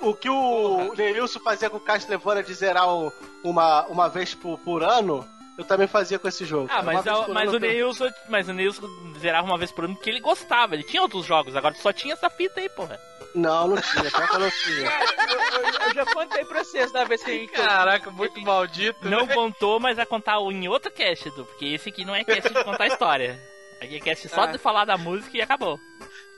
[0.00, 3.12] o que o Neilson fazia com o Castlevania de zerar o-
[3.44, 5.26] uma, uma vez por, por ano,
[5.58, 6.68] eu também fazia com esse jogo.
[6.70, 8.86] Ah, mas, a- mas, o Neilson, mas o Neilson
[9.18, 10.74] zerava uma vez por ano porque ele gostava.
[10.74, 12.98] Ele tinha outros jogos, agora só tinha essa fita aí, porra.
[13.34, 14.90] Não, não tinha, pior que eu não tinha.
[14.90, 17.52] Eu, eu- eu já contei pra vocês da vez que a gente.
[17.52, 19.06] Caraca, muito maldito.
[19.08, 19.34] Não né?
[19.34, 22.64] contou, mas vai contar em outro cast, Edu, porque esse aqui não é cast de
[22.64, 23.38] contar história.
[23.80, 24.46] Aqui é cast só Ah.
[24.46, 25.78] de falar da música e acabou.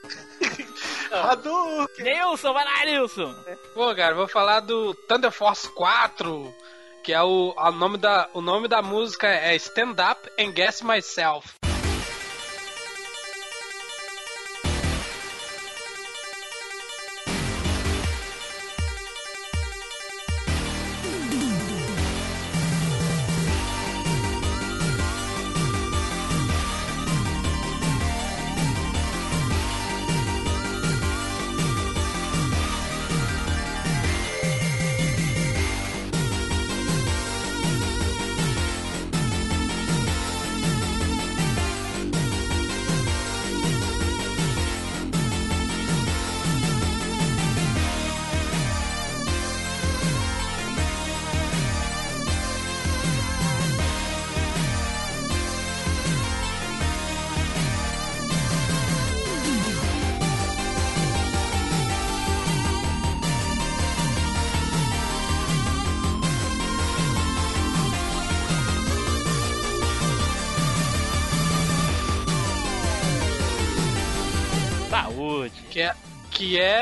[1.11, 2.05] Hadouken!
[2.05, 3.35] Nilson, vai lá, Nilson!
[3.73, 6.53] Pô, cara, vou falar do Thunder Force 4,
[7.03, 10.81] que é o, a nome da, o nome da música é Stand Up and Guess
[10.81, 11.59] Myself.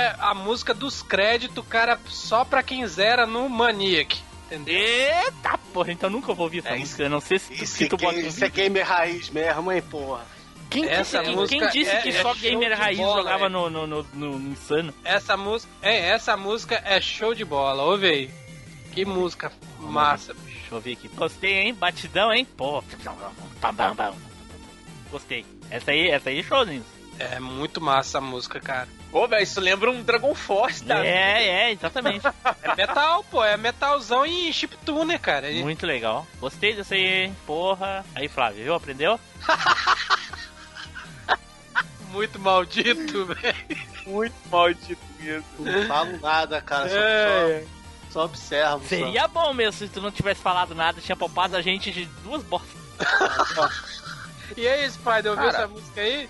[0.07, 4.17] É a música dos créditos, cara, só pra quem zera no Maniac.
[4.47, 4.75] Entendeu?
[4.75, 7.95] Eita porra, então nunca vou ouvir essa É, música, não sei se, Isso, se tu
[7.95, 10.25] é, bota isso é gamer raiz mesmo, hein, porra.
[10.69, 13.45] Quem Essa disse, música quem disse é- que é só show gamer raiz bola, jogava
[13.45, 13.49] é.
[13.49, 14.93] no, no, no, no Insano?
[15.03, 18.31] Essa música, é, essa música é show de bola, ouve aí.
[18.93, 20.45] Que música massa, bicho.
[20.57, 21.07] Deixa eu ver aqui.
[21.09, 21.73] Gostei, hein?
[21.73, 22.45] Batidão, hein?
[22.57, 22.83] Pô.
[25.09, 25.45] Gostei.
[25.69, 26.85] Essa aí, essa aí é show, Nilson.
[27.19, 28.87] É muito massa a música, cara.
[29.11, 31.03] Pô, velho, isso lembra um Dragon Force, tá?
[31.05, 32.23] É, é, exatamente.
[32.61, 35.49] É metal, pô, é metalzão e chiptune, cara.
[35.49, 36.27] E- Muito legal.
[36.39, 37.35] Gostei dessa aí, hein?
[37.45, 38.05] porra.
[38.13, 38.73] Aí, Flávio, viu?
[38.75, 39.19] Aprendeu?
[42.11, 43.55] Muito maldito, velho.
[44.05, 45.45] Muito maldito mesmo.
[45.59, 47.63] Não falo nada, cara, só, É.
[48.09, 48.79] só, só observo.
[48.83, 48.87] só.
[48.87, 52.43] Seria bom mesmo se tu não tivesse falado nada, tinha poupado a gente de duas
[52.43, 52.77] bostas.
[54.55, 55.57] E aí, Spider, ouviu Cara.
[55.63, 56.29] essa música aí?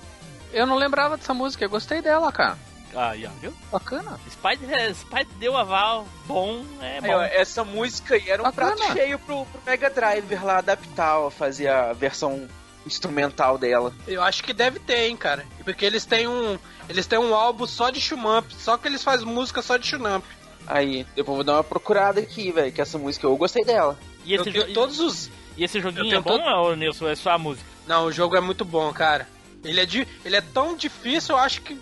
[0.51, 2.57] Eu não lembrava dessa música, eu gostei dela, cara.
[2.99, 3.53] Aí, ó, viu?
[3.71, 4.19] Bacana.
[4.29, 7.13] Spider, Spider deu aval bom, é Aí, bom.
[7.13, 8.75] ó, essa música aí era um Bacana.
[8.75, 12.47] prato cheio pro, pro Mega Driver lá adaptar, ó, fazer a versão
[12.85, 13.93] instrumental dela.
[14.07, 15.45] Eu acho que deve ter, hein, cara.
[15.63, 16.57] Porque eles têm um.
[16.89, 20.23] Eles têm um álbum só de Shumamp, só que eles fazem música só de Shumamp.
[20.65, 23.97] Aí, depois vou dar uma procurada aqui, velho, que essa música eu gostei dela.
[24.25, 25.29] E Eu esse, jo- todos os.
[25.55, 27.07] e esse eu joguinho é bom todo- ou, Nilson?
[27.09, 27.65] É só a música?
[27.85, 29.27] Não, o jogo é muito bom, cara.
[29.63, 31.77] Ele é, de, ele é tão difícil, eu acho que.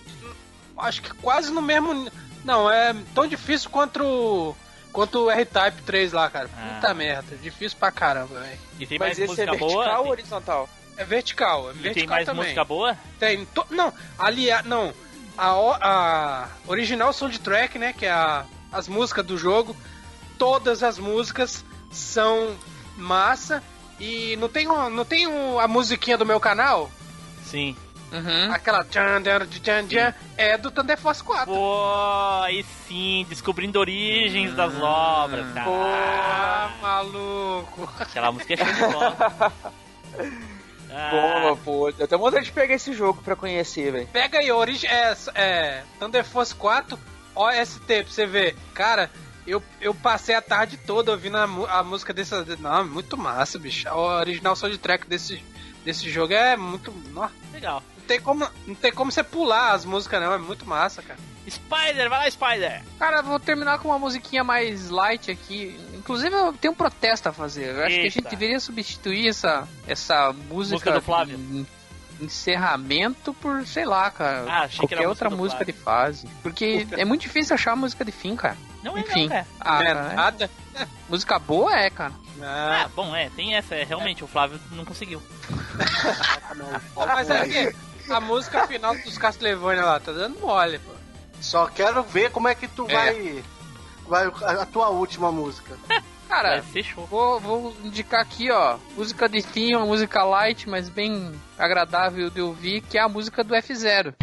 [0.77, 2.09] Acho que quase no mesmo.
[2.43, 4.03] Não, é tão difícil quanto.
[4.03, 4.55] o-
[4.91, 6.49] Quanto o R-Type 3 lá, cara.
[6.57, 6.75] Ah.
[6.75, 8.57] Puta merda, difícil pra caramba, velho.
[8.79, 9.97] E tem Mas mais esse é música vertical boa?
[9.97, 10.69] ou Tem- horizontal?
[10.95, 12.43] É vertical, é E vertical tem mais também.
[12.43, 12.97] música boa?
[13.19, 13.45] Tem.
[13.47, 14.93] to- não, aliás, não.
[15.37, 17.91] A, o- a original soundtrack, né?
[17.91, 19.75] Que é a, as músicas do jogo.
[20.37, 22.55] Todas as músicas são
[22.95, 23.61] massa.
[23.99, 26.89] E não tem, um- não tem um- a musiquinha do meu canal?
[27.43, 27.75] Sim.
[28.11, 28.51] Uhum.
[28.53, 31.45] Aquela tchan, tchan, tchan, tchan, é do Thunder Force 4.
[31.45, 35.69] Pô, aí sim, descobrindo origens das obras, cara.
[35.69, 37.89] Ah, maluco.
[37.99, 39.15] Aquela música é show de bola.
[40.91, 41.11] Ah,
[41.41, 41.89] Boa, pô.
[41.89, 44.07] Eu tenho vontade de pegar esse jogo pra conhecer, velho.
[44.07, 46.97] Pega aí, origem, é, é, Thunder Force 4
[47.35, 48.55] OST pra você ver.
[48.73, 49.11] Cara,
[49.45, 51.43] eu, eu passei a tarde toda ouvindo a,
[51.79, 52.45] a música dessa.
[52.59, 53.87] Não, muito massa, bicho.
[53.89, 55.43] A original soundtrack desse,
[55.83, 56.93] desse jogo é muito.
[57.51, 57.83] Legal.
[58.05, 60.31] Não, tem como, não tem como você pular as músicas, não.
[60.33, 61.19] É muito massa, cara.
[61.49, 62.83] Spider, vai lá, Spider.
[62.97, 65.79] Cara, vou terminar com uma musiquinha mais light aqui.
[65.93, 67.69] Inclusive, eu tenho um protesto a fazer.
[67.75, 68.29] Eu acho que a gente Eita.
[68.29, 71.37] deveria substituir essa, essa música, Música do Flávio.
[71.37, 71.65] de
[72.21, 74.45] encerramento por, sei lá, cara.
[74.47, 76.27] Ah, achei que qualquer outra música música de fase.
[76.41, 78.57] Porque é muito difícil achar a música de fim, cara.
[78.81, 79.23] Não é Enfim.
[79.23, 79.47] não, cara.
[79.59, 80.51] Ah, não é é- nada.
[81.09, 82.13] música boa é, cara.
[82.41, 85.21] Ah, Ah, bom, é, tem essa, é, realmente, o Flávio não conseguiu.
[86.95, 87.75] mas é que
[88.09, 90.91] a música final dos Castlevania lá tá dando mole, pô.
[91.41, 92.93] Só quero ver como é que tu É.
[92.93, 93.43] vai.
[94.07, 95.77] Vai a, a tua última música.
[96.27, 96.63] Cara,
[97.09, 98.77] vou, vou indicar aqui, ó.
[98.97, 103.43] Música de fim, uma música light, mas bem agradável de ouvir, que é a música
[103.43, 104.13] do F0.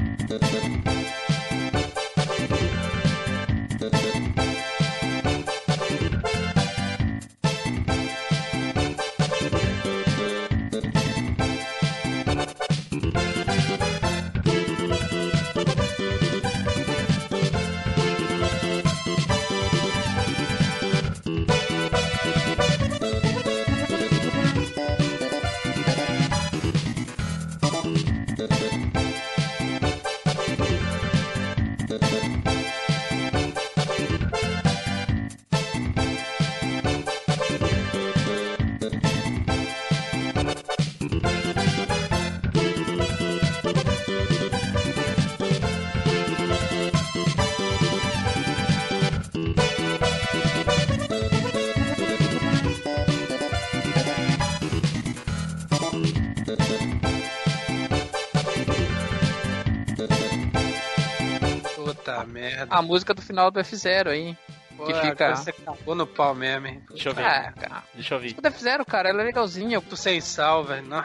[62.72, 64.36] A música do final do F0 aí.
[64.76, 65.36] Pô, que fica.
[65.36, 66.82] Você acabou no pau mesmo, hein?
[66.88, 67.24] Deixa eu ver.
[67.24, 67.82] Ah, cara.
[67.94, 68.32] Deixa eu ver.
[68.32, 69.80] do F0, cara, ela é legalzinha.
[69.80, 70.86] Tu sem sal, velho.
[70.86, 71.04] não.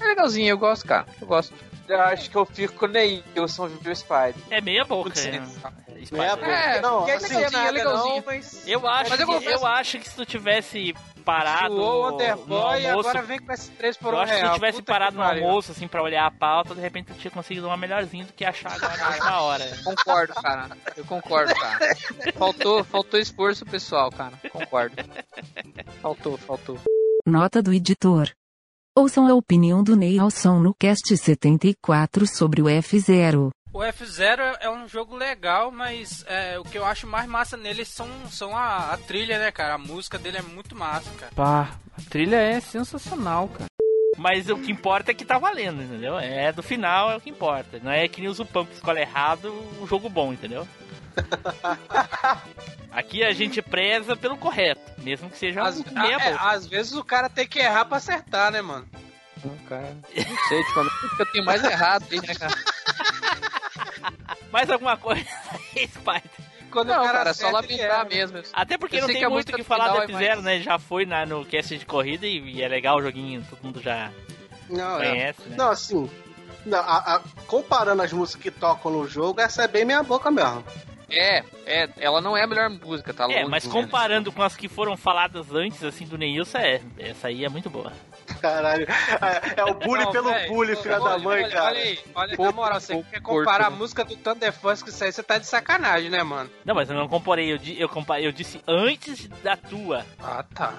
[0.00, 1.06] É legalzinha, eu gosto, cara.
[1.20, 1.52] Eu gosto.
[1.88, 4.34] Eu acho que eu fico com o Neilson viu o Spider.
[4.50, 5.18] É meia boca.
[5.18, 5.42] É.
[6.10, 6.46] Boca.
[6.46, 8.22] É, não, porque é assim, legalzinho, é legalzinho.
[8.26, 8.66] mas...
[8.68, 10.94] Eu acho, Mas eu confesso- eu acho que se tu tivesse
[11.24, 14.38] parado o no e almoço, agora vem com esses três por eu um acho que
[14.40, 15.44] se tu tivesse Puta parado no pariu.
[15.44, 18.44] almoço, assim, pra olhar a pauta, de repente tu tinha conseguido uma melhorzinha do que
[18.44, 19.64] achar agora na última hora.
[19.84, 20.68] Concordo, cara.
[20.96, 21.78] Eu concordo, cara.
[22.38, 24.32] Faltou, faltou esforço pessoal, cara.
[24.50, 24.96] Concordo.
[26.00, 26.78] Faltou, faltou.
[27.26, 28.30] Nota do editor.
[28.96, 33.50] Ouçam a opinião do Neilson no cast 74 sobre o F0.
[33.78, 37.84] O F0 é um jogo legal, mas é, o que eu acho mais massa nele
[37.84, 39.74] são, são a, a trilha, né, cara?
[39.74, 41.30] A música dele é muito massa, cara.
[41.32, 43.66] Pá, a trilha é sensacional, cara.
[44.16, 46.18] Mas o que importa é que tá valendo, entendeu?
[46.18, 47.78] É do final é o que importa.
[47.80, 50.66] Não é que nem o Zupão que escolhe errado o jogo bom, entendeu?
[52.90, 56.94] Aqui a gente preza pelo correto, mesmo que seja Às, um ah, é, às vezes
[56.94, 58.88] o cara tem que errar pra acertar, né, mano?
[59.44, 59.94] Não, cara.
[59.94, 62.54] Não sei, ultimamente eu tenho mais errado aí, né, cara?
[64.52, 65.24] Mais alguma coisa
[65.74, 66.22] aí, Spider?
[66.70, 68.04] Quando Não, o cara cara, é só lamentar erra.
[68.04, 68.42] mesmo.
[68.52, 70.44] Até porque Eu não tem que muito o que falar do final é F0, mais-
[70.44, 70.60] né?
[70.60, 73.80] Já foi na, no cast de corrida e, e é legal o joguinho, todo mundo
[73.80, 74.10] já
[74.68, 75.08] Não, é.
[75.10, 75.56] conhece, né?
[75.56, 76.10] Não, assim,
[76.66, 80.30] não, a- a- comparando as músicas que tocam no jogo, essa é bem minha boca
[80.30, 80.62] mesmo.
[81.10, 84.54] É, é, ela não é a melhor música, tá É, longe, mas comparando com as
[84.54, 87.92] que foram faladas antes, assim, do Neilson, é, essa aí é muito boa.
[88.42, 91.66] Caralho, é, é o bullying Não, pelo bullying, filha da olha, mãe, olha, cara.
[91.70, 94.90] Olha aí, olha, na moral, você quer corpo, comparar a música do Thunder Force com
[94.90, 96.50] isso aí, você tá de sacanagem, né, mano?
[96.62, 100.04] Não, mas eu não comparei, eu, di- eu, compa- eu disse antes da tua.
[100.22, 100.74] Ah, tá.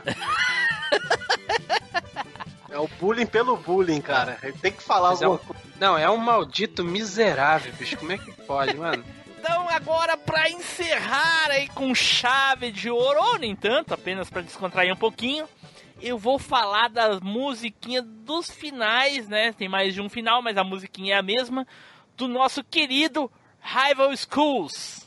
[2.70, 4.38] É o bullying pelo bullying, cara.
[4.44, 5.64] Ele tem que falar Mas é alguma um- coisa.
[5.80, 7.98] Não, é um maldito miserável, bicho.
[7.98, 9.04] Como é que pode, mano?
[9.42, 14.92] Então, agora pra encerrar aí com chave de ouro, ou nem tanto, apenas pra descontrair
[14.92, 15.48] um pouquinho,
[16.02, 19.54] eu vou falar das musiquinhas dos finais, né?
[19.54, 21.66] Tem mais de um final, mas a musiquinha é a mesma,
[22.18, 24.99] do nosso querido Rival Schools.「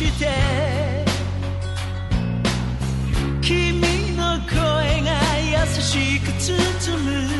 [0.00, 1.04] して」
[3.42, 3.80] 「君
[4.16, 4.56] の声
[5.02, 7.28] が優しく包む」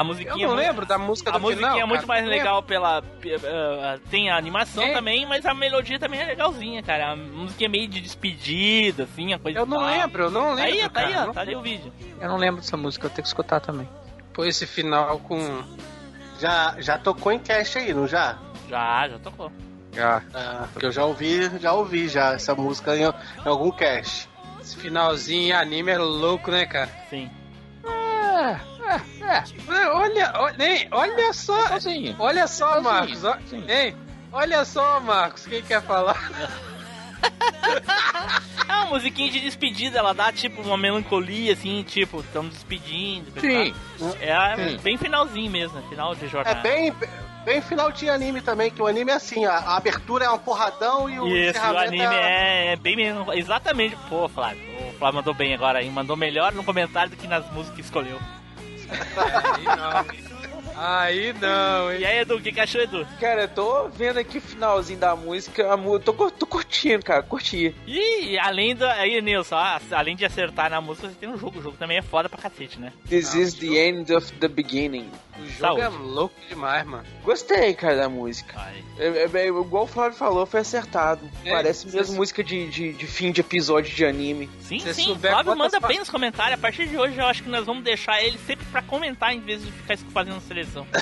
[0.00, 1.82] A musiquinha Eu não é muito- lembro da música A do musiquinha final.
[1.82, 2.20] é muito cara.
[2.22, 3.02] mais legal pela.
[3.02, 4.94] pe- eh, tem a animação É.
[4.94, 7.10] também, mas a melodia também é legalzinha, cara.
[7.12, 9.86] A musiquinha meio de despedida, assim, a coisa Eu não tal.
[9.86, 11.92] lembro, eu não Tá aí, lembro, tá aí, cara, ó, não tá ali o vídeo.
[12.18, 13.86] Eu não lembro dessa música, eu tenho que escutar também.
[14.32, 15.62] Pô, esse final com.
[16.38, 18.38] Já, já tocou em cast aí, não já?
[18.70, 19.52] Já, já tocou.
[19.92, 20.22] Já.
[20.32, 23.12] Ah, porque eu já ouvi, já ouvi já essa música em, em
[23.48, 24.30] algum cast.
[24.62, 26.88] Esse finalzinho em anime é louco, né, cara?
[27.10, 27.30] Sim.
[27.84, 28.56] É,
[28.90, 29.44] é, é.
[29.82, 31.68] É, Olha, olha, olha só.
[31.68, 32.16] Sozinho.
[32.18, 33.22] Olha só, Sozinho, Marcos.
[33.48, 33.64] sim.
[33.68, 33.96] Ei,
[34.32, 35.46] olha só, Marcos.
[35.46, 36.30] Quem quer falar?
[38.68, 43.30] É uma musiquinha de despedida, ela dá tipo uma melancolia, assim, tipo, estamos despedindo.
[43.40, 43.74] Sim.
[43.98, 44.14] tá?
[44.20, 44.76] É Sim.
[44.78, 46.60] bem finalzinho mesmo, é final de É jornada.
[46.60, 46.92] bem,
[47.44, 50.38] bem final de anime também, que o anime é assim, a, a abertura é um
[50.38, 53.32] porradão e o Isso, o encerramento anime é, é bem mesmo.
[53.32, 53.96] Exatamente.
[54.08, 54.62] Pô, Flávio.
[54.88, 55.90] O Flávio mandou bem agora, hein?
[55.90, 58.18] Mandou melhor no comentário do que nas músicas que escolheu.
[58.90, 60.30] Aí não.
[60.82, 62.00] Aí não, hein?
[62.00, 63.06] E aí, Edu, o que, que achou, Edu?
[63.20, 67.22] Cara, eu tô vendo aqui o finalzinho da música, a mu- tô, tô curtindo, cara,
[67.22, 67.74] curti.
[67.86, 68.92] E além da.
[68.94, 71.58] Aí, Nilson, ó, além de acertar na música, você tem um jogo.
[71.58, 72.92] O jogo também é foda pra cacete, né?
[73.08, 75.10] This is the end of the beginning.
[75.40, 75.80] O jogo Saúde.
[75.82, 77.04] é louco demais, mano.
[77.24, 78.54] Gostei, cara, da música.
[78.58, 78.84] Ai.
[78.98, 81.28] É, é, é, igual o Flávio falou, foi acertado.
[81.44, 84.48] É, Parece se- mesmo música de, de, de fim de episódio de anime.
[84.60, 85.04] Sim, Se sim.
[85.04, 86.58] souber Flávio manda bem nos comentários.
[86.58, 89.40] A partir de hoje, eu acho que nós vamos deixar ele sempre pra comentar em
[89.40, 90.86] vez de ficar fazendo seleção.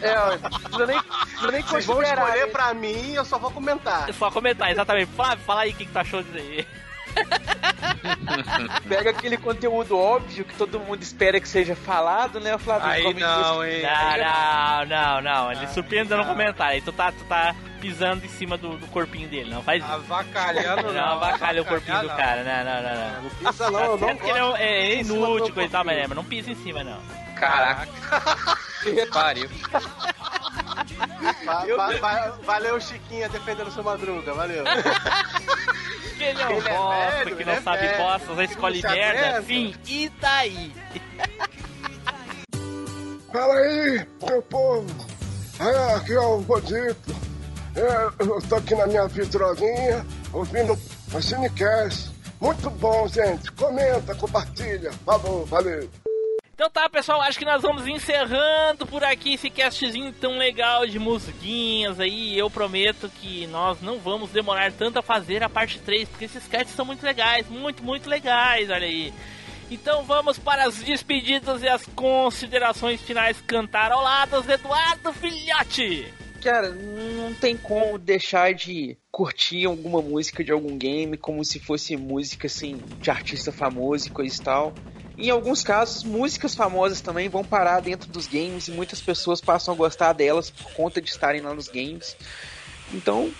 [0.00, 2.46] É, ó, não precisa nem, não precisa nem Vocês vão escolher né?
[2.46, 4.08] pra mim eu só vou comentar.
[4.08, 5.10] É só comentar, exatamente.
[5.14, 6.66] Flávio, fala aí o que, que tu achou disso aí.
[8.88, 12.88] Pega aquele conteúdo óbvio que todo mundo espera que seja falado, né, Flávio?
[12.88, 13.82] Aí não, hein?
[13.82, 15.52] Não, não, não, não.
[15.52, 16.74] Ele surpreendeu no comentário.
[16.74, 19.50] Aí tu tá, tu tá pisando em cima do, do corpinho dele.
[19.50, 19.92] Não faz isso.
[19.92, 21.04] Avacalhando Não, não.
[21.12, 22.42] avacalha o corpinho do cara.
[22.44, 23.22] Não, não, não, não.
[23.22, 26.06] Não pisa não, eu não que ele é, é inútil, coisa e tal, mas, é,
[26.08, 26.98] não pisa em cima, não.
[27.36, 27.88] Caraca.
[29.12, 29.48] Pariu.
[31.44, 34.64] Va- va- va- valeu, Chiquinha, defendendo seu madruga, valeu.
[36.20, 38.42] Que ele é um Ele é bosta, velho, que não é sabe velho, bosta, só
[38.42, 39.42] escolhe não se merda.
[39.42, 40.72] Fim, e daí?
[43.32, 44.86] Fala aí, meu povo.
[45.58, 47.16] É, aqui é o Godito.
[47.74, 50.78] É, eu tô aqui na minha vitrolinha, ouvindo
[51.14, 52.10] o Cinecast.
[52.38, 53.50] Muito bom, gente.
[53.52, 54.92] Comenta, compartilha.
[55.06, 55.88] Falou, valeu.
[56.60, 60.98] Então tá, pessoal, acho que nós vamos encerrando por aqui esse castzinho tão legal de
[60.98, 62.38] musiquinhas aí.
[62.38, 66.46] Eu prometo que nós não vamos demorar tanto a fazer a parte 3, porque esses
[66.46, 69.10] casts são muito legais, muito, muito legais, olha aí.
[69.70, 76.12] Então vamos para as despedidas e as considerações finais cantaroladas, Eduardo Filhote!
[76.42, 81.96] Cara, não tem como deixar de curtir alguma música de algum game como se fosse
[81.96, 84.74] música assim de artista famoso e coisa e tal.
[85.20, 89.74] Em alguns casos, músicas famosas também vão parar dentro dos games e muitas pessoas passam
[89.74, 92.16] a gostar delas por conta de estarem lá nos games.
[92.90, 93.30] Então,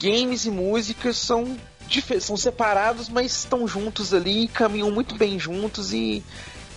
[0.00, 1.58] games e músicas são,
[2.22, 6.24] são separados, mas estão juntos ali, caminham muito bem juntos e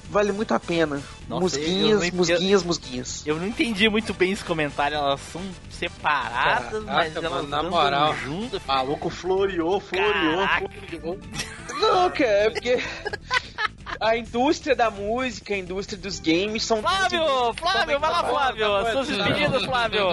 [0.09, 1.01] vale muito a pena.
[1.27, 3.23] Nossa, musguinhas, eu não ent- musguinhas, musguinhas.
[3.25, 7.63] Eu não entendi muito bem esse comentário, elas são separadas, mas Caraca, elas mano, na
[7.63, 8.15] moral.
[8.17, 8.61] juntas.
[8.67, 11.19] Maluco floreou, floreou, floreou.
[11.79, 12.83] Não, cara, é porque
[13.99, 16.81] a indústria da música, a indústria dos games são.
[16.81, 20.03] Flávio, Flávio, vai lá, Flávio, suas despedidas, Flávio.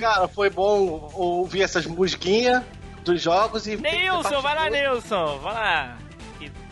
[0.00, 2.62] Cara, foi bom ouvir essas musiquinhas
[3.04, 3.76] dos jogos e.
[3.76, 5.98] Nilson, vai lá, Nilson, vai lá.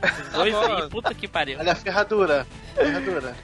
[0.02, 1.58] Esses dois aí, puta que pariu.
[1.58, 2.46] Olha a ferradura.
[2.74, 3.34] Ferradura.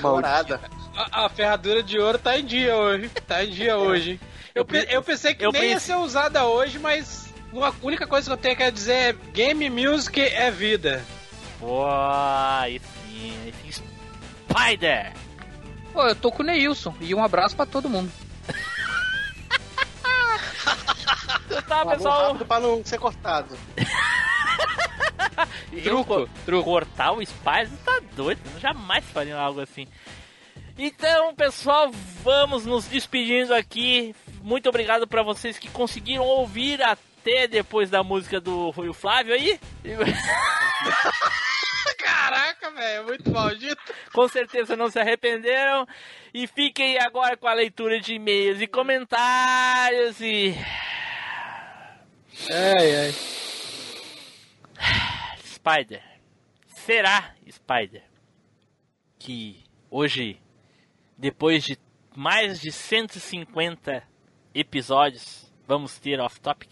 [0.00, 0.60] Dourada.
[0.96, 3.08] A, a ferradura de ouro tá em dia hoje.
[3.26, 4.20] Tá em dia hoje.
[4.54, 8.06] Eu, pe- eu pensei que eu nem ia pense- ser usada hoje, mas uma única
[8.06, 11.04] coisa que eu tenho que dizer é game music é vida.
[11.60, 13.82] Pô, aí sim, esse
[14.50, 15.12] Spider.
[15.92, 16.94] Pô, eu tô com o Neilson.
[17.00, 18.10] E um abraço pra todo mundo.
[21.68, 22.26] Tá, Falou pessoal.
[22.28, 23.56] rápido pra não ser cortado.
[25.82, 26.64] Truco, truco.
[26.64, 29.86] Cortar o Spider, tá doido, eu jamais faria algo assim.
[30.78, 31.90] Então, pessoal,
[32.22, 34.14] vamos nos despedindo aqui.
[34.42, 39.58] Muito obrigado pra vocês que conseguiram ouvir até depois da música do Rui Flávio aí.
[41.98, 43.80] Caraca, velho, muito maldito.
[44.12, 45.86] Com certeza não se arrependeram.
[46.34, 50.54] E fiquem agora com a leitura de e-mails e comentários e.
[52.50, 53.14] Ai, ai.
[55.66, 56.00] Spider.
[56.68, 58.04] Será, Spider,
[59.18, 60.40] que hoje,
[61.18, 61.76] depois de
[62.14, 64.04] mais de 150
[64.54, 66.70] episódios, vamos ter off-topic?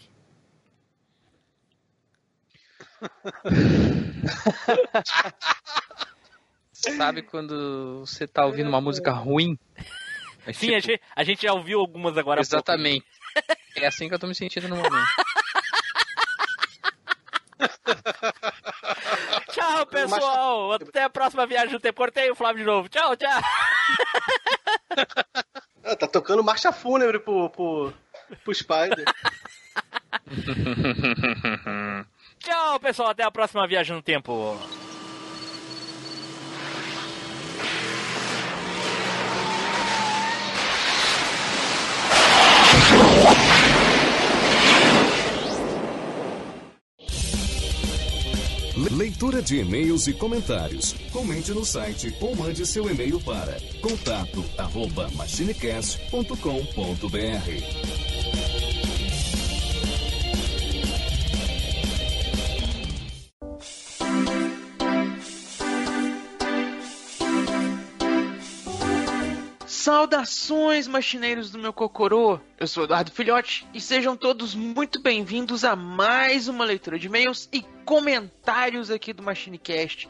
[6.71, 9.59] Sabe quando você tá ouvindo uma música ruim?
[10.45, 12.39] É Sim, tipo- a, gente, a gente já ouviu algumas agora.
[12.39, 13.05] Exatamente.
[13.75, 14.93] É assim que eu tô me sentindo no momento.
[19.85, 20.73] Tchau, pessoal.
[20.73, 21.97] Até a próxima viagem no tempo.
[21.97, 22.89] Cortei o Flávio de novo.
[22.89, 23.41] Tchau, tchau.
[25.87, 27.93] Ah, tá tocando marcha fúnebre pro, pro,
[28.43, 29.05] pro Spider.
[32.39, 33.09] Tchau, pessoal.
[33.09, 34.57] Até a próxima viagem no tempo.
[48.75, 50.93] Leitura de e-mails e comentários.
[51.09, 54.43] Comente no site ou mande seu e-mail para contato
[69.85, 72.39] Saudações, machineiros do meu cocorô!
[72.59, 77.47] Eu sou Eduardo Filhote e sejam todos muito bem-vindos a mais uma leitura de e-mails
[77.53, 80.09] e comentários aqui do MachineCast.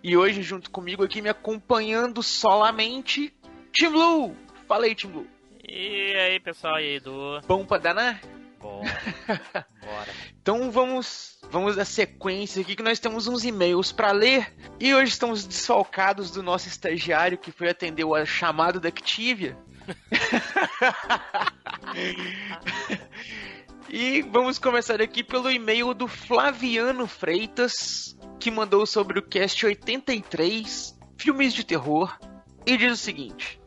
[0.00, 3.34] E hoje, junto comigo aqui, me acompanhando solamente,
[3.72, 4.36] Tim Blue!
[4.68, 5.26] Fala aí, Tim Blue!
[5.68, 7.40] E aí, pessoal, e aí, Edu?
[7.48, 8.20] Bom pra danar?
[8.60, 8.82] Bom.
[9.84, 10.12] Bora.
[10.40, 15.12] Então vamos, vamos à sequência aqui que nós temos uns e-mails para ler e hoje
[15.12, 19.56] estamos desfalcados do nosso estagiário que foi atender o chamado da Activia.
[23.88, 30.98] e vamos começar aqui pelo e-mail do Flaviano Freitas, que mandou sobre o cast 83,
[31.16, 32.16] filmes de terror,
[32.64, 33.60] e diz o seguinte: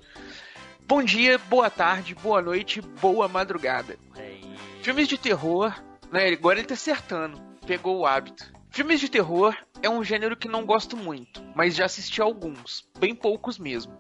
[0.86, 3.98] Bom dia, boa tarde, boa noite, boa madrugada.
[4.82, 5.74] Filmes de terror,
[6.12, 6.28] né?
[6.30, 8.52] Agora ele tá acertando, pegou o hábito.
[8.70, 13.16] Filmes de terror é um gênero que não gosto muito, mas já assisti alguns, bem
[13.16, 14.00] poucos mesmo.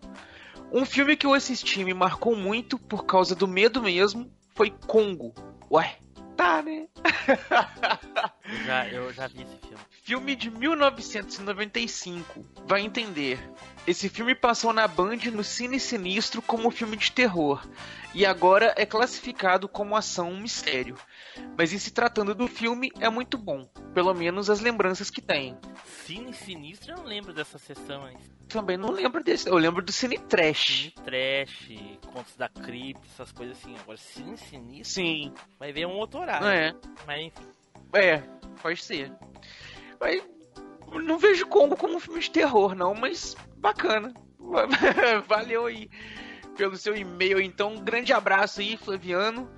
[0.71, 4.69] Um filme que eu assisti e me marcou muito por causa do medo mesmo foi
[4.85, 5.33] Congo.
[5.71, 5.97] Ué,
[6.39, 6.87] tá, né?
[8.47, 9.83] Eu já, eu já vi esse filme.
[10.03, 12.45] Filme de 1995.
[12.65, 13.37] Vai entender.
[13.85, 17.61] Esse filme passou na Band no Cine Sinistro como filme de terror.
[18.13, 20.95] E agora é classificado como ação mistério.
[21.57, 23.65] Mas em se tratando do filme, é muito bom.
[23.93, 25.57] Pelo menos as lembranças que tem.
[26.05, 28.17] Cine Sinistro, eu não lembro dessa sessão aí.
[28.47, 29.47] Também não lembro desse.
[29.47, 30.91] Eu lembro do Cine Trash.
[30.91, 31.69] Cine Trash,
[32.13, 33.75] Contos da Crypt, essas coisas assim.
[33.79, 34.85] Agora, Cine Sinistro.
[34.85, 35.33] Sim.
[35.59, 36.47] Vai ver um outro horário.
[36.47, 36.73] É.
[37.05, 37.47] Mas enfim.
[37.93, 38.17] É,
[38.61, 39.11] pode ser.
[39.99, 40.23] Mas
[41.03, 44.13] não vejo Congo como um filme de terror, não, mas bacana.
[45.27, 45.89] Valeu aí
[46.57, 47.73] pelo seu e-mail, então.
[47.73, 49.49] Um grande abraço aí, Flaviano.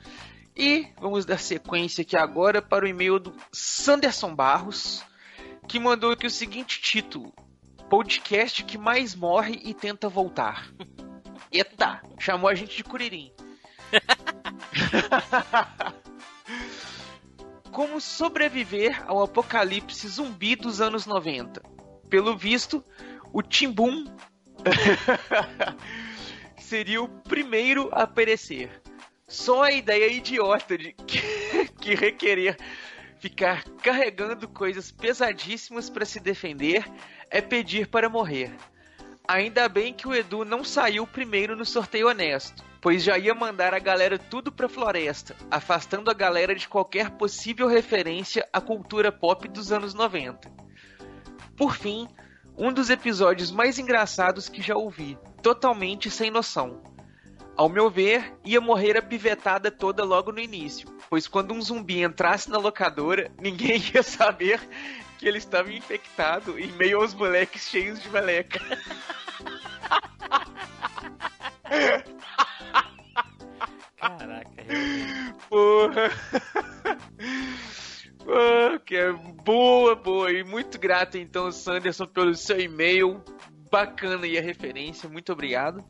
[0.63, 5.03] E vamos dar sequência aqui agora para o e-mail do Sanderson Barros,
[5.67, 7.33] que mandou aqui o seguinte título:
[7.89, 10.71] Podcast que mais morre e tenta voltar.
[11.51, 13.33] Eita, chamou a gente de Curirim.
[17.73, 21.59] Como sobreviver ao apocalipse zumbi dos anos 90?
[22.07, 22.85] Pelo visto,
[23.33, 24.05] o Timbum
[26.55, 28.80] seria o primeiro a perecer.
[29.31, 31.21] Só a ideia idiota de que,
[31.79, 32.57] que requerer
[33.17, 36.83] ficar carregando coisas pesadíssimas para se defender
[37.29, 38.51] é pedir para morrer.
[39.25, 43.73] Ainda bem que o Edu não saiu primeiro no sorteio honesto, pois já ia mandar
[43.73, 49.47] a galera tudo pra floresta, afastando a galera de qualquer possível referência à cultura pop
[49.47, 50.51] dos anos 90.
[51.55, 52.05] Por fim,
[52.57, 56.90] um dos episódios mais engraçados que já ouvi, totalmente sem noção.
[57.55, 62.01] Ao meu ver, ia morrer a pivetada toda logo no início, pois quando um zumbi
[62.01, 64.59] entrasse na locadora, ninguém ia saber
[65.19, 68.59] que ele estava infectado em meio aos moleques cheios de meleca.
[73.97, 75.33] Caraca, realmente.
[75.47, 76.09] Porra.
[78.85, 80.31] Que é boa, boa.
[80.31, 83.23] E muito grato, então, Sanderson, pelo seu e-mail.
[83.71, 85.07] Bacana aí a referência.
[85.07, 85.83] Muito obrigado.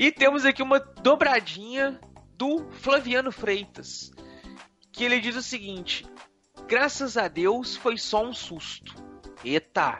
[0.00, 1.98] E temos aqui uma dobradinha
[2.36, 4.12] do Flaviano Freitas.
[4.92, 6.06] Que ele diz o seguinte:
[6.68, 8.94] Graças a Deus foi só um susto.
[9.44, 9.98] Eita!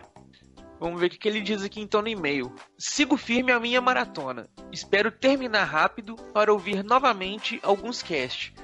[0.78, 2.54] Vamos ver o que ele diz aqui então no e-mail.
[2.78, 4.48] Sigo firme a minha maratona.
[4.70, 8.54] Espero terminar rápido para ouvir novamente alguns cast.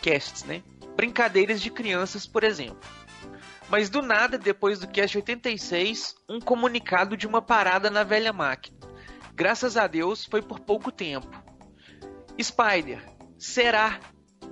[0.00, 0.62] casts, né?
[0.94, 2.88] Brincadeiras de crianças, por exemplo.
[3.68, 8.81] Mas do nada, depois do cast 86, um comunicado de uma parada na velha máquina.
[9.34, 11.42] Graças a Deus foi por pouco tempo.
[12.40, 13.02] Spider,
[13.38, 14.00] será?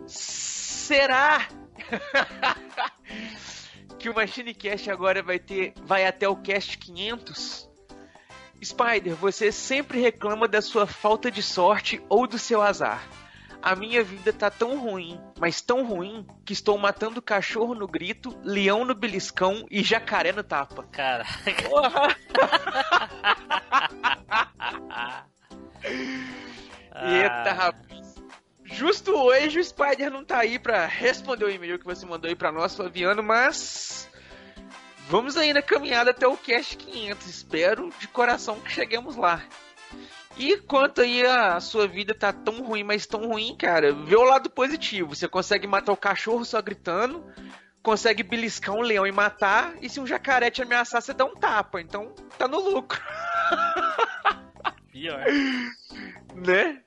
[0.06, 1.48] Será?
[3.98, 7.68] que o Machine Cast agora vai ter vai até o cast 500?
[8.62, 13.02] Spider, você sempre reclama da sua falta de sorte ou do seu azar.
[13.62, 18.36] A minha vida tá tão ruim, mas tão ruim, que estou matando cachorro no grito,
[18.42, 20.82] leão no beliscão e jacaré no tapa.
[20.84, 21.30] Caraca.
[26.94, 28.14] Eita, rapaz.
[28.64, 32.36] Justo hoje o Spider não tá aí pra responder o e-mail que você mandou aí
[32.36, 34.08] pra nós, Flaviano, mas
[35.08, 37.26] vamos aí na caminhada até o Cast 500.
[37.26, 39.42] Espero de coração que cheguemos lá.
[40.36, 44.24] E quanto aí a sua vida tá tão ruim, mas tão ruim, cara, vê o
[44.24, 45.14] lado positivo.
[45.14, 47.24] Você consegue matar o cachorro só gritando,
[47.82, 51.34] consegue beliscar um leão e matar, e se um jacaré te ameaçar, você dá um
[51.34, 51.80] tapa.
[51.80, 53.00] Então tá no lucro.
[54.90, 55.24] Pior.
[56.34, 56.82] né?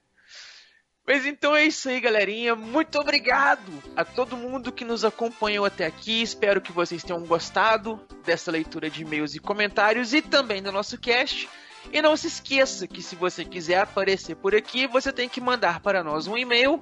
[1.05, 2.55] Mas então é isso aí, galerinha.
[2.55, 6.21] Muito obrigado a todo mundo que nos acompanhou até aqui.
[6.21, 10.97] Espero que vocês tenham gostado dessa leitura de e-mails e comentários e também do nosso
[10.97, 11.49] cast.
[11.91, 15.79] E não se esqueça que se você quiser aparecer por aqui, você tem que mandar
[15.79, 16.81] para nós um e-mail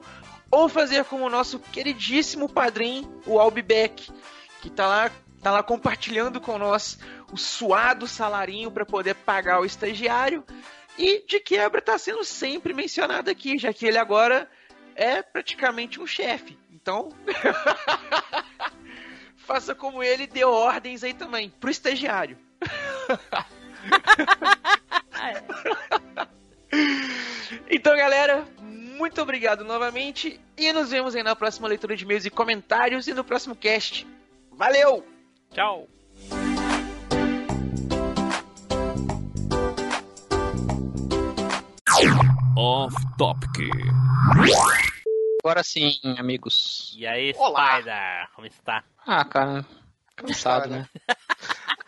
[0.50, 4.12] ou fazer como o nosso queridíssimo padrinho, o Albibeck,
[4.62, 5.12] que tá lá,
[5.42, 7.00] tá lá compartilhando com nós
[7.32, 10.44] o suado salarinho para poder pagar o estagiário
[10.98, 14.50] e de quebra tá sendo sempre mencionado aqui, já que ele agora
[14.96, 16.58] é praticamente um chefe.
[16.70, 17.10] Então,
[19.38, 22.38] faça como ele, dê ordens aí também pro estagiário.
[27.70, 32.30] então, galera, muito obrigado novamente e nos vemos aí na próxima leitura de e-mails e
[32.30, 34.08] comentários e no próximo cast.
[34.52, 35.06] Valeu!
[35.52, 35.88] Tchau!
[42.56, 43.70] Off Topic.
[45.44, 46.94] Agora sim, amigos.
[46.96, 47.78] E aí, Olá.
[47.78, 48.84] Spider, como está?
[49.06, 49.66] Ah, cara,
[50.16, 50.88] cansado, né?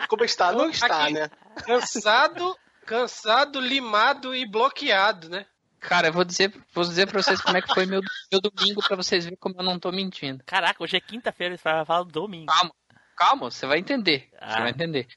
[0.10, 0.52] Como está?
[0.52, 1.14] Não está, Aqui.
[1.14, 1.30] né?
[1.66, 2.56] Cansado,
[2.86, 5.46] cansado, limado e bloqueado, né?
[5.80, 8.02] Cara, eu vou dizer, vou dizer pra vocês como é que foi meu,
[8.32, 10.42] meu domingo pra vocês verem como eu não tô mentindo.
[10.46, 12.46] Caraca, hoje é quinta-feira, você vai falar domingo.
[12.54, 12.72] Calma,
[13.18, 14.30] calma, você vai entender.
[14.32, 14.62] Você Ah.
[14.62, 15.08] vai entender.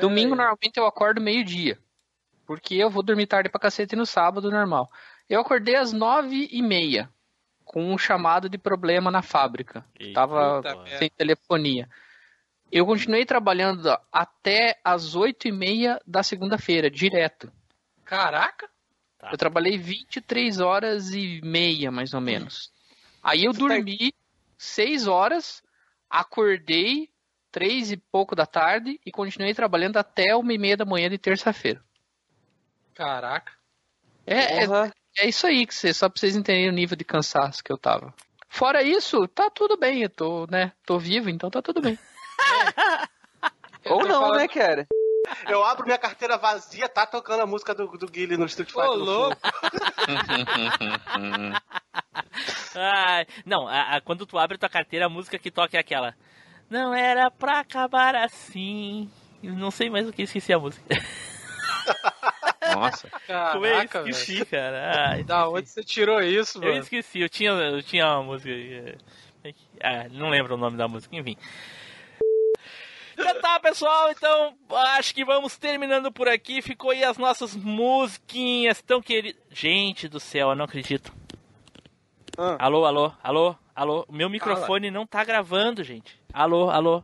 [0.00, 1.78] Domingo, normalmente, eu acordo meio-dia.
[2.44, 4.90] Porque eu vou dormir tarde pra cacete no sábado, normal.
[5.28, 7.08] Eu acordei às nove e meia.
[7.64, 9.84] Com um chamado de problema na fábrica.
[9.98, 11.88] Eita, Tava puta sem telefonia.
[12.76, 17.50] Eu continuei trabalhando até às oito e meia da segunda-feira, direto.
[18.04, 18.68] Caraca!
[19.16, 19.30] Tá.
[19.32, 22.70] Eu trabalhei 23 horas e meia, mais ou menos.
[23.22, 24.12] Aí eu dormi
[24.58, 25.62] seis horas,
[26.10, 27.08] acordei
[27.50, 31.16] três e pouco da tarde e continuei trabalhando até uma e meia da manhã de
[31.16, 31.82] terça-feira.
[32.92, 33.52] Caraca.
[34.26, 37.64] É, é, é isso aí que você, só pra vocês entenderem o nível de cansaço
[37.64, 38.12] que eu tava.
[38.50, 41.98] Fora isso, tá tudo bem, eu tô, né, tô vivo, então tá tudo bem.
[43.84, 44.86] Ou tô não, falando- né, cara?
[45.48, 48.90] Eu abro minha carteira vazia, tá tocando a música do, do Guile no Street Fighter.
[48.90, 49.36] Ô, louco!
[52.74, 56.14] Ai, não, a- a- quando tu abre tua carteira, a música que toca é aquela.
[56.70, 59.10] Não era pra acabar assim.
[59.42, 60.84] Eu não sei mais o que, esqueci a música.
[62.74, 63.08] Nossa.
[63.52, 64.46] Como eu Caraca, esqueci, velho.
[64.46, 65.10] cara.
[65.12, 66.82] Ai, Da onde você tirou isso, Eu mano?
[66.82, 68.50] esqueci, eu tinha, eu tinha uma música.
[68.50, 68.96] aí,
[69.44, 71.36] é, Ah, não lembro o nome da música, enfim.
[73.18, 74.54] Então tá, pessoal, então
[74.96, 76.60] acho que vamos terminando por aqui.
[76.60, 79.40] Ficou aí as nossas musiquinhas tão queridas.
[79.50, 81.12] Gente do céu, eu não acredito.
[82.36, 82.56] Ah.
[82.58, 84.04] Alô, alô, alô, alô.
[84.06, 86.20] O meu microfone não tá gravando, gente.
[86.32, 87.02] Alô, alô.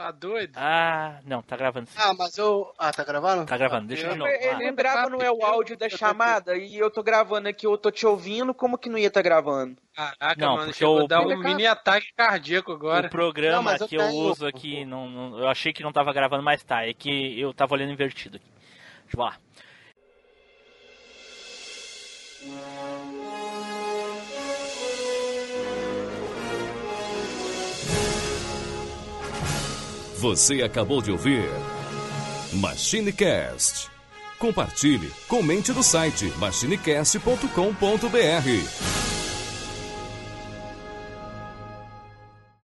[0.00, 0.52] Tá doido?
[0.56, 1.86] Ah, não, tá gravando.
[1.86, 1.98] sim.
[1.98, 2.72] Ah, mas eu.
[2.78, 3.44] Ah, tá gravando?
[3.44, 4.30] Tá gravando, deixa de novo.
[4.30, 4.58] Ele Ah.
[4.58, 7.90] não grava, não é o áudio da chamada e eu tô gravando aqui, eu tô
[7.90, 9.76] te ouvindo, como que não ia estar gravando?
[9.94, 13.08] Caraca, Não, mano, porque a dar um mini ataque cardíaco agora.
[13.08, 16.14] O programa Não, eu que eu uso aqui, não, não- eu achei que não tava
[16.14, 16.86] gravando, mas tá.
[16.86, 18.46] É que eu tava olhando invertido aqui.
[19.04, 19.36] Deixa eu lá.
[30.20, 31.48] Você acabou de ouvir
[32.52, 33.88] MachineCast.
[34.38, 39.09] Compartilhe, comente no site machinecast.com.br.